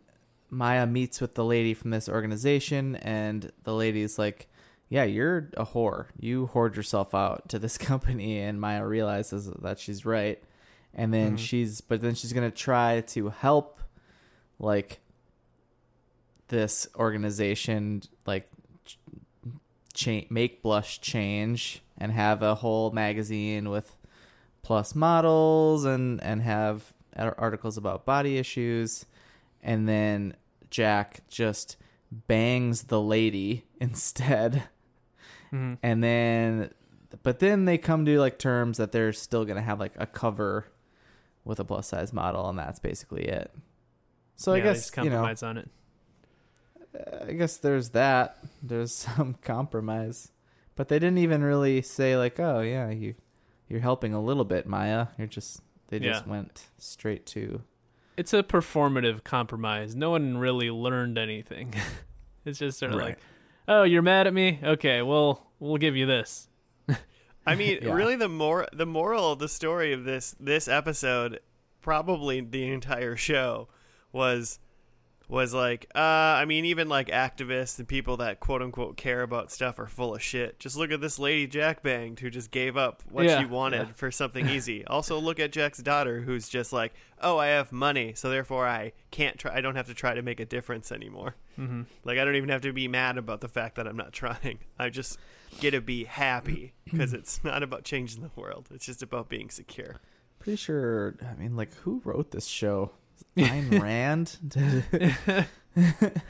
Maya 0.53 0.85
meets 0.87 1.19
with 1.19 1.35
the 1.35 1.43
lady 1.45 1.73
from 1.73 1.89
this 1.91 2.07
organization 2.07 2.95
and 2.97 3.51
the 3.63 3.73
lady's 3.73 4.17
like, 4.19 4.47
"Yeah, 4.89 5.03
you're 5.03 5.49
a 5.57 5.65
whore. 5.65 6.07
You 6.19 6.45
hoard 6.47 6.75
yourself 6.75 7.13
out 7.15 7.49
to 7.49 7.59
this 7.59 7.77
company." 7.89 8.39
And 8.39 8.61
Maya 8.61 8.85
realizes 8.85 9.47
that 9.61 9.79
she's 9.79 10.05
right. 10.05 10.41
And 10.93 11.13
then 11.13 11.35
Mhm. 11.35 11.39
she's 11.39 11.81
but 11.81 12.01
then 12.01 12.13
she's 12.15 12.33
going 12.33 12.49
to 12.49 12.55
try 12.55 13.01
to 13.01 13.29
help 13.29 13.81
like 14.59 14.99
this 16.49 16.87
organization 16.95 18.03
like 18.25 18.49
ch- 18.85 18.97
cha- 19.93 20.27
make 20.29 20.61
blush 20.61 21.01
change 21.01 21.81
and 21.97 22.11
have 22.11 22.41
a 22.43 22.55
whole 22.55 22.91
magazine 22.91 23.69
with 23.69 23.95
plus 24.61 24.93
models 24.93 25.83
and 25.85 26.21
and 26.23 26.41
have 26.41 26.93
articles 27.15 27.77
about 27.77 28.05
body 28.05 28.37
issues 28.37 29.05
and 29.61 29.87
then 29.87 30.35
Jack 30.73 31.21
just 31.29 31.77
bangs 32.11 32.83
the 32.83 32.99
lady 32.99 33.65
instead 33.79 34.63
mm-hmm. 35.53 35.75
and 35.83 36.03
then 36.03 36.71
but 37.21 37.39
then 37.39 37.65
they 37.65 37.77
come 37.77 38.05
to 38.05 38.19
like 38.19 38.39
terms 38.39 38.77
that 38.77 38.91
they're 38.91 39.13
still 39.13 39.45
going 39.45 39.55
to 39.55 39.61
have 39.61 39.79
like 39.79 39.93
a 39.97 40.07
cover 40.07 40.67
with 41.45 41.59
a 41.59 41.63
plus 41.63 41.87
size 41.87 42.11
model 42.11 42.49
and 42.49 42.57
that's 42.57 42.79
basically 42.79 43.23
it 43.25 43.51
so 44.35 44.53
yeah, 44.53 44.61
i 44.61 44.65
guess 44.65 44.89
just 44.89 44.97
you 44.97 45.03
know 45.09 45.17
compromise 45.17 45.43
on 45.43 45.57
it 45.57 45.69
I 47.27 47.33
guess 47.33 47.57
there's 47.57 47.89
that. 47.89 48.37
There's 48.61 48.93
some 49.07 49.35
compromise, 49.41 50.31
but 50.75 50.87
they 50.89 50.99
didn't 50.99 51.17
even 51.17 51.43
really 51.43 51.81
say 51.81 52.17
like, 52.17 52.39
"Oh 52.39 52.61
yeah, 52.61 52.89
you 52.89 53.15
you're 53.67 53.79
helping 53.79 54.13
a 54.13 54.21
little 54.21 54.45
bit, 54.45 54.67
Maya." 54.67 55.07
You're 55.17 55.27
just 55.27 55.61
they 55.87 55.99
just 55.99 56.25
Yeah. 56.25 56.31
went 56.31 56.67
straight 56.77 57.25
to 57.27 57.63
it's 58.17 58.33
a 58.33 58.43
performative 58.43 59.23
compromise 59.23 59.95
no 59.95 60.09
one 60.11 60.37
really 60.37 60.69
learned 60.69 61.17
anything 61.17 61.73
it's 62.45 62.59
just 62.59 62.79
sort 62.79 62.91
of 62.91 62.97
Right. 62.99 63.05
like 63.09 63.19
oh 63.67 63.83
you're 63.83 64.01
mad 64.01 64.27
at 64.27 64.33
me 64.33 64.59
okay 64.63 65.01
well 65.01 65.47
we'll 65.59 65.77
give 65.77 65.95
you 65.95 66.05
this 66.05 66.47
I 67.45 67.55
mean, 67.55 67.79
Yeah. 67.81 67.93
really, 67.93 68.15
the 68.15 68.29
more 68.29 68.67
the 68.71 68.85
moral 68.85 69.33
of 69.33 69.39
the 69.39 69.49
story 69.49 69.91
of 69.91 70.05
this 70.05 70.33
this 70.39 70.69
episode, 70.69 71.41
probably 71.81 72.39
the 72.39 72.71
entire 72.71 73.17
show, 73.17 73.67
was 74.13 74.59
was 75.27 75.53
like, 75.53 75.87
uh, 75.95 75.99
I 75.99 76.45
mean, 76.45 76.65
even 76.65 76.89
like 76.89 77.07
activists 77.07 77.79
and 77.79 77.87
people 77.87 78.17
that 78.17 78.39
quote 78.39 78.61
unquote 78.61 78.97
care 78.97 79.21
about 79.21 79.51
stuff 79.51 79.79
are 79.79 79.87
full 79.87 80.15
of 80.15 80.21
shit. 80.21 80.59
Just 80.59 80.75
look 80.77 80.91
at 80.91 81.01
this 81.01 81.17
lady 81.17 81.47
Jack 81.47 81.81
banged 81.81 82.19
who 82.19 82.29
just 82.29 82.51
gave 82.51 82.75
up 82.77 83.03
what 83.09 83.25
Yeah, 83.25 83.39
she 83.39 83.45
wanted 83.45 83.87
yeah. 83.87 83.93
for 83.93 84.11
something 84.11 84.47
easy. 84.49 84.85
also, 84.85 85.17
look 85.19 85.39
at 85.39 85.51
Jack's 85.51 85.79
daughter 85.79 86.21
who's 86.21 86.49
just 86.49 86.73
like, 86.73 86.93
oh, 87.21 87.37
I 87.37 87.47
have 87.47 87.71
money, 87.71 88.13
so 88.15 88.29
therefore 88.29 88.67
I 88.67 88.91
can't 89.11 89.37
try. 89.37 89.55
I 89.55 89.61
don't 89.61 89.75
have 89.75 89.87
to 89.87 89.93
try 89.93 90.13
to 90.13 90.21
make 90.21 90.39
a 90.39 90.45
difference 90.45 90.91
anymore. 90.91 91.35
Mm-hmm. 91.59 91.83
Like 92.03 92.17
I 92.17 92.25
don't 92.25 92.35
even 92.35 92.49
have 92.49 92.61
to 92.61 92.73
be 92.73 92.87
mad 92.87 93.17
about 93.17 93.41
the 93.41 93.49
fact 93.49 93.75
that 93.75 93.87
I'm 93.87 93.97
not 93.97 94.11
trying. 94.11 94.59
I 94.79 94.89
just 94.89 95.17
get 95.59 95.71
to 95.71 95.81
be 95.81 96.03
happy 96.03 96.73
because 96.83 97.13
it's 97.13 97.43
not 97.43 97.63
about 97.63 97.83
changing 97.85 98.21
the 98.21 98.31
world. 98.35 98.67
It's 98.73 98.85
just 98.85 99.01
about 99.01 99.29
being 99.29 99.49
secure. 99.49 99.99
Pretty 100.39 100.57
sure. 100.57 101.15
I 101.21 101.39
mean, 101.39 101.55
like, 101.55 101.73
who 101.75 102.01
wrote 102.03 102.31
this 102.31 102.47
show? 102.47 102.91
Ayn 103.37 103.81
Rand. 103.81 104.37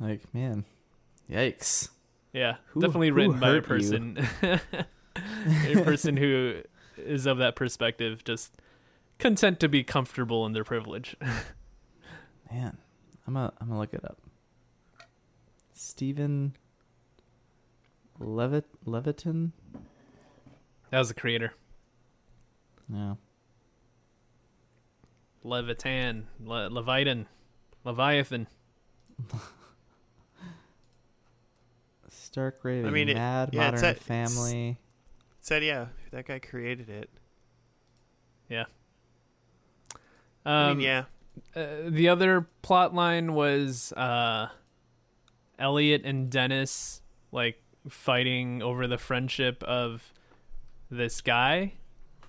like, 0.00 0.32
man, 0.34 0.64
yikes. 1.30 1.90
Yeah, 2.32 2.56
Who- 2.68 2.80
definitely 2.80 3.08
who 3.08 3.14
written 3.14 3.40
by 3.40 3.56
a 3.56 3.62
person, 3.62 4.18
a 4.42 4.60
person 5.82 6.16
who 6.16 6.62
is 6.96 7.26
of 7.26 7.38
that 7.38 7.56
perspective, 7.56 8.22
just 8.24 8.56
content 9.18 9.58
to 9.60 9.68
be 9.68 9.82
comfortable 9.82 10.46
in 10.46 10.52
their 10.52 10.64
privilege. 10.64 11.16
Man, 12.50 12.76
I'm 13.26 13.34
gonna 13.34 13.52
I'm 13.60 13.68
gonna 13.68 13.80
look 13.80 13.94
it 13.94 14.04
up. 14.04 14.18
Steven 15.72 16.54
Levitt 18.18 18.66
Levitan. 18.84 19.52
That 20.90 20.98
was 20.98 21.08
the 21.08 21.14
creator, 21.14 21.54
Yeah. 22.92 23.14
Levitan, 25.42 26.26
Le- 26.44 26.68
Levitan, 26.68 27.26
Leviathan. 27.84 28.46
Stark 32.08 32.60
Raving, 32.62 32.86
I 32.86 32.90
mean, 32.90 33.08
it- 33.08 33.14
Mad 33.14 33.50
yeah, 33.52 33.64
Modern 33.70 33.84
a- 33.84 33.88
it's- 33.90 34.02
Family. 34.04 34.78
Said 35.40 35.64
yeah, 35.64 35.86
that 36.12 36.26
guy 36.26 36.38
created 36.38 36.88
it. 36.90 37.08
Yeah. 38.48 38.64
Um, 40.44 40.52
I 40.52 40.68
mean, 40.74 40.80
yeah, 40.80 41.04
uh, 41.56 41.66
the 41.88 42.08
other 42.08 42.46
plot 42.62 42.94
line 42.94 43.32
was 43.34 43.92
uh, 43.92 44.48
Elliot 45.58 46.02
and 46.04 46.28
Dennis 46.30 47.00
like 47.32 47.62
fighting 47.88 48.62
over 48.62 48.86
the 48.86 48.98
friendship 48.98 49.62
of 49.64 50.12
this 50.90 51.20
guy. 51.20 51.72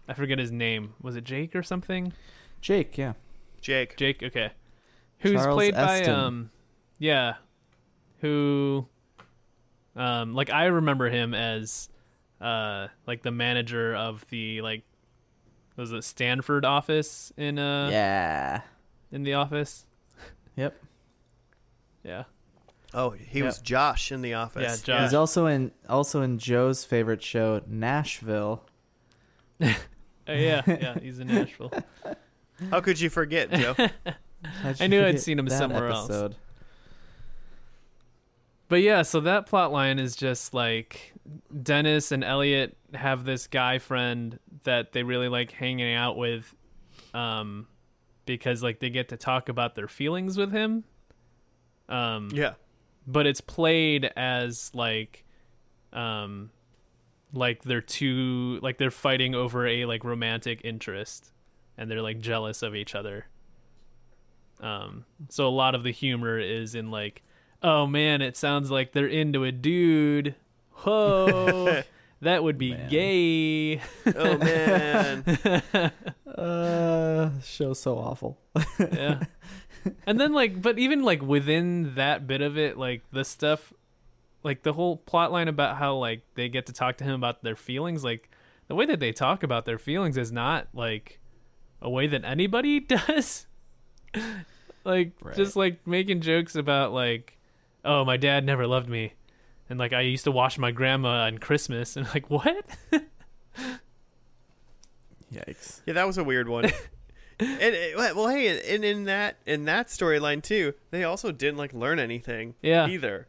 I 0.07 0.14
forget 0.14 0.39
his 0.39 0.51
name. 0.51 0.93
Was 1.01 1.16
it 1.16 1.24
Jake 1.26 1.55
or 1.55 1.64
something? 1.64 2.14
Jake. 2.62 2.97
Yeah. 2.97 3.14
Jake. 3.62 3.97
Jake, 3.97 4.24
okay. 4.24 4.51
Who's 5.20 5.34
Charles 5.34 5.55
played 5.55 5.74
by 5.74 6.03
um 6.03 6.49
yeah. 6.99 7.36
Who 8.22 8.88
um 9.95 10.34
like 10.34 10.49
I 10.49 10.66
remember 10.66 11.09
him 11.09 11.34
as 11.34 11.89
uh 12.39 12.88
like 13.05 13.22
the 13.24 13.32
manager 13.32 13.95
of 13.95 14.26
the 14.30 14.62
like 14.62 14.84
was 15.76 15.91
it 15.91 16.03
Stamford 16.03 16.66
office 16.66 17.32
in 17.38 17.57
uh 17.59 17.89
yeah. 17.91 18.62
in 19.12 19.24
the 19.24 19.34
office? 19.36 19.86
Yep. 20.57 20.76
Yeah. 22.03 22.24
Oh, 22.93 23.12
he 23.12 23.39
Yeah. 23.39 23.45
was 23.45 23.59
Josh 23.59 24.12
in 24.12 24.22
the 24.22 24.34
office. 24.34 24.64
Yeah, 24.64 24.76
Josh. 24.84 25.03
He's 25.03 25.14
also 25.14 25.45
in 25.45 25.72
also 25.88 26.22
in 26.22 26.39
Joe's 26.39 26.84
favorite 26.84 27.24
show, 27.24 27.62
Nashville. 27.66 28.66
Uh, 29.62 29.74
yeah, 30.28 30.62
yeah, 30.68 30.99
he's 30.99 31.20
in 31.20 31.28
Nashville. 31.34 31.72
How 32.70 32.82
could 32.82 32.99
you 32.99 33.09
forget, 33.09 33.51
Joe? 33.51 33.76
How'd 34.43 34.82
I 34.82 34.88
knew 34.88 35.03
I'd 35.03 35.20
seen 35.20 35.39
him 35.39 35.45
that 35.45 35.57
somewhere 35.57 35.89
else. 35.89 36.36
But 38.68 38.82
yeah, 38.82 39.01
so 39.01 39.20
that 39.22 39.47
plot 39.47 39.74
line 39.74 39.99
is 39.99 40.16
just 40.16 40.53
like 40.53 41.14
Dennis 41.62 42.12
and 42.14 42.24
Elliot 42.24 42.78
have 42.93 43.26
this 43.26 43.47
guy 43.47 43.80
friend 43.80 44.39
that 44.64 44.93
they 44.93 45.03
really 45.03 45.28
like 45.28 45.51
hanging 45.51 45.93
out 45.93 46.16
with 46.16 46.55
um 47.14 47.68
because 48.26 48.64
like 48.64 48.80
they 48.80 48.89
get 48.89 49.09
to 49.09 49.18
talk 49.18 49.49
about 49.49 49.76
their 49.76 49.89
feelings 49.89 50.38
with 50.38 50.53
him. 50.53 50.86
Um 51.89 52.30
yeah. 52.34 52.53
but 53.05 53.28
it's 53.28 53.41
played 53.41 54.09
as 54.16 54.72
like 54.74 55.26
um 55.91 56.49
like 57.34 57.64
they're 57.64 57.82
two 57.82 58.57
like 58.62 58.78
they're 58.78 58.89
fighting 58.89 59.36
over 59.36 59.68
a 59.68 59.84
like 59.86 60.05
romantic 60.05 60.62
interest 60.64 61.34
and 61.78 61.90
they're 61.90 62.02
like 62.02 62.20
jealous 62.20 62.62
of 62.62 62.76
each 62.76 62.96
other 62.96 63.26
um 64.60 65.06
so 65.30 65.48
a 65.48 65.50
lot 65.50 65.74
of 65.76 65.84
the 65.84 65.92
humor 65.92 66.38
is 66.40 66.76
in 66.76 66.92
like 66.92 67.24
oh 67.64 67.86
man 67.88 68.22
it 68.22 68.38
sounds 68.38 68.70
like 68.70 68.92
they're 68.92 69.08
into 69.08 69.44
a 69.44 69.52
dude 69.52 70.36
whoa 70.74 71.82
that 72.22 72.44
would 72.44 72.58
be 72.58 72.72
Man. 72.72 72.90
gay 72.90 73.82
Oh 74.16 74.38
man. 74.38 75.24
Uh, 76.32 77.30
show's 77.44 77.78
so 77.78 77.98
awful. 77.98 78.40
yeah 78.80 79.22
and 80.06 80.20
then 80.20 80.34
like 80.34 80.62
but 80.62 80.80
even 80.80 81.04
like 81.04 81.22
within 81.22 81.96
that 81.96 82.28
bit 82.28 82.42
of 82.42 82.58
it 82.58 82.78
like 82.78 83.02
the 83.12 83.24
stuff 83.26 83.74
like 84.44 84.64
the 84.64 84.74
whole 84.74 84.98
plot 84.98 85.32
line 85.32 85.48
about 85.48 85.78
how 85.78 85.96
like 85.96 86.22
they 86.36 86.50
get 86.50 86.66
to 86.66 86.74
talk 86.74 86.98
to 86.98 87.04
him 87.04 87.14
about 87.14 87.44
their 87.44 87.56
feelings 87.56 88.04
like 88.04 88.30
the 88.68 88.76
way 88.76 88.86
that 88.86 89.00
they 89.00 89.12
talk 89.12 89.44
about 89.44 89.66
their 89.66 89.78
feelings 89.78 90.18
is 90.18 90.32
not 90.32 90.68
like 90.74 91.20
a 91.82 91.90
way 91.90 92.08
that 92.08 92.24
anybody 92.24 92.80
does 92.96 93.48
like 94.84 95.12
Right. 95.22 95.36
just 95.36 95.56
like 95.56 95.86
making 95.88 96.22
jokes 96.22 96.56
about 96.56 96.94
like 96.94 97.38
oh 97.86 98.04
my 98.06 98.18
dad 98.18 98.46
never 98.46 98.68
loved 98.68 98.90
me 98.90 99.14
and 99.70 99.80
like 99.80 99.94
i 99.94 100.02
used 100.02 100.24
to 100.26 100.32
watch 100.32 100.58
my 100.60 100.72
grandma 100.72 101.26
on 101.26 101.38
christmas 101.38 101.96
and 101.98 102.08
like 102.14 102.30
what 102.30 102.66
Yikes. 105.34 105.82
Yeah, 105.86 105.94
that 105.94 106.06
was 106.08 106.18
a 106.18 106.24
weird 106.24 106.50
one. 106.50 106.66
and 107.40 107.62
eh, 107.62 107.94
it- 107.96 108.16
well, 108.16 108.28
hey, 108.28 108.76
and 108.76 108.84
in 108.84 109.06
that 109.06 109.38
in 109.46 109.64
that 109.66 109.88
storyline 109.88 110.44
too, 110.44 110.74
they 110.92 111.04
also 111.06 111.32
didn't 111.32 111.58
like 111.58 111.74
learn 111.74 112.00
anything 112.00 112.56
Yeah. 112.62 112.88
either, 112.88 113.28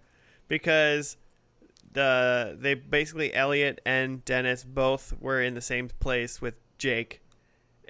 because 0.49 1.17
the 1.93 2.57
they 2.61 2.75
basically 2.75 3.33
Elliot 3.33 3.81
and 3.87 4.25
Dennis 4.25 4.65
both 4.65 5.15
were 5.21 5.41
in 5.41 5.55
the 5.55 5.61
same 5.61 5.91
place 6.01 6.41
with 6.41 6.55
Jake, 6.79 7.22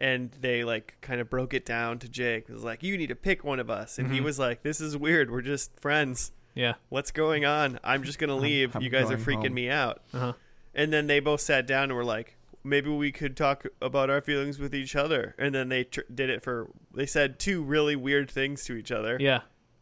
and 0.03 0.31
they 0.41 0.65
like 0.65 0.97
kind 1.01 1.21
of 1.21 1.31
broke 1.31 1.55
it 1.55 1.65
down 1.65 1.99
to 2.01 2.09
Jake. 2.09 2.47
It 2.49 2.53
was 2.53 2.65
like, 2.65 2.83
you 2.83 2.99
need 2.99 3.07
to 3.09 3.15
pick 3.15 3.45
one 3.45 3.61
of 3.61 3.71
us, 3.71 3.99
and 3.99 4.13
he 4.13 4.21
Mhm. 4.21 4.25
was 4.25 4.39
like, 4.39 4.63
this 4.63 4.81
is 4.81 4.97
weird. 4.97 5.31
We're 5.31 5.41
just 5.43 5.79
friends. 5.81 6.33
yeah 6.55 6.75
What's 6.91 7.11
going 7.13 7.45
on? 7.47 7.79
I'm 7.83 8.03
just 8.03 8.19
gonna 8.19 8.35
I'm- 8.35 8.43
leave. 8.43 8.77
I'm 8.77 8.83
you 8.83 8.91
guys 8.91 9.11
are 9.11 9.17
freaking 9.17 9.45
home." 9.47 9.55
me 9.55 9.71
out. 9.71 10.03
uh-huh 10.13 10.33
And 10.75 10.93
then 10.93 11.07
they 11.07 11.21
both 11.21 11.41
sat 11.41 11.67
down 11.67 11.85
and 11.85 11.95
were 11.95 12.05
like, 12.05 12.37
maybe 12.65 12.91
we 12.91 13.11
could 13.13 13.37
talk 13.37 13.65
about 13.81 14.09
our 14.11 14.21
feelings 14.21 14.59
with 14.59 14.75
each 14.75 14.95
other. 14.97 15.35
And 15.39 15.55
then 15.55 15.69
they 15.69 15.85
tr- 15.85 16.01
did 16.15 16.29
it 16.31 16.43
for, 16.43 16.69
they 16.95 17.07
said 17.07 17.39
two 17.39 17.63
really 17.63 17.97
weird 17.97 18.31
things 18.31 18.65
to 18.67 18.75
each 18.77 18.91
other. 18.93 19.17
yeah 19.21 19.41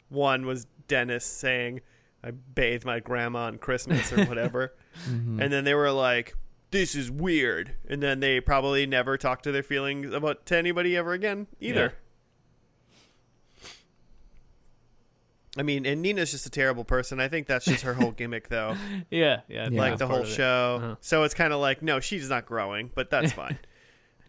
One 0.08 0.46
was 0.46 0.66
Dennis 0.88 1.24
saying, 1.24 1.80
I 2.24 2.30
bathed 2.32 2.84
my 2.84 3.00
grandma 3.00 3.46
on 3.46 3.58
Christmas 3.58 4.12
or 4.12 4.24
whatever. 4.26 4.74
Mhm. 5.08 5.40
and 5.40 5.52
then 5.52 5.64
they 5.64 5.74
were 5.74 5.90
like, 5.92 6.34
this 6.70 6.94
is 6.94 7.10
weird. 7.10 7.72
And 7.88 8.02
then 8.02 8.20
they 8.20 8.40
probably 8.40 8.86
never 8.86 9.16
talk 9.18 9.42
to 9.42 9.52
their 9.52 9.62
feelings 9.62 10.12
about 10.12 10.46
to 10.46 10.56
anybody 10.56 10.96
ever 10.96 11.12
again 11.12 11.46
either. 11.60 11.94
I 15.58 15.62
mean, 15.62 15.84
and 15.84 16.00
Nina's 16.00 16.30
just 16.30 16.46
a 16.46 16.50
terrible 16.50 16.84
person. 16.84 17.18
I 17.18 17.26
think 17.28 17.46
that's 17.48 17.64
just 17.64 17.82
her 17.82 17.92
whole 17.94 18.12
gimmick, 18.16 18.48
though. 18.48 18.76
yeah 19.10 19.40
yeah 19.48 19.64
I 19.64 19.68
Yeah. 19.68 19.80
like 19.80 19.98
the 19.98 20.06
whole 20.06 20.20
of 20.22 20.28
it. 20.28 20.32
show. 20.32 20.78
Uh-huh. 20.80 20.96
So 21.00 21.24
it's 21.24 21.34
kind 21.34 21.52
of 21.52 21.60
like, 21.60 21.82
no, 21.82 21.98
she's 21.98 22.28
not 22.30 22.46
growing, 22.46 22.90
but 22.94 23.10
that's 23.10 23.32
fine. 23.42 23.58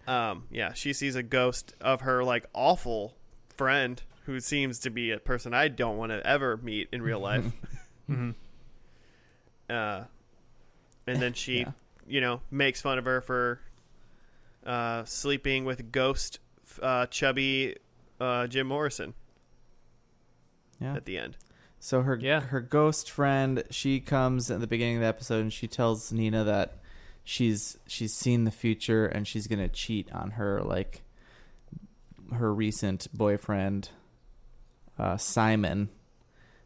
um, 0.08 0.46
yeah, 0.50 0.74
she 0.74 0.94
sees 0.94 1.16
a 1.16 1.22
ghost 1.24 1.76
of 1.80 2.02
her 2.02 2.24
like 2.24 2.46
awful 2.54 3.16
friend 3.56 4.02
who 4.26 4.40
seems 4.40 4.80
to 4.80 4.90
be 4.90 5.12
a 5.12 5.20
person 5.20 5.54
I 5.54 5.68
don't 5.68 5.98
want 5.98 6.12
to 6.12 6.26
ever 6.26 6.58
meet 6.58 6.90
in 6.92 7.02
real 7.02 7.20
life. 7.20 7.46
Mhm. 8.10 8.34
uh, 9.70 10.04
and 11.08 11.22
then 11.22 11.32
she, 11.32 11.60
Yeah. 11.60 11.72
You 12.12 12.22
know, 12.22 12.42
makes 12.52 12.82
fun 12.82 12.98
of 12.98 13.06
her 13.06 13.22
for 13.22 13.60
uh, 14.66 15.04
sleeping 15.06 15.66
with 15.66 15.92
ghost 15.92 16.40
uh, 16.82 17.06
chubby 17.08 17.76
uh, 18.20 18.48
Jim 18.48 18.68
Morrison 18.68 19.14
Yeah. 20.80 20.96
at 20.96 21.06
the 21.06 21.18
end. 21.18 21.38
So 21.80 22.02
her 22.04 22.16
Yeah. 22.22 22.42
her 22.42 22.62
ghost 22.62 23.10
friend, 23.10 23.64
she 23.72 24.00
comes 24.00 24.52
at 24.52 24.60
the 24.60 24.68
beginning 24.68 24.98
of 24.98 25.02
the 25.02 25.08
episode 25.08 25.42
and 25.42 25.54
she 25.54 25.68
tells 25.68 26.12
Nina 26.12 26.44
that 26.44 26.78
she's 27.24 27.78
she's 27.88 28.14
seen 28.14 28.44
the 28.44 28.52
future 28.52 29.06
and 29.06 29.28
she's 29.28 29.48
gonna 29.48 29.68
cheat 29.70 30.12
on 30.12 30.32
her 30.32 30.62
like 30.62 31.02
her 32.34 32.54
recent 32.54 33.08
boyfriend, 33.14 33.90
uh, 35.00 35.18
Simon, 35.18 35.90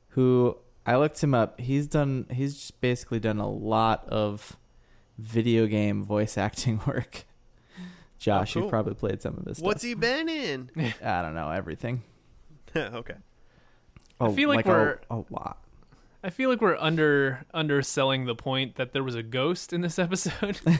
who 0.09 0.57
I 0.85 0.97
looked 0.97 1.23
him 1.23 1.33
up. 1.33 1.59
He's 1.61 1.87
done 1.87 2.25
he's 2.29 2.55
just 2.55 2.81
basically 2.81 3.19
done 3.19 3.39
a 3.39 3.49
lot 3.49 4.05
of 4.09 4.57
video 5.17 5.65
game 5.67 6.03
voice 6.03 6.37
acting 6.37 6.81
work. 6.85 7.25
Josh, 8.17 8.51
Oh, 8.51 8.53
cool. 8.53 8.61
you've 8.63 8.69
probably 8.71 8.93
played 8.95 9.21
some 9.21 9.35
of 9.37 9.45
this. 9.45 9.59
What's 9.59 9.81
stuff. 9.81 9.87
he 9.89 9.93
been 9.93 10.29
in? 10.29 10.69
I 11.03 11.21
don't 11.21 11.35
know 11.35 11.49
everything. 11.51 12.01
okay. 12.75 13.15
Oh, 14.19 14.31
feel 14.31 14.49
like 14.49 14.65
a- 14.65 14.71
oh, 14.71 14.73
we're- 14.73 14.97
a, 15.09 15.15
lot. 15.33 15.57
I 16.23 16.31
feel 16.31 16.49
like 16.49 16.59
we're 16.59 16.77
under 16.77 17.45
underselling 17.53 18.25
the 18.25 18.33
point 18.33 18.77
that 18.77 18.93
there 18.93 19.03
was 19.03 19.13
a 19.13 19.21
ghost 19.21 19.73
in 19.73 19.81
this 19.81 19.99
episode. 19.99 20.59
like 20.65 20.79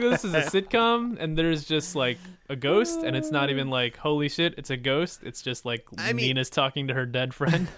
this 0.00 0.24
is 0.24 0.32
a 0.32 0.40
sitcom, 0.42 1.18
and 1.20 1.36
there's 1.36 1.64
just 1.64 1.94
like 1.94 2.16
a 2.48 2.56
ghost, 2.56 3.00
and 3.00 3.14
it's 3.14 3.30
not 3.30 3.50
even 3.50 3.68
like 3.68 3.98
holy 3.98 4.30
shit, 4.30 4.54
it's 4.56 4.70
a 4.70 4.76
ghost. 4.78 5.20
It's 5.22 5.42
just 5.42 5.66
like 5.66 5.84
I 5.98 6.14
mean- 6.14 6.28
Nina's 6.28 6.48
talking 6.48 6.88
to 6.88 6.94
her 6.94 7.04
dead 7.04 7.34
friend. 7.34 7.68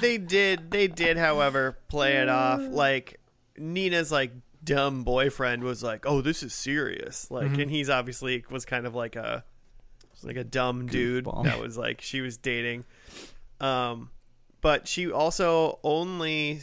They 0.00 0.18
did. 0.18 0.70
They 0.70 0.86
did, 0.86 1.16
however, 1.16 1.78
play 1.88 2.16
it 2.16 2.28
off 2.28 2.60
like 2.60 3.18
Nina's 3.56 4.12
like 4.12 4.32
dumb 4.62 5.04
boyfriend 5.04 5.62
was 5.64 5.82
like, 5.82 6.04
"Oh, 6.06 6.20
this 6.20 6.42
is 6.42 6.52
serious." 6.54 7.30
Like, 7.30 7.52
Mhm. 7.52 7.62
and 7.62 7.70
he's 7.70 7.88
obviously 7.90 8.44
was 8.50 8.64
kind 8.64 8.86
of 8.86 8.94
like 8.94 9.16
a 9.16 9.44
like 10.22 10.36
a 10.36 10.44
dumb 10.44 10.86
dude 10.86 11.24
that 11.44 11.58
was 11.58 11.78
like 11.78 12.00
she 12.02 12.20
was 12.20 12.36
dating. 12.36 12.84
Um, 13.60 14.10
but 14.60 14.86
she 14.86 15.10
also 15.10 15.78
only, 15.82 16.60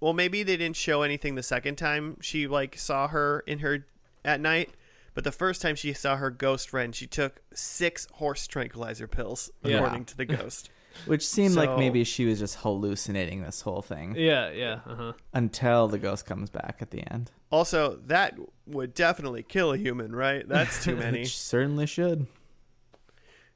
well, 0.00 0.12
maybe 0.12 0.42
they 0.44 0.56
didn't 0.56 0.76
show 0.76 1.02
anything 1.02 1.34
the 1.34 1.42
second 1.42 1.76
time 1.76 2.16
she 2.20 2.46
like 2.46 2.78
saw 2.78 3.08
her 3.08 3.40
in 3.46 3.58
her 3.60 3.86
at 4.24 4.40
night. 4.40 4.70
But 5.14 5.24
the 5.24 5.32
first 5.32 5.60
time 5.60 5.74
she 5.74 5.92
saw 5.92 6.16
her 6.16 6.30
ghost 6.30 6.70
friend, 6.70 6.94
she 6.94 7.06
took 7.06 7.42
six 7.52 8.06
horse 8.14 8.46
tranquilizer 8.46 9.06
pills, 9.08 9.50
Yeah. 9.62 9.78
according 9.78 10.04
to 10.06 10.16
the 10.16 10.24
ghost. 10.36 10.70
Which 11.06 11.26
seemed 11.26 11.54
like 11.54 11.76
maybe 11.78 12.04
she 12.04 12.24
was 12.24 12.38
just 12.38 12.56
hallucinating 12.56 13.42
this 13.42 13.60
whole 13.62 13.82
thing 13.82 14.14
yeah, 14.16 14.50
yeah, 14.50 14.80
uh 14.86 14.94
huh. 14.94 15.12
until 15.32 15.88
the 15.88 15.98
ghost 15.98 16.26
comes 16.26 16.50
back 16.50 16.78
at 16.80 16.90
the 16.90 17.00
end. 17.12 17.30
Also, 17.50 17.98
that 18.06 18.38
would 18.66 18.94
definitely 18.94 19.42
kill 19.42 19.72
a 19.72 19.76
human, 19.76 20.14
right? 20.14 20.48
That's 20.48 20.82
too 20.84 20.96
many. 21.04 21.20
Which 21.20 21.38
certainly 21.38 21.86
should. 21.86 22.26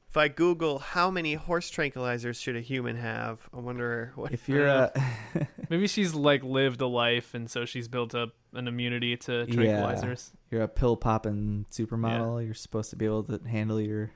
if 0.09 0.15
I 0.17 0.27
Google 0.27 0.79
how 0.79 1.11
many 1.11 1.33
horse 1.35 1.69
tranquilizers 1.71 2.41
should 2.41 2.55
a 2.55 2.61
human 2.61 2.95
have, 2.97 3.47
I 3.53 3.59
wonder 3.59 4.11
what. 4.15 4.31
If 4.33 4.47
you're 4.47 4.67
a, 4.67 4.91
Maybe 5.69 5.87
she's 5.87 6.13
like 6.15 6.43
lived 6.43 6.81
a 6.81 6.87
life, 6.87 7.33
and 7.33 7.49
so 7.49 7.65
she's 7.65 7.87
built 7.87 8.15
up 8.15 8.29
an 8.53 8.67
immunity 8.67 9.17
to 9.17 9.45
Yeah. 9.47 9.55
tranquilizers. 9.55 10.31
you're 10.49 10.61
a 10.63 10.67
pill 10.67 10.95
popping 10.95 11.65
supermodel, 11.71 12.45
you're 12.45 12.53
supposed 12.53 12.89
to 12.91 12.95
be 12.95 13.05
able 13.05 13.23
to 13.25 13.39
handle 13.47 13.81
your 13.81 14.11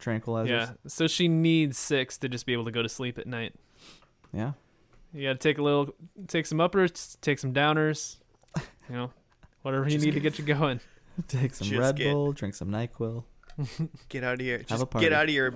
tranquilizers. 0.00 0.48
Yeah. 0.48 0.70
So 0.86 1.06
she 1.06 1.28
needs 1.28 1.78
six 1.78 2.18
to 2.18 2.28
just 2.28 2.46
be 2.46 2.52
able 2.52 2.64
to 2.66 2.70
go 2.70 2.82
to 2.82 2.88
sleep 2.88 3.18
at 3.18 3.26
night. 3.26 3.54
Yeah. 4.32 4.52
You 5.12 5.24
got 5.28 5.32
to 5.34 5.38
take 5.38 5.58
a 5.58 5.62
little, 5.62 5.94
take 6.28 6.46
some 6.46 6.60
uppers, 6.60 7.16
take 7.20 7.38
some 7.38 7.52
downers, 7.52 8.16
you 8.56 8.94
know, 8.94 9.10
whatever 9.62 9.84
you 9.84 9.90
Just 9.90 10.04
need 10.04 10.14
to 10.14 10.20
get 10.20 10.38
you 10.38 10.44
going. 10.44 10.80
Take 11.28 11.54
some 11.54 11.66
Just 11.66 11.78
Red 11.80 11.96
get- 11.96 12.12
Bull, 12.12 12.32
drink 12.32 12.54
some 12.54 12.68
NyQuil. 12.70 13.24
Get 14.08 14.24
out 14.24 14.34
of 14.34 14.40
here! 14.40 14.56
a 14.56 14.62
Just 14.62 14.88
party. 14.88 15.04
get 15.06 15.12
out 15.12 15.24
of 15.24 15.30
your 15.34 15.52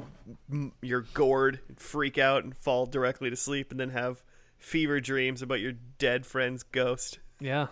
your 0.82 1.03
gourd, 1.14 1.61
freak 1.76 2.18
out, 2.18 2.45
and 2.45 2.55
fall 2.55 2.84
directly 2.84 3.30
to 3.30 3.36
sleep, 3.36 3.70
and 3.70 3.80
then 3.80 3.90
have 3.90 4.22
fever 4.59 5.01
dreams 5.01 5.40
about 5.40 5.61
your 5.61 5.72
dead 5.99 6.26
friend's 6.26 6.64
ghost. 6.64 7.18
Yeah. 7.40 7.68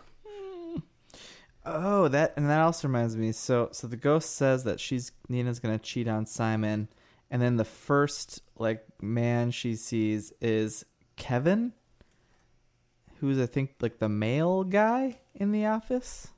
Oh, 1.65 2.09
that 2.09 2.35
and 2.37 2.49
that 2.51 2.61
also 2.61 2.89
reminds 2.89 3.17
me. 3.17 3.33
So, 3.33 3.69
so 3.73 3.87
the 3.87 3.97
ghost 3.97 4.35
says 4.35 4.65
that 4.65 4.81
she's 4.81 5.13
Nina's 5.29 5.61
gonna 5.61 5.79
cheat 5.79 6.09
on 6.09 6.27
Simon, 6.27 6.89
and 7.31 7.41
then 7.41 7.57
the 7.57 7.65
first 7.65 8.43
like 8.59 8.85
man 9.01 9.51
she 9.53 9.77
sees 9.77 10.33
is 10.41 10.85
Kevin, 11.17 11.73
who's 13.21 13.39
I 13.39 13.47
think 13.47 13.75
like 13.81 13.99
the 13.99 14.09
male 14.09 14.65
guy 14.65 15.19
in 15.35 15.53
the 15.53 15.67
office. 15.67 16.29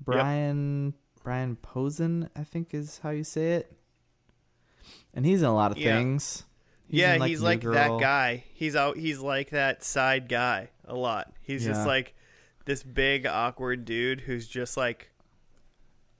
Brian 0.00 0.94
Brian 1.22 1.56
Posehn, 1.56 2.28
I 2.36 2.44
think 2.44 2.72
is 2.72 3.00
how 3.02 3.10
you 3.10 3.24
say 3.24 3.52
it. 3.54 3.72
And 5.12 5.26
he's 5.26 5.42
in 5.42 5.48
a 5.48 5.54
lot 5.54 5.72
of 5.72 5.78
Yeah. 5.78 5.96
things. 5.96 6.44
yeah, 6.88 7.14
in, 7.14 7.22
he's 7.22 7.40
New 7.40 7.46
like 7.46 7.62
that 7.62 7.98
guy. 7.98 8.44
He's 8.54 8.76
out. 8.76 8.96
He's 8.96 9.18
like 9.18 9.50
that 9.50 9.82
side 9.82 10.28
guy 10.28 10.70
a 10.84 10.94
lot. 10.94 11.32
He's 11.42 11.64
Yeah. 11.66 11.72
just 11.72 11.86
like 11.86 12.14
this 12.66 12.82
big 12.82 13.26
awkward 13.26 13.84
dude 13.86 14.20
who's 14.20 14.46
just 14.46 14.76
like, 14.76 15.10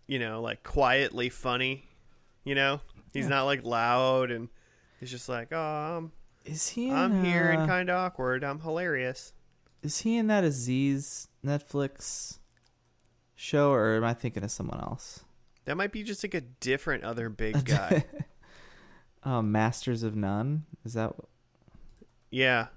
you 0.06 0.18
know, 0.18 0.40
like 0.40 0.62
quietly 0.62 1.28
funny. 1.28 1.88
You 2.44 2.54
know, 2.54 2.80
he's 3.12 3.24
Yeah. 3.24 3.30
not 3.30 3.44
like 3.44 3.64
loud 3.64 4.30
and 4.30 4.48
he's 5.00 5.10
just 5.10 5.28
like, 5.28 5.48
oh, 5.52 5.56
I'm 5.98 6.12
Is 6.44 6.68
he? 6.68 6.90
I'm 6.90 7.22
here 7.24 7.50
and 7.50 7.62
uh, 7.62 7.66
kind 7.66 7.90
of 7.90 7.96
awkward. 7.96 8.42
I'm 8.44 8.60
hilarious. 8.60 9.32
Is 9.82 9.98
he 9.98 10.16
in 10.16 10.28
that 10.28 10.42
Aziz 10.44 11.28
Netflix 11.44 12.38
show, 13.34 13.70
or 13.72 13.94
am 13.96 14.04
I 14.04 14.14
thinking 14.14 14.42
of 14.42 14.50
someone 14.50 14.80
else? 14.80 15.24
That 15.66 15.76
might 15.76 15.92
be 15.92 16.02
just 16.02 16.24
like 16.24 16.34
a 16.34 16.40
different 16.40 17.04
other 17.04 17.28
big 17.28 17.64
guy. 17.64 18.04
um, 19.22 19.52
Masters 19.52 20.02
of 20.02 20.16
None. 20.16 20.64
Is 20.84 20.94
that? 20.94 21.14
yeah. 22.30 22.68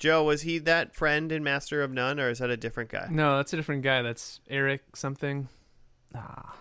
Joe, 0.00 0.24
was 0.24 0.42
he 0.42 0.58
that 0.58 0.94
friend 0.96 1.30
in 1.30 1.44
Master 1.44 1.82
of 1.82 1.92
None, 1.92 2.18
or 2.18 2.30
is 2.30 2.38
that 2.38 2.50
a 2.50 2.56
different 2.56 2.90
guy? 2.90 3.06
No, 3.10 3.36
that's 3.36 3.52
a 3.52 3.56
different 3.56 3.82
guy. 3.82 4.02
That's 4.02 4.40
Eric 4.48 4.82
something. 4.96 5.48
Ah, 6.14 6.56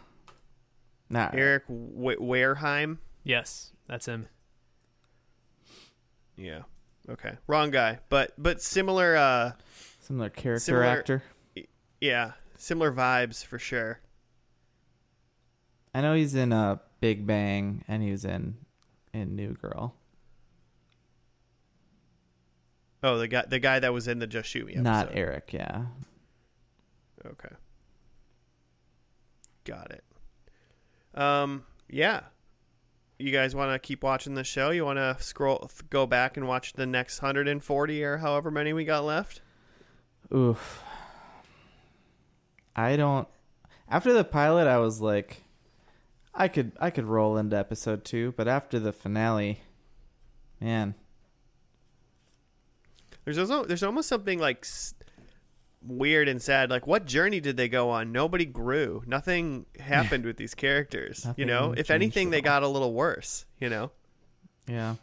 nah. 1.10 1.30
Eric 1.34 1.64
w- 1.68 2.20
Wareheim. 2.20 2.98
Yes, 3.24 3.72
that's 3.88 4.06
him. 4.08 4.28
Yeah. 6.36 6.64
Okay. 7.10 7.34
Wrong 7.48 7.72
guy, 7.72 8.00
but 8.10 8.34
but 8.38 8.62
similar. 8.62 9.16
uh 9.16 9.52
Similar 10.02 10.30
character 10.30 10.60
Similar- 10.60 10.86
actor. 10.86 11.24
Yeah, 12.02 12.32
similar 12.58 12.92
vibes 12.92 13.44
for 13.46 13.60
sure. 13.60 14.00
I 15.94 16.02
know 16.02 16.14
he's 16.14 16.34
in 16.36 16.52
uh, 16.54 16.78
Big 17.02 17.26
Bang, 17.28 17.84
and 17.88 18.02
he 18.04 18.12
was 18.12 18.26
in 18.26 18.58
in 19.14 19.36
New 19.36 19.54
Girl. 19.54 19.96
Oh, 23.02 23.18
the 23.18 23.28
guy 23.28 23.46
the 23.48 23.60
guy 23.60 23.80
that 23.80 23.94
was 23.94 24.08
in 24.08 24.20
the 24.20 24.28
Just 24.28 24.50
Shoot 24.50 24.66
Me 24.66 24.74
episode. 24.74 24.84
Not 24.84 25.10
Eric. 25.14 25.54
Yeah. 25.54 25.86
Okay. 27.26 27.56
Got 29.64 29.92
it. 29.92 30.04
Um. 31.20 31.66
Yeah. 31.90 32.22
You 33.18 33.32
guys 33.32 33.54
want 33.54 33.74
to 33.74 33.80
keep 33.80 34.02
watching 34.02 34.34
the 34.34 34.46
show? 34.46 34.70
You 34.70 34.86
want 34.86 34.98
to 34.98 35.18
scroll, 35.20 35.70
go 35.90 36.06
back 36.06 36.38
and 36.38 36.48
watch 36.48 36.72
the 36.74 36.86
next 36.86 37.22
140 37.22 38.04
or 38.04 38.18
however 38.18 38.50
many 38.50 38.72
we 38.72 38.86
got 38.86 39.04
left? 39.04 39.42
Oof. 40.34 40.82
I 42.78 42.96
don't. 42.96 43.28
After 43.90 44.14
the 44.14 44.24
pilot, 44.24 44.68
I 44.68 44.78
was 44.78 45.02
like, 45.02 45.44
I 46.34 46.48
could 46.48 46.72
I 46.80 46.92
could 46.92 47.08
roll 47.08 47.36
into 47.38 47.58
episode 47.58 48.06
two, 48.06 48.34
but 48.38 48.48
after 48.48 48.80
the 48.80 48.94
finale, 48.94 49.64
man, 50.62 50.96
There's 53.36 53.50
also 53.50 53.66
there's 53.66 53.84
almost 53.84 54.08
something 54.10 54.40
like 54.40 54.60
s- 54.64 54.94
weird 55.82 56.28
and 56.28 56.42
sad. 56.42 56.70
Like, 56.70 56.88
what 56.88 57.06
journey 57.06 57.40
did 57.40 57.58
they 57.58 57.70
go 57.70 57.90
on? 57.90 58.12
Nobody 58.12 58.46
grew. 58.46 59.04
Nothing 59.06 59.66
happened 59.80 60.26
with 60.26 60.38
these 60.38 60.54
characters. 60.56 61.26
you 61.38 61.46
know, 61.46 61.74
if 61.78 61.90
anything, 61.92 62.30
they 62.30 62.42
got 62.42 62.64
a 62.64 62.68
little 62.68 62.94
worse. 62.94 63.46
You 63.60 63.70
know. 63.70 63.92
Yeah. 64.68 64.96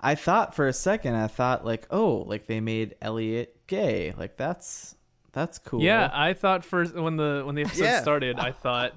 I 0.00 0.14
thought 0.14 0.54
for 0.54 0.68
a 0.68 0.72
second, 0.72 1.14
I 1.14 1.26
thought 1.28 1.64
like, 1.64 1.86
oh, 1.90 2.24
like 2.26 2.46
they 2.46 2.60
made 2.60 2.94
Elliot 3.00 3.56
gay. 3.66 4.12
Like 4.16 4.36
that's 4.36 4.94
that's 5.32 5.58
cool. 5.58 5.80
Yeah, 5.82 6.10
I 6.12 6.34
thought 6.34 6.64
first 6.64 6.94
when 6.94 7.16
the 7.16 7.42
when 7.44 7.54
the 7.54 7.62
episode 7.62 7.84
Yeah. 7.84 8.02
started, 8.02 8.38
I 8.38 8.52
thought 8.52 8.92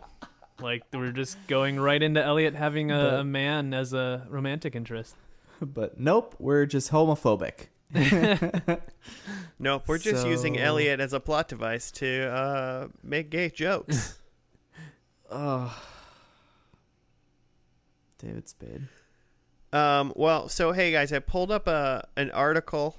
like 0.60 0.84
we're 0.92 1.12
just 1.12 1.38
going 1.48 1.80
right 1.80 2.02
into 2.04 2.22
Elliot 2.24 2.56
having 2.56 2.92
a, 2.92 2.96
But- 2.98 3.14
a 3.20 3.24
man 3.24 3.74
as 3.74 3.94
a 3.94 4.26
romantic 4.30 4.76
interest. 4.76 5.16
but 5.62 6.00
nope, 6.00 6.36
we're 6.40 6.66
just 6.66 6.92
homophobic. 6.92 7.68
Nope, 9.60 9.84
we're 9.88 9.98
just 9.98 10.28
using 10.28 10.60
Elliot 10.60 11.00
as 11.00 11.14
a 11.14 11.20
plot 11.20 11.48
device 11.48 11.90
to 11.92 12.30
uh, 12.32 12.88
make 13.04 13.30
gay 13.30 13.50
jokes. 13.50 14.20
Oh, 15.30 15.78
David 18.18 18.48
Spade. 18.48 18.88
um, 19.74 20.14
well, 20.16 20.48
so 20.48 20.72
hey 20.72 20.94
guys, 20.94 21.12
I 21.12 21.20
pulled 21.20 21.52
up 21.52 21.68
a 21.68 22.08
an 22.16 22.32
article 22.32 22.96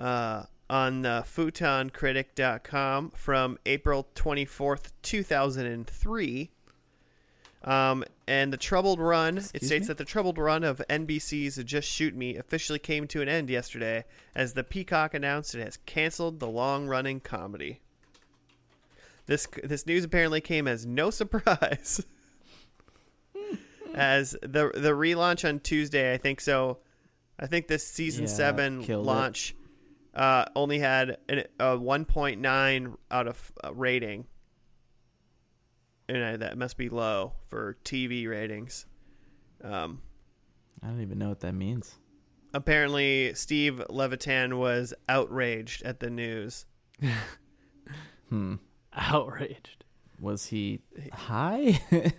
uh, 0.00 0.42
on 0.68 1.06
uh, 1.06 1.22
futoncritic.com 1.22 3.10
from 3.10 3.58
April 3.64 4.08
24th, 4.16 4.90
2003. 5.02 6.50
Um, 7.62 8.04
and 8.26 8.52
the 8.52 8.56
troubled 8.56 9.00
run, 9.00 9.36
it 9.36 9.62
states 9.62 9.82
me? 9.82 9.86
that 9.88 9.98
the 9.98 10.04
troubled 10.04 10.38
run 10.38 10.64
of 10.64 10.80
NBC's 10.88 11.62
Just 11.64 11.88
Shoot 11.88 12.16
Me 12.16 12.36
officially 12.36 12.78
came 12.78 13.06
to 13.08 13.20
an 13.20 13.28
end 13.28 13.50
yesterday 13.50 14.04
as 14.34 14.54
the 14.54 14.64
Peacock 14.64 15.12
announced 15.12 15.54
it 15.54 15.62
has 15.62 15.76
canceled 15.84 16.40
the 16.40 16.48
long 16.48 16.86
running 16.86 17.20
comedy. 17.20 17.80
This, 19.26 19.46
this 19.62 19.86
news 19.86 20.04
apparently 20.04 20.40
came 20.40 20.66
as 20.66 20.86
no 20.86 21.10
surprise. 21.10 22.04
as 23.94 24.30
the 24.42 24.70
the 24.74 24.90
relaunch 24.90 25.46
on 25.46 25.60
Tuesday, 25.60 26.14
I 26.14 26.16
think 26.16 26.40
so. 26.40 26.78
I 27.38 27.46
think 27.46 27.68
this 27.68 27.86
season 27.86 28.24
Yeah, 28.24 28.30
seven 28.30 28.86
launch 28.86 29.54
uh, 30.14 30.44
only 30.54 30.78
had 30.78 31.16
an, 31.28 31.44
a 31.58 31.76
1.9 31.76 32.96
out 33.10 33.26
of 33.28 33.52
uh, 33.64 33.72
rating, 33.72 34.26
and 36.10 36.34
uh, 36.34 36.36
that 36.46 36.58
must 36.58 36.76
be 36.76 36.88
low 36.88 37.32
for 37.48 37.76
TV 37.84 38.28
ratings. 38.28 38.86
Um, 39.62 40.02
I 40.82 40.86
don't 40.88 41.00
even 41.02 41.18
know 41.18 41.28
what 41.28 41.40
that 41.40 41.54
means. 41.54 41.94
Apparently, 42.52 43.32
Steve 43.34 43.82
Levitan 43.88 44.58
was 44.58 44.92
outraged 45.08 45.82
at 45.84 46.00
the 46.00 46.10
news. 46.10 46.66
Hmm. 48.28 48.54
Outraged. 48.92 49.84
Was 50.20 50.46
he 50.46 50.80
high? 51.12 51.80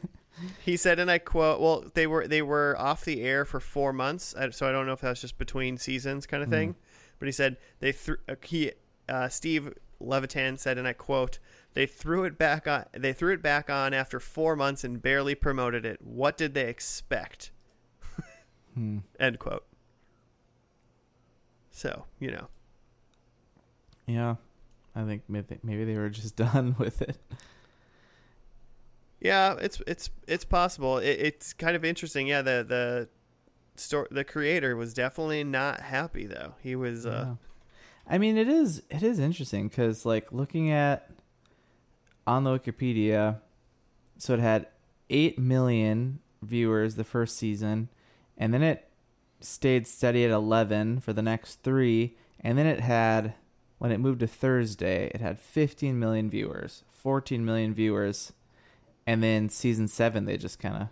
He 0.66 0.76
said, 0.76 0.98
and 0.98 1.12
I 1.12 1.20
quote, 1.20 1.60
"Well, 1.62 1.84
they 1.94 2.08
were 2.08 2.28
they 2.28 2.42
were 2.42 2.76
off 2.80 3.06
the 3.06 3.22
air 3.22 3.46
for 3.46 3.60
four 3.60 3.94
months, 3.94 4.34
so 4.52 4.68
I 4.68 4.72
don't 4.72 4.88
know 4.88 4.94
if 4.94 5.02
that's 5.02 5.22
just 5.22 5.38
between 5.38 5.78
seasons 5.78 6.26
kind 6.26 6.42
of 6.42 6.50
Mm. 6.50 6.52
thing." 6.52 6.76
But 7.20 7.28
he 7.28 7.32
said 7.32 7.58
they 7.80 7.92
threw. 7.92 8.16
Uh, 8.28 8.36
he 8.44 8.72
uh, 9.08 9.30
Steve 9.30 9.72
Levitan 10.00 10.58
said, 10.58 10.80
and 10.80 10.88
I 10.88 10.94
quote, 10.94 11.38
"They 11.74 11.86
threw 11.86 12.24
it 12.26 12.38
back 12.38 12.68
on. 12.68 12.86
They 12.94 13.14
threw 13.14 13.34
it 13.34 13.42
back 13.42 13.70
on 13.70 13.94
after 13.94 14.20
four 14.20 14.56
months 14.56 14.84
and 14.84 15.02
barely 15.02 15.36
promoted 15.36 15.86
it. 15.86 16.02
What 16.02 16.38
did 16.38 16.54
they 16.54 16.68
expect?" 16.68 17.52
hmm. 18.76 19.00
End 19.20 19.40
quote. 19.40 19.66
So 21.72 22.06
you 22.20 22.32
know, 22.32 22.48
Yeah. 24.06 24.36
I 24.94 25.06
think 25.06 25.24
maybe 25.30 25.58
maybe 25.64 25.86
they 25.86 25.96
were 25.96 26.10
just 26.10 26.36
done 26.48 26.76
with 26.78 27.02
it. 27.02 27.18
yeah, 29.20 29.56
it's 29.60 29.82
it's 29.88 30.10
it's 30.28 30.44
possible. 30.46 30.98
It, 30.98 31.18
it's 31.20 31.54
kind 31.54 31.76
of 31.76 31.86
interesting. 31.86 32.28
Yeah, 32.28 32.42
the 32.42 32.66
the 32.68 33.10
store 33.76 34.08
the 34.12 34.24
creator 34.26 34.76
was 34.76 34.94
definitely 34.94 35.44
not 35.44 35.80
happy 35.82 36.26
though. 36.26 36.56
He 36.62 36.76
was. 36.76 37.06
Uh, 37.06 37.26
Yeah. 37.30 37.36
I 38.08 38.18
mean, 38.18 38.36
it 38.36 38.50
is 38.50 38.84
it 38.90 39.04
is 39.04 39.20
interesting 39.20 39.70
because 39.70 40.06
like 40.06 40.34
looking 40.34 40.72
at 40.72 41.10
on 42.28 42.44
the 42.44 42.58
Wikipedia, 42.58 43.40
so 44.18 44.34
it 44.34 44.40
had 44.40 44.68
eight 45.10 45.38
million 45.40 46.20
viewers 46.42 46.96
the 46.96 47.04
first 47.04 47.38
season, 47.38 47.90
and 48.38 48.54
then 48.54 48.64
it 48.64 48.90
stayed 49.40 49.88
steady 49.88 50.24
at 50.24 50.32
eleven 50.32 51.00
for 51.00 51.14
the 51.14 51.22
next 51.22 51.64
three, 51.64 52.16
and 52.40 52.58
then 52.58 52.66
it 52.66 52.80
had 52.80 53.34
when 53.80 53.92
it 53.92 54.00
moved 54.00 54.20
to 54.20 54.28
Thursday, 54.28 55.10
it 55.14 55.22
had 55.22 55.40
fifteen 55.40 56.00
million 56.00 56.30
viewers, 56.30 56.84
fourteen 56.92 57.44
million 57.44 57.74
viewers, 57.74 58.34
and 59.08 59.24
then 59.24 59.50
season 59.50 59.88
seven 59.88 60.26
they 60.26 60.38
just 60.38 60.60
kind 60.60 60.76
of, 60.76 60.88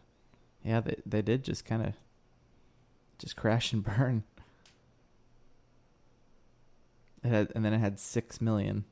yeah, 0.63 0.79
they 0.79 0.95
they 1.05 1.21
did 1.21 1.43
just 1.43 1.65
kind 1.65 1.85
of 1.85 1.93
just 3.19 3.35
crash 3.35 3.71
and 3.71 3.83
burn. 3.83 4.23
It 7.23 7.29
had, 7.29 7.51
and 7.53 7.63
then 7.65 7.73
it 7.73 7.79
had 7.79 7.99
six 7.99 8.39
million. 8.41 8.85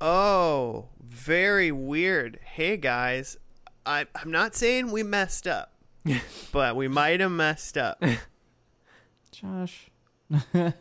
Oh, 0.00 0.88
very 1.00 1.70
weird. 1.72 2.40
Hey 2.44 2.76
guys, 2.76 3.36
I 3.86 4.06
I'm 4.14 4.30
not 4.30 4.54
saying 4.54 4.90
we 4.90 5.02
messed 5.02 5.46
up, 5.46 5.72
but 6.52 6.76
we 6.76 6.88
might 6.88 7.20
have 7.20 7.30
messed 7.30 7.78
up. 7.78 8.02
Josh. 9.30 9.90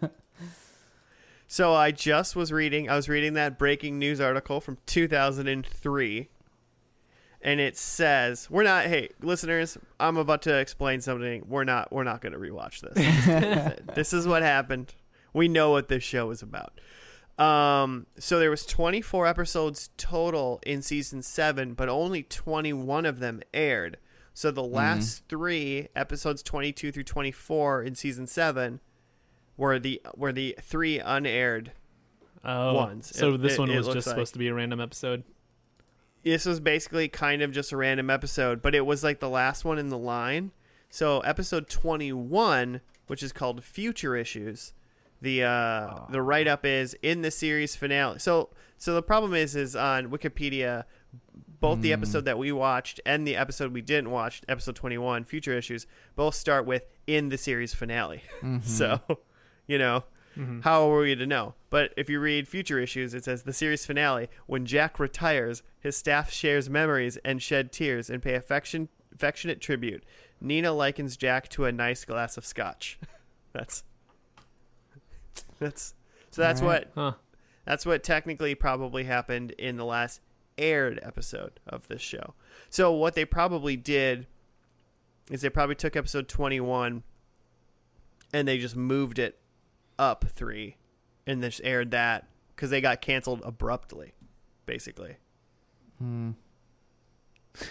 So 1.53 1.75
I 1.75 1.91
just 1.91 2.35
was 2.35 2.51
reading 2.51 2.89
I 2.89 2.95
was 2.95 3.07
reading 3.07 3.33
that 3.35 3.59
breaking 3.59 3.99
news 3.99 4.19
article 4.19 4.59
from 4.59 4.79
2003 4.87 6.29
and 7.43 7.59
it 7.59 7.77
says 7.77 8.49
we're 8.49 8.63
not 8.63 8.85
hey 8.85 9.09
listeners 9.21 9.77
I'm 9.99 10.17
about 10.17 10.41
to 10.41 10.57
explain 10.57 10.99
something 10.99 11.45
we're 11.47 11.63
not 11.63 11.93
we're 11.93 12.05
not 12.05 12.21
going 12.21 12.33
to 12.33 12.39
rewatch 12.39 12.81
this. 12.81 13.95
this 13.95 14.13
is 14.13 14.27
what 14.27 14.41
happened. 14.41 14.95
We 15.31 15.47
know 15.47 15.69
what 15.69 15.89
this 15.89 16.01
show 16.01 16.31
is 16.31 16.41
about. 16.41 16.81
Um 17.37 18.05
so 18.19 18.37
there 18.39 18.51
was 18.51 18.65
24 18.65 19.25
episodes 19.27 19.89
total 19.97 20.59
in 20.65 20.81
season 20.81 21.21
7 21.23 21.73
but 21.73 21.89
only 21.89 22.23
21 22.23 23.05
of 23.05 23.19
them 23.19 23.41
aired. 23.53 23.97
So 24.35 24.51
the 24.51 24.63
last 24.63 25.27
3 25.29 25.87
episodes 25.95 26.41
22 26.43 26.91
through 26.91 27.03
24 27.03 27.83
in 27.83 27.95
season 27.95 28.27
7 28.27 28.79
were 29.57 29.79
the 29.79 30.01
were 30.15 30.31
the 30.33 30.55
three 30.61 30.99
unaired 30.99 31.71
Oh, 32.45 32.73
Ones. 32.73 33.15
so 33.15 33.35
It- 33.35 33.37
this 33.41 33.53
it- 33.53 33.59
one 33.59 33.73
was 33.75 33.87
just 33.87 34.05
like- 34.07 34.13
supposed 34.15 34.33
to 34.33 34.39
be 34.39 34.47
a 34.49 34.53
random 34.53 34.79
episode. 34.81 35.23
this 36.23 36.45
was 36.45 36.59
basically 36.59 37.07
kind 37.09 37.41
of 37.41 37.51
just 37.51 37.71
a 37.71 37.77
random 37.77 38.09
episode, 38.09 38.61
but 38.61 38.73
it 38.75 38.85
was 38.85 39.03
like 39.03 39.19
the 39.19 39.29
last 39.29 39.63
one 39.65 39.77
in 39.79 39.89
the 39.89 39.97
line. 39.97 40.51
So 40.89 41.19
episode 41.21 41.67
21, 41.69 42.81
which 43.07 43.21
is 43.23 43.31
called 43.33 43.63
Future 43.63 44.15
Issues, 44.15 44.73
the 45.23 45.43
uh, 45.43 46.01
the 46.11 46.21
write 46.21 46.47
up 46.47 46.65
is 46.65 46.95
in 47.01 47.21
the 47.23 47.31
series 47.31 47.75
finale. 47.75 48.19
So 48.19 48.49
so 48.77 48.93
the 48.93 49.01
problem 49.01 49.33
is 49.33 49.55
is 49.55 49.75
on 49.75 50.11
Wikipedia, 50.11 50.83
both 51.59 51.81
the 51.81 51.89
Hmm. 51.89 51.93
episode 51.93 52.25
that 52.25 52.37
we 52.37 52.51
watched 52.51 52.99
and 53.05 53.25
the 53.25 53.35
episode 53.35 53.73
we 53.73 53.81
didn't 53.81 54.11
watch, 54.11 54.41
episode 54.47 54.75
21, 54.75 55.23
Future 55.23 55.53
Issues, 55.57 55.87
both 56.15 56.35
start 56.35 56.65
with 56.65 56.83
in 57.07 57.29
the 57.29 57.37
series 57.37 57.73
finale. 57.73 58.21
Mhm. 58.43 58.63
So, 58.63 58.99
you 59.65 59.77
know, 59.77 60.03
Mhm. 60.37 60.63
how 60.63 60.91
are 60.91 60.99
we 61.01 61.15
to 61.15 61.25
know? 61.25 61.53
But 61.69 61.93
if 61.95 62.09
you 62.09 62.19
read 62.19 62.47
future 62.47 62.79
issues, 62.79 63.13
it 63.13 63.23
says 63.23 63.43
the 63.43 63.53
series 63.53 63.85
finale 63.85 64.27
when 64.47 64.65
Jack 64.65 64.99
retires, 64.99 65.63
his 65.79 65.95
staff 65.95 66.31
shares 66.31 66.69
memories 66.69 67.17
and 67.23 67.41
shed 67.41 67.71
tears 67.71 68.09
and 68.09 68.21
pay 68.21 68.33
affection 68.35 68.89
affectionate 69.13 69.61
tribute. 69.61 70.03
Nina 70.41 70.73
likens 70.73 71.15
Jack 71.15 71.47
to 71.49 71.65
a 71.65 71.71
nice 71.71 72.03
glass 72.03 72.35
of 72.35 72.45
scotch. 72.45 72.97
that's 73.53 73.83
that's 75.59 75.93
so 76.31 76.41
that's 76.41 76.61
Alright. 76.61 76.87
what 76.95 77.13
Huh. 77.13 77.17
that's 77.65 77.85
what 77.85 78.03
technically 78.03 78.55
probably 78.55 79.03
happened 79.05 79.51
in 79.51 79.77
the 79.77 79.85
last 79.85 80.21
aired 80.57 80.99
episode 81.03 81.59
of 81.67 81.87
this 81.87 82.01
show. 82.01 82.33
So 82.69 82.91
what 82.91 83.15
they 83.15 83.25
probably 83.25 83.75
did 83.75 84.27
is 85.31 85.41
they 85.41 85.49
probably 85.49 85.75
took 85.75 85.95
episode 85.95 86.27
21 86.27 87.03
and 88.33 88.47
they 88.47 88.57
just 88.57 88.75
moved 88.75 89.19
it 89.19 89.39
up 89.97 90.25
3 90.27 90.75
and 91.25 91.41
just 91.41 91.61
aired 91.63 91.91
that 91.91 92.27
cuz 92.55 92.69
they 92.69 92.81
got 92.81 93.01
canceled 93.01 93.41
abruptly 93.45 94.13
basically. 94.65 95.17
Hmm. 95.99 96.31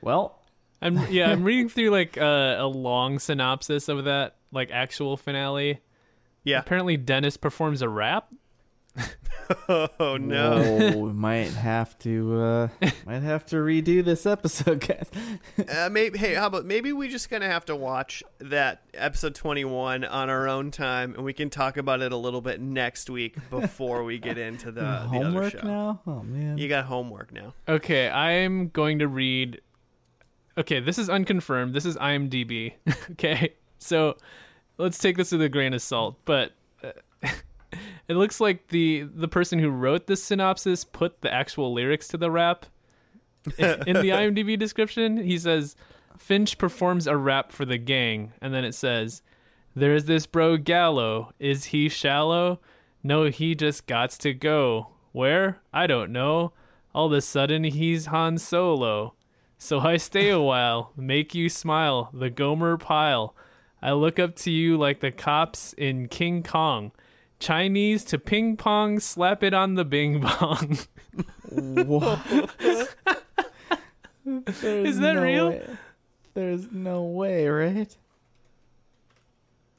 Well, 0.00 0.42
I'm 0.82 0.98
yeah, 1.10 1.30
I'm 1.30 1.44
reading 1.44 1.68
through 1.68 1.90
like 1.90 2.18
uh, 2.18 2.56
a 2.58 2.66
long 2.66 3.18
synopsis 3.18 3.88
of 3.88 4.04
that 4.04 4.36
like 4.52 4.70
actual 4.70 5.16
finale. 5.16 5.80
Yeah. 6.44 6.60
Apparently 6.60 6.96
Dennis 6.96 7.36
performs 7.36 7.82
a 7.82 7.88
rap. 7.88 8.28
oh 9.68 10.16
no. 10.16 10.62
whoa, 10.62 10.98
we 10.98 11.12
might 11.12 11.48
have 11.50 11.98
to 11.98 12.40
uh 12.40 12.68
might 13.06 13.22
have 13.22 13.44
to 13.46 13.56
redo 13.56 14.04
this 14.04 14.24
episode, 14.24 14.86
guys. 14.86 15.10
Uh, 15.68 15.88
maybe 15.90 16.16
hey, 16.16 16.34
how 16.34 16.46
about 16.46 16.64
maybe 16.64 16.92
we 16.92 17.08
just 17.08 17.28
gonna 17.28 17.48
have 17.48 17.64
to 17.64 17.74
watch 17.74 18.22
that 18.38 18.82
episode 18.94 19.34
21 19.34 20.04
on 20.04 20.30
our 20.30 20.48
own 20.48 20.70
time 20.70 21.14
and 21.14 21.24
we 21.24 21.32
can 21.32 21.50
talk 21.50 21.76
about 21.76 22.02
it 22.02 22.12
a 22.12 22.16
little 22.16 22.40
bit 22.40 22.60
next 22.60 23.10
week 23.10 23.36
before 23.50 24.04
we 24.04 24.18
get 24.18 24.38
into 24.38 24.66
the, 24.70 24.80
the 24.80 24.86
other 24.86 25.06
Homework 25.08 25.52
show. 25.52 25.66
now? 25.66 26.00
Oh 26.06 26.22
man. 26.22 26.56
You 26.56 26.68
got 26.68 26.84
homework 26.84 27.32
now. 27.32 27.52
Okay, 27.68 28.08
I'm 28.08 28.68
going 28.68 29.00
to 29.00 29.08
read. 29.08 29.60
Okay, 30.56 30.78
this 30.78 30.98
is 31.00 31.10
unconfirmed. 31.10 31.74
This 31.74 31.84
is 31.84 31.96
IMDb. 31.96 32.74
okay, 33.12 33.54
so 33.80 34.16
let's 34.78 34.98
take 34.98 35.16
this 35.16 35.32
with 35.32 35.42
a 35.42 35.48
grain 35.48 35.74
of 35.74 35.82
salt. 35.82 36.16
But 36.24 36.52
uh, 36.82 36.92
it 38.08 38.14
looks 38.14 38.40
like 38.40 38.68
the 38.68 39.02
the 39.02 39.28
person 39.28 39.58
who 39.58 39.70
wrote 39.70 40.06
this 40.06 40.22
synopsis 40.22 40.84
put 40.84 41.20
the 41.20 41.32
actual 41.32 41.72
lyrics 41.72 42.08
to 42.08 42.16
the 42.16 42.30
rap 42.30 42.66
in 43.58 43.94
the 43.94 44.10
IMDb 44.10 44.58
description. 44.58 45.16
He 45.18 45.38
says 45.38 45.76
Finch 46.18 46.58
performs 46.58 47.06
a 47.06 47.16
rap 47.16 47.52
for 47.52 47.64
the 47.64 47.78
gang, 47.78 48.32
and 48.40 48.54
then 48.54 48.64
it 48.64 48.74
says, 48.74 49.22
"There's 49.74 50.04
this 50.04 50.26
bro 50.26 50.56
Gallo. 50.56 51.32
Is 51.38 51.66
he 51.66 51.88
shallow? 51.88 52.60
No, 53.02 53.24
he 53.24 53.54
just 53.54 53.86
gots 53.86 54.16
to 54.18 54.32
go. 54.32 54.88
Where? 55.12 55.60
I 55.72 55.86
don't 55.86 56.10
know. 56.10 56.52
All 56.94 57.06
of 57.06 57.12
a 57.12 57.20
sudden, 57.20 57.64
he's 57.64 58.06
Han 58.06 58.38
Solo. 58.38 59.14
So 59.58 59.80
I 59.80 59.96
stay 59.96 60.30
a 60.30 60.40
while, 60.40 60.92
make 60.96 61.34
you 61.34 61.48
smile, 61.48 62.10
the 62.12 62.30
Gomer 62.30 62.76
Pyle. 62.76 63.34
I 63.84 63.92
look 63.92 64.18
up 64.18 64.34
to 64.36 64.50
you 64.50 64.78
like 64.78 65.00
the 65.00 65.10
cops 65.12 65.74
in 65.74 66.08
King 66.08 66.42
Kong. 66.42 66.90
Chinese 67.38 68.02
to 68.04 68.18
ping 68.18 68.56
pong, 68.56 68.98
slap 68.98 69.42
it 69.42 69.52
on 69.52 69.74
the 69.74 69.84
bing 69.84 70.20
bong. 70.20 70.78
There's 71.52 71.86
Is 74.64 74.98
that 75.00 75.16
no 75.16 75.22
real? 75.22 75.50
way- 75.50 75.76
There's 76.32 76.72
no 76.72 77.02
way, 77.04 77.46
right? 77.46 77.94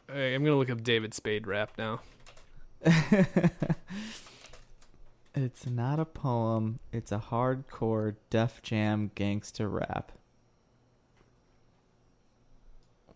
Alright, 0.08 0.36
I'm 0.36 0.44
gonna 0.44 0.56
look 0.58 0.70
up 0.70 0.84
David 0.84 1.16
Spade 1.16 1.48
rap 1.48 1.72
now. 1.78 2.02
It's 5.38 5.66
not 5.66 6.00
a 6.00 6.06
poem. 6.06 6.80
It's 6.94 7.12
a 7.12 7.20
hardcore 7.30 8.16
Def 8.30 8.62
Jam 8.62 9.12
gangster 9.16 9.68
rap. 9.68 10.14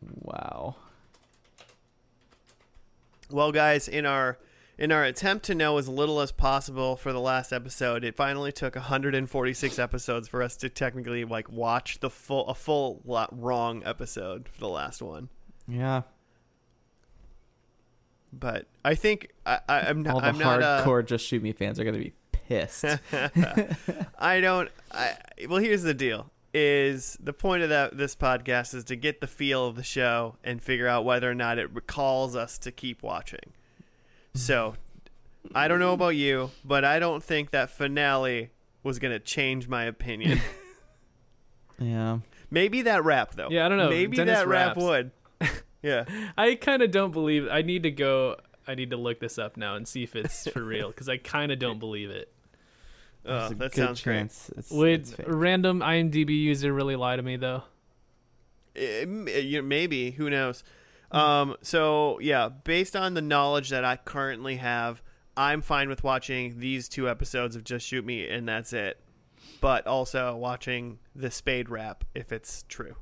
Wow. 0.01 0.75
Well, 3.31 3.51
guys, 3.51 3.87
in 3.87 4.05
our 4.05 4.37
in 4.77 4.91
our 4.93 5.03
attempt 5.03 5.45
to 5.45 5.53
know 5.55 5.77
as 5.77 5.89
little 5.89 6.21
as 6.21 6.31
possible 6.31 6.95
for 6.95 7.11
the 7.11 7.19
last 7.19 7.51
episode, 7.51 8.03
it 8.03 8.15
finally 8.15 8.51
took 8.51 8.75
146 8.75 9.77
episodes 9.77 10.27
for 10.27 10.41
us 10.41 10.55
to 10.57 10.69
technically 10.69 11.25
like 11.25 11.51
watch 11.51 11.99
the 11.99 12.09
full 12.09 12.47
a 12.47 12.55
full 12.55 13.01
lot 13.05 13.29
wrong 13.37 13.83
episode 13.85 14.47
for 14.47 14.59
the 14.59 14.69
last 14.69 15.01
one. 15.01 15.29
Yeah. 15.67 16.03
But 18.31 18.67
I 18.85 18.95
think 18.95 19.29
I, 19.45 19.59
I, 19.67 19.79
I'm 19.81 20.07
All 20.07 20.19
the 20.21 20.27
I'm 20.27 20.37
not. 20.37 20.61
Uh, 20.61 20.85
hardcore 20.85 21.05
Just 21.05 21.25
Shoot 21.25 21.43
Me 21.43 21.51
fans 21.51 21.79
are 21.79 21.83
going 21.83 21.95
to 21.95 21.99
be 21.99 22.13
pissed. 22.31 22.85
I 24.19 24.39
don't. 24.39 24.69
I 24.91 25.15
well, 25.47 25.59
here's 25.59 25.83
the 25.83 25.93
deal: 25.93 26.31
is 26.53 27.17
the 27.21 27.33
point 27.33 27.63
of 27.63 27.69
that 27.69 27.97
this 27.97 28.15
podcast 28.15 28.73
is 28.73 28.83
to 28.85 28.95
get 28.95 29.21
the 29.21 29.27
feel 29.27 29.67
of 29.67 29.75
the 29.75 29.83
show 29.83 30.35
and 30.43 30.61
figure 30.61 30.87
out 30.87 31.05
whether 31.05 31.29
or 31.29 31.35
not 31.35 31.57
it 31.57 31.73
recalls 31.73 32.35
us 32.35 32.57
to 32.59 32.71
keep 32.71 33.03
watching. 33.03 33.53
So, 34.33 34.75
I 35.53 35.67
don't 35.67 35.79
know 35.79 35.93
about 35.93 36.15
you, 36.15 36.51
but 36.63 36.83
I 36.85 36.99
don't 36.99 37.23
think 37.23 37.51
that 37.51 37.69
finale 37.69 38.51
was 38.83 38.99
going 38.99 39.11
to 39.11 39.19
change 39.19 39.67
my 39.67 39.83
opinion. 39.83 40.39
yeah. 41.79 42.19
Maybe 42.51 42.83
that 42.83 43.03
rap 43.03 43.35
though. 43.35 43.49
Yeah, 43.49 43.65
I 43.65 43.69
don't 43.69 43.77
know. 43.77 43.89
Maybe 43.89 44.17
Dennis 44.17 44.39
that 44.39 44.47
rap 44.47 44.75
raps. 44.75 44.83
would. 44.83 45.11
Yeah. 45.81 46.03
I 46.37 46.55
kind 46.55 46.81
of 46.81 46.91
don't 46.91 47.11
believe. 47.11 47.47
I 47.49 47.61
need 47.61 47.83
to 47.83 47.91
go. 47.91 48.35
I 48.67 48.75
need 48.75 48.89
to 48.89 48.97
look 48.97 49.21
this 49.21 49.37
up 49.39 49.55
now 49.55 49.75
and 49.75 49.87
see 49.87 50.03
if 50.03 50.13
it's 50.13 50.49
for 50.49 50.61
real 50.61 50.89
because 50.89 51.07
I 51.07 51.15
kind 51.15 51.53
of 51.53 51.59
don't 51.59 51.79
believe 51.79 52.09
it. 52.09 52.29
Oh, 53.25 53.37
There's 53.39 53.51
a 53.51 53.55
that 53.55 53.71
good 53.73 53.85
sounds 53.85 54.01
great. 54.01 54.15
chance 54.15 54.51
It's, 54.57 54.71
Would 54.71 54.89
it's 55.01 55.15
random 55.27 55.81
IMDb 55.81 56.29
user 56.29 56.73
really 56.73 56.95
lie 56.95 57.15
to 57.15 57.21
me 57.21 57.35
though? 57.35 57.63
Eh, 58.75 59.01
m- 59.01 59.27
eh, 59.27 59.39
you 59.39 59.61
know, 59.61 59.67
maybe. 59.67 60.11
Who 60.11 60.29
knows? 60.29 60.63
Um 61.11 61.55
so 61.61 62.19
yeah 62.21 62.49
based 62.49 62.95
on 62.95 63.15
the 63.15 63.21
knowledge 63.21 63.69
that 63.69 63.83
i 63.83 63.95
currently 63.95 64.57
have 64.57 65.01
i'm 65.35 65.61
fine 65.63 65.89
with 65.89 66.03
watching 66.03 66.59
these 66.59 66.87
two 66.87 67.09
episodes 67.09 67.55
of 67.55 67.63
just 67.63 67.85
shoot 67.85 68.05
me 68.05 68.27
and 68.29 68.47
that's 68.47 68.73
it. 68.73 68.99
But 69.59 69.87
also 69.87 70.35
watching 70.35 70.99
the 71.15 71.31
spade 71.31 71.67
rap 71.69 72.03
if 72.13 72.31
it's 72.31 72.63
true. 72.69 72.95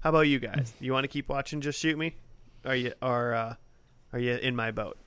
How 0.00 0.10
about 0.10 0.28
you 0.28 0.38
guys? 0.38 0.72
You 0.80 0.92
want 0.92 1.04
to 1.04 1.08
keep 1.08 1.28
watching 1.28 1.60
just 1.60 1.78
shoot 1.80 1.96
me? 1.98 2.16
Are 2.64 2.76
you 2.76 2.92
are 3.00 3.34
uh 3.34 3.54
are 4.12 4.18
you 4.18 4.34
in 4.34 4.54
my 4.54 4.70
boat? 4.70 4.98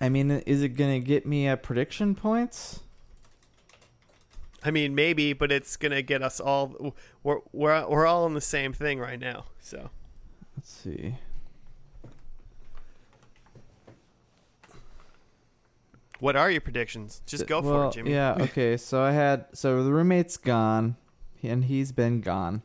I 0.00 0.08
mean, 0.08 0.30
is 0.30 0.62
it 0.62 0.70
going 0.70 1.00
to 1.00 1.04
get 1.06 1.26
me 1.26 1.48
a 1.48 1.56
prediction 1.56 2.14
points? 2.14 2.80
I 4.64 4.70
mean 4.70 4.94
maybe 4.94 5.32
but 5.32 5.50
it's 5.52 5.76
gonna 5.76 6.02
get 6.02 6.22
us 6.22 6.40
all 6.40 6.94
we're 7.22 7.38
we're, 7.52 7.86
we're 7.88 8.06
all 8.06 8.26
in 8.26 8.34
the 8.34 8.40
same 8.40 8.72
thing 8.72 8.98
right 8.98 9.20
now 9.20 9.44
so 9.60 9.90
Let's 10.56 10.70
see. 10.72 11.14
what 16.20 16.36
are 16.36 16.50
your 16.50 16.60
predictions 16.60 17.22
just 17.26 17.46
go 17.46 17.62
for 17.62 17.86
it 17.86 17.92
jimmy 17.92 18.12
Yeah, 18.12 18.36
okay. 18.40 18.76
So 18.76 19.02
I 19.02 19.12
had 19.12 19.46
so 19.52 19.84
the 19.84 19.92
roommate's 19.92 20.36
gone 20.36 20.96
and 21.42 21.64
he's 21.64 21.92
been 21.92 22.20
gone. 22.20 22.62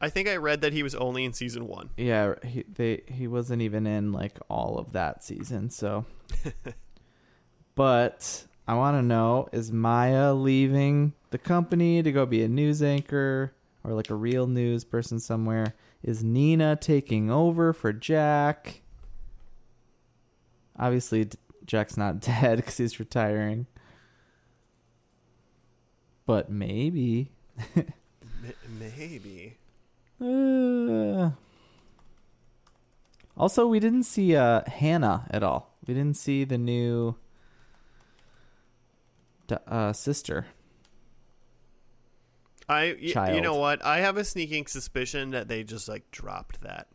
i 0.00 0.10
think 0.10 0.28
i 0.28 0.36
read 0.36 0.60
that 0.60 0.72
he 0.74 0.82
was 0.82 0.94
only 0.94 1.24
in 1.24 1.32
season 1.32 1.66
one 1.66 1.88
Yeah, 1.96 2.34
he 2.44 2.64
they 2.72 3.02
he 3.08 3.26
wasn't 3.26 3.62
even 3.62 3.86
in 3.86 4.12
like 4.12 4.38
all 4.50 4.78
of 4.78 4.92
that 4.92 5.24
season, 5.24 5.70
so 5.70 6.04
But 7.76 8.44
I 8.66 8.74
want 8.74 8.96
to 8.96 9.02
know 9.02 9.48
is 9.52 9.70
Maya 9.70 10.32
leaving 10.32 11.12
the 11.30 11.38
company 11.38 12.02
to 12.02 12.12
go 12.12 12.24
be 12.24 12.42
a 12.42 12.48
news 12.48 12.82
anchor 12.82 13.52
or 13.82 13.92
like 13.92 14.10
a 14.10 14.14
real 14.14 14.46
news 14.46 14.84
person 14.84 15.20
somewhere? 15.20 15.74
Is 16.02 16.24
Nina 16.24 16.76
taking 16.76 17.30
over 17.30 17.72
for 17.72 17.92
Jack? 17.92 18.80
Obviously, 20.78 21.28
Jack's 21.66 21.96
not 21.96 22.20
dead 22.20 22.56
because 22.56 22.76
he's 22.78 22.98
retiring. 22.98 23.66
But 26.26 26.50
maybe. 26.50 27.30
Maybe 28.68 29.56
Uh, 30.20 31.30
also, 33.36 33.66
we 33.66 33.80
didn't 33.80 34.04
see 34.04 34.36
uh, 34.36 34.62
Hannah 34.66 35.26
at 35.30 35.42
all. 35.42 35.74
We 35.86 35.94
didn't 35.94 36.16
see 36.16 36.44
the 36.44 36.58
new 36.58 37.16
uh, 39.66 39.92
sister. 39.92 40.46
I 42.68 42.96
y- 43.14 43.34
you 43.34 43.40
know 43.42 43.56
what? 43.56 43.84
I 43.84 43.98
have 44.00 44.16
a 44.16 44.24
sneaking 44.24 44.66
suspicion 44.66 45.30
that 45.30 45.48
they 45.48 45.64
just 45.64 45.88
like 45.88 46.10
dropped 46.10 46.62
that. 46.62 46.86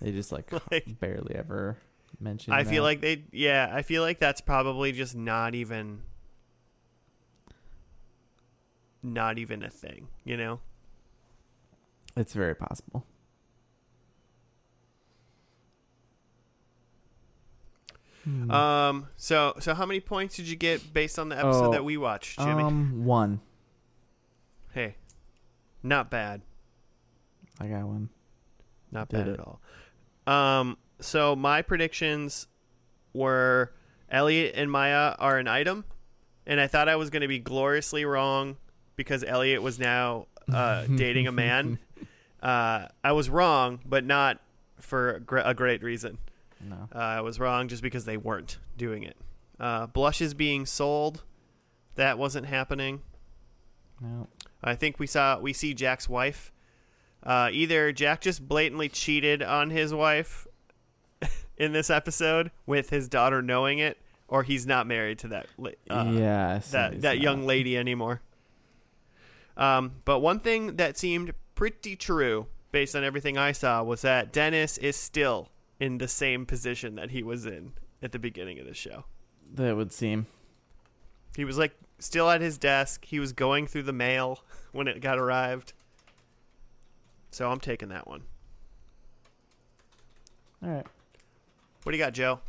They 0.00 0.12
just 0.12 0.32
like, 0.32 0.50
Like- 0.70 0.98
barely 1.00 1.34
ever 1.34 1.78
mentioned. 2.20 2.54
I 2.54 2.64
feel 2.64 2.82
like 2.82 3.00
they 3.00 3.24
yeah, 3.32 3.70
I 3.72 3.82
feel 3.82 4.02
like 4.02 4.18
that's 4.18 4.40
probably 4.40 4.92
just 4.92 5.14
not 5.14 5.54
even 5.54 6.02
not 9.02 9.38
even 9.38 9.62
a 9.62 9.70
thing, 9.70 10.08
you 10.24 10.36
know? 10.36 10.60
it's 12.16 12.32
very 12.32 12.54
possible. 12.54 13.04
Hmm. 18.26 18.50
Um 18.50 19.08
so 19.16 19.54
so 19.60 19.72
how 19.74 19.86
many 19.86 20.00
points 20.00 20.34
did 20.36 20.48
you 20.48 20.56
get 20.56 20.92
based 20.92 21.16
on 21.18 21.28
the 21.28 21.36
episode 21.38 21.68
Oh, 21.68 21.72
that 21.72 21.84
we 21.84 21.96
watched, 21.96 22.38
Jimmy? 22.40 22.62
um, 22.64 23.04
one. 23.04 23.40
hey. 24.74 24.96
Not 25.82 26.10
bad. 26.10 26.42
I 27.60 27.68
got 27.68 27.84
one. 27.86 28.08
Not 28.90 29.08
Did 29.08 29.16
bad 29.18 29.28
it. 29.28 29.32
at 29.34 29.40
all. 29.40 29.60
Um, 30.26 30.76
so 31.00 31.36
my 31.36 31.62
predictions 31.62 32.48
were 33.12 33.72
Elliot 34.10 34.54
and 34.56 34.70
Maya 34.70 35.14
are 35.20 35.38
an 35.38 35.46
item, 35.46 35.84
and 36.46 36.60
I 36.60 36.66
thought 36.66 36.88
I 36.88 36.96
was 36.96 37.10
going 37.10 37.22
to 37.22 37.28
be 37.28 37.38
gloriously 37.38 38.04
wrong 38.04 38.56
because 38.96 39.22
Elliot 39.22 39.62
was 39.62 39.78
now 39.78 40.26
uh, 40.52 40.84
dating 40.96 41.28
a 41.28 41.32
man. 41.32 41.78
Uh, 42.42 42.86
I 43.04 43.12
was 43.12 43.30
wrong, 43.30 43.78
but 43.86 44.04
not 44.04 44.40
for 44.80 45.14
a, 45.14 45.20
gr- 45.20 45.38
a 45.38 45.54
great 45.54 45.82
reason. 45.84 46.18
No. 46.60 46.88
Uh, 46.94 46.98
I 46.98 47.20
was 47.20 47.38
wrong 47.38 47.68
just 47.68 47.82
because 47.82 48.04
they 48.04 48.16
weren't 48.16 48.58
doing 48.76 49.02
it. 49.02 49.16
Uh, 49.58 49.86
blushes 49.86 50.34
being 50.34 50.66
sold, 50.66 51.22
that 51.94 52.18
wasn't 52.18 52.46
happening. 52.46 53.02
No. 54.00 54.28
I 54.62 54.74
think 54.74 54.98
we 54.98 55.06
saw 55.06 55.38
we 55.38 55.52
see 55.52 55.74
Jack's 55.74 56.08
wife. 56.08 56.52
Uh, 57.22 57.48
either 57.52 57.92
Jack 57.92 58.20
just 58.20 58.46
blatantly 58.46 58.88
cheated 58.88 59.42
on 59.42 59.70
his 59.70 59.92
wife 59.92 60.46
in 61.56 61.72
this 61.72 61.90
episode 61.90 62.50
with 62.66 62.90
his 62.90 63.08
daughter 63.08 63.42
knowing 63.42 63.78
it, 63.78 63.98
or 64.28 64.42
he's 64.42 64.66
not 64.66 64.86
married 64.86 65.18
to 65.20 65.28
that 65.28 65.46
uh, 65.58 66.04
yeah. 66.10 66.60
That 66.70 67.00
that 67.02 67.16
not. 67.16 67.20
young 67.20 67.46
lady 67.46 67.76
anymore. 67.76 68.20
Um, 69.56 69.92
but 70.04 70.20
one 70.20 70.40
thing 70.40 70.76
that 70.76 70.98
seemed 70.98 71.32
pretty 71.54 71.96
true, 71.96 72.46
based 72.72 72.94
on 72.94 73.04
everything 73.04 73.38
I 73.38 73.52
saw, 73.52 73.82
was 73.82 74.02
that 74.02 74.32
Dennis 74.32 74.76
is 74.78 74.96
still 74.96 75.48
in 75.78 75.98
the 75.98 76.08
same 76.08 76.46
position 76.46 76.94
that 76.96 77.10
he 77.10 77.22
was 77.22 77.46
in 77.46 77.72
at 78.02 78.12
the 78.12 78.18
beginning 78.18 78.58
of 78.58 78.66
the 78.66 78.74
show. 78.74 79.04
That 79.54 79.76
would 79.76 79.92
seem. 79.92 80.26
He 81.36 81.44
was 81.44 81.58
like 81.58 81.72
still 81.98 82.30
at 82.30 82.40
his 82.40 82.58
desk. 82.58 83.04
He 83.04 83.18
was 83.18 83.32
going 83.32 83.66
through 83.66 83.84
the 83.84 83.92
mail 83.92 84.40
when 84.72 84.88
it 84.88 85.00
got 85.00 85.18
arrived. 85.18 85.72
So 87.30 87.50
I'm 87.50 87.60
taking 87.60 87.90
that 87.90 88.06
one. 88.06 88.22
All 90.62 90.70
right. 90.70 90.86
What 91.82 91.92
do 91.92 91.98
you 91.98 92.02
got, 92.02 92.14
Joe? 92.14 92.40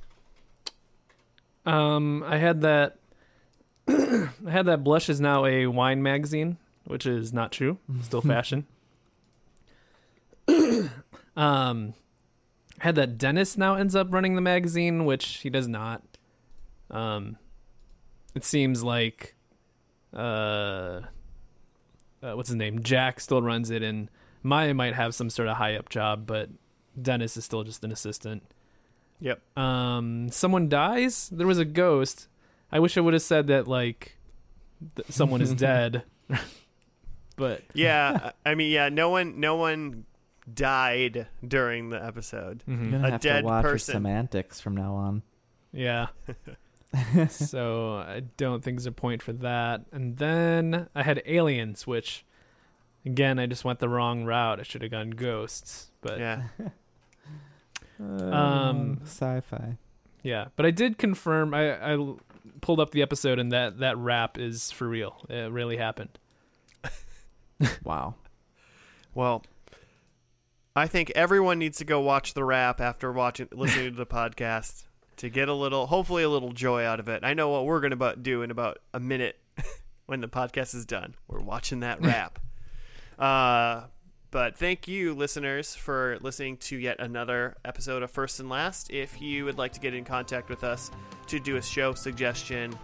Um, 1.66 2.24
I 2.26 2.38
had 2.38 2.62
that. 2.62 2.98
I 3.88 4.30
had 4.50 4.66
that 4.66 4.84
blush 4.84 5.10
is 5.10 5.20
now 5.20 5.46
a 5.46 5.68
wine 5.68 6.02
magazine, 6.02 6.58
which 6.86 7.06
is 7.06 7.34
not 7.34 7.52
true. 7.52 7.78
Still 8.04 8.22
fashion. 8.24 8.66
um, 11.36 11.94
I 12.80 12.84
had 12.86 12.96
that 12.96 13.18
Dennis 13.18 13.58
now 13.58 13.76
ends 13.76 13.96
up 13.96 14.08
running 14.14 14.36
the 14.36 14.42
magazine, 14.42 15.06
which 15.06 15.38
he 15.38 15.50
does 15.50 15.68
not. 15.68 16.04
Um, 16.92 17.38
it 18.36 18.44
seems 18.44 18.84
like, 18.84 19.36
uh, 20.14 21.02
uh, 22.22 22.34
what's 22.34 22.50
his 22.50 22.56
name? 22.56 22.82
Jack 22.84 23.20
still 23.20 23.42
runs 23.42 23.70
it, 23.72 23.82
and 23.84 24.10
Maya 24.44 24.74
might 24.74 24.94
have 24.96 25.14
some 25.16 25.30
sort 25.30 25.48
of 25.48 25.58
high 25.58 25.76
up 25.76 25.90
job, 25.90 26.26
but 26.28 26.50
Dennis 27.02 27.38
is 27.38 27.46
still 27.46 27.64
just 27.64 27.84
an 27.84 27.92
assistant 27.92 28.44
Yep. 29.20 29.58
um 29.58 30.30
someone 30.30 30.70
dies 30.70 31.30
there 31.34 31.48
was 31.48 31.58
a 31.58 31.66
ghost 31.66 32.28
i 32.72 32.80
wish 32.80 32.98
i 32.98 33.02
would 33.02 33.14
have 33.14 33.22
said 33.24 33.48
that 33.48 33.68
like 33.68 34.16
th- 34.96 35.08
someone 35.10 35.42
is 35.42 35.54
dead 35.70 36.04
but 37.36 37.64
Yeah, 37.74 38.32
I 38.46 38.52
I 38.52 38.56
mean, 38.56 38.72
yeah. 38.72 38.90
No 38.90 39.10
one, 39.10 39.40
no 39.40 39.56
one 39.56 40.06
died 40.54 41.28
during 41.46 41.90
the 41.90 42.04
episode. 42.04 42.64
I'm 42.68 42.78
mhm, 42.88 42.92
gonna 42.92 43.08
A 43.08 43.12
have 43.12 43.22
dead 43.22 43.42
to 43.42 43.46
watch 43.48 43.64
person. 43.64 43.94
semantics 43.94 44.60
from 44.62 44.76
now 44.76 44.94
on. 44.96 45.22
yeah 45.74 46.08
so 47.30 47.96
i 47.98 48.22
don't 48.38 48.64
think 48.64 48.78
there's 48.78 48.86
a 48.86 48.92
point 48.94 49.22
for 49.22 49.34
that 49.34 49.82
and 49.92 50.16
then 50.18 50.88
i 50.96 51.04
had 51.04 51.22
aliens 51.26 51.86
which 51.86 52.26
again 53.06 53.38
i 53.40 53.46
just 53.46 53.66
went 53.66 53.80
the 53.80 53.90
wrong 53.90 54.24
route 54.24 54.60
i 54.62 54.64
should 54.64 54.82
have 54.82 54.90
gone 54.92 55.10
ghosts 55.12 55.92
but 56.02 56.18
Yeah. 56.20 56.44
Um, 58.00 59.00
sci-fi. 59.06 59.76
Yeah, 60.22 60.46
but 60.56 60.68
I 60.68 60.72
did 60.72 61.00
confirm. 61.00 61.54
I, 61.56 61.94
I 61.96 62.14
pulled 62.62 62.80
up 62.80 62.92
the 62.92 63.02
episode, 63.02 63.40
and 63.40 63.52
that 63.52 63.80
that 63.80 63.98
rap 63.98 64.38
is 64.38 64.70
for 64.72 64.88
real. 64.88 65.26
It 65.30 65.52
really 65.52 65.78
happened. 65.78 66.18
Wow. 67.84 68.14
Well, 69.16 69.44
I 70.78 70.86
think 70.86 71.12
everyone 71.16 71.58
needs 71.58 71.80
to 71.80 71.86
go 71.86 72.02
watch 72.02 72.36
the 72.36 72.44
rap 72.44 72.82
after 72.82 73.12
watching 73.12 73.48
listening 73.52 73.94
to 73.94 73.98
the 73.98 74.06
podcast 74.06 74.84
to 75.16 75.28
get 75.28 75.50
a 75.50 75.54
little, 75.54 75.88
hopefully, 75.88 76.22
a 76.22 76.30
little 76.30 76.52
joy 76.52 76.86
out 76.86 77.00
of 77.00 77.10
it. 77.10 77.24
I 77.24 77.34
know 77.34 77.50
what 77.50 77.66
we're 77.66 77.80
going 77.80 77.98
to 77.98 78.16
do 78.22 78.44
in 78.44 78.52
about 78.52 78.78
a 78.94 79.00
minute 79.00 79.40
when 80.06 80.22
the 80.22 80.28
podcast 80.28 80.76
is 80.76 80.86
done. 80.86 81.16
We're 81.28 81.40
watching 81.40 81.80
that 81.80 82.00
rap. 82.04 82.38
uh, 83.18 83.86
but 84.30 84.56
thank 84.56 84.88
you, 84.88 85.16
listeners, 85.16 85.74
for 85.74 86.20
listening 86.22 86.58
to 86.58 86.78
yet 86.78 86.98
another 87.00 87.58
episode 87.66 88.04
of 88.04 88.12
First 88.12 88.40
and 88.40 88.48
Last. 88.48 88.92
If 88.92 89.20
you 89.20 89.46
would 89.46 89.58
like 89.58 89.74
to 89.74 89.80
get 89.80 89.96
in 89.96 90.06
contact 90.06 90.48
with 90.48 90.64
us 90.64 90.92
to 91.26 91.40
do 91.40 91.56
a 91.56 91.62
show 91.62 91.96
suggestion 91.96 92.78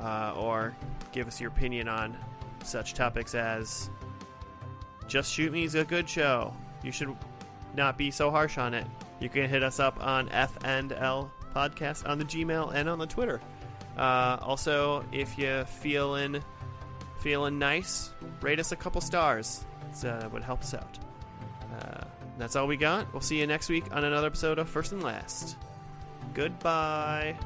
uh, 0.00 0.34
or 0.36 0.74
give 1.12 1.28
us 1.28 1.40
your 1.40 1.52
opinion 1.52 1.86
on 1.86 2.16
such 2.64 2.94
topics 2.94 3.36
as 3.36 3.88
Just 5.06 5.32
Shoot 5.32 5.52
Me 5.52 5.62
is 5.62 5.76
a 5.76 5.84
good 5.84 6.08
show. 6.08 6.52
You 6.82 6.90
should 6.90 7.16
not 7.76 7.98
be 7.98 8.10
so 8.10 8.30
harsh 8.30 8.58
on 8.58 8.74
it. 8.74 8.86
You 9.20 9.28
can 9.28 9.48
hit 9.48 9.62
us 9.62 9.78
up 9.80 10.02
on 10.04 10.28
F 10.30 10.56
and 10.64 10.92
L 10.92 11.30
podcast 11.54 12.08
on 12.08 12.18
the 12.18 12.24
Gmail 12.24 12.74
and 12.74 12.88
on 12.88 12.98
the 12.98 13.06
Twitter. 13.06 13.40
Uh, 13.96 14.38
also, 14.42 15.04
if 15.12 15.38
you 15.38 15.64
feeling 15.64 16.42
feeling 17.20 17.58
nice, 17.58 18.10
rate 18.40 18.60
us 18.60 18.72
a 18.72 18.76
couple 18.76 19.00
stars. 19.00 19.64
It 19.90 20.04
uh, 20.04 20.28
would 20.32 20.42
help 20.42 20.60
us 20.60 20.74
out. 20.74 20.98
Uh, 21.72 22.04
that's 22.38 22.56
all 22.56 22.66
we 22.66 22.76
got. 22.76 23.10
We'll 23.12 23.22
see 23.22 23.40
you 23.40 23.46
next 23.46 23.68
week 23.68 23.84
on 23.92 24.04
another 24.04 24.26
episode 24.26 24.58
of 24.58 24.68
First 24.68 24.92
and 24.92 25.02
Last. 25.02 25.56
Goodbye. 26.34 27.36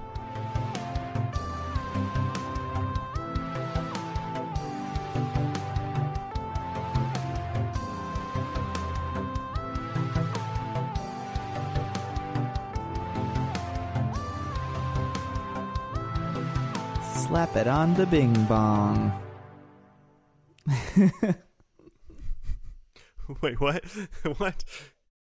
Slap 17.40 17.56
it 17.56 17.66
on 17.68 17.94
the 17.94 18.04
bing 18.04 18.34
bong. 18.44 19.18
Wait, 23.40 23.58
what? 23.58 23.82
what? 24.36 24.62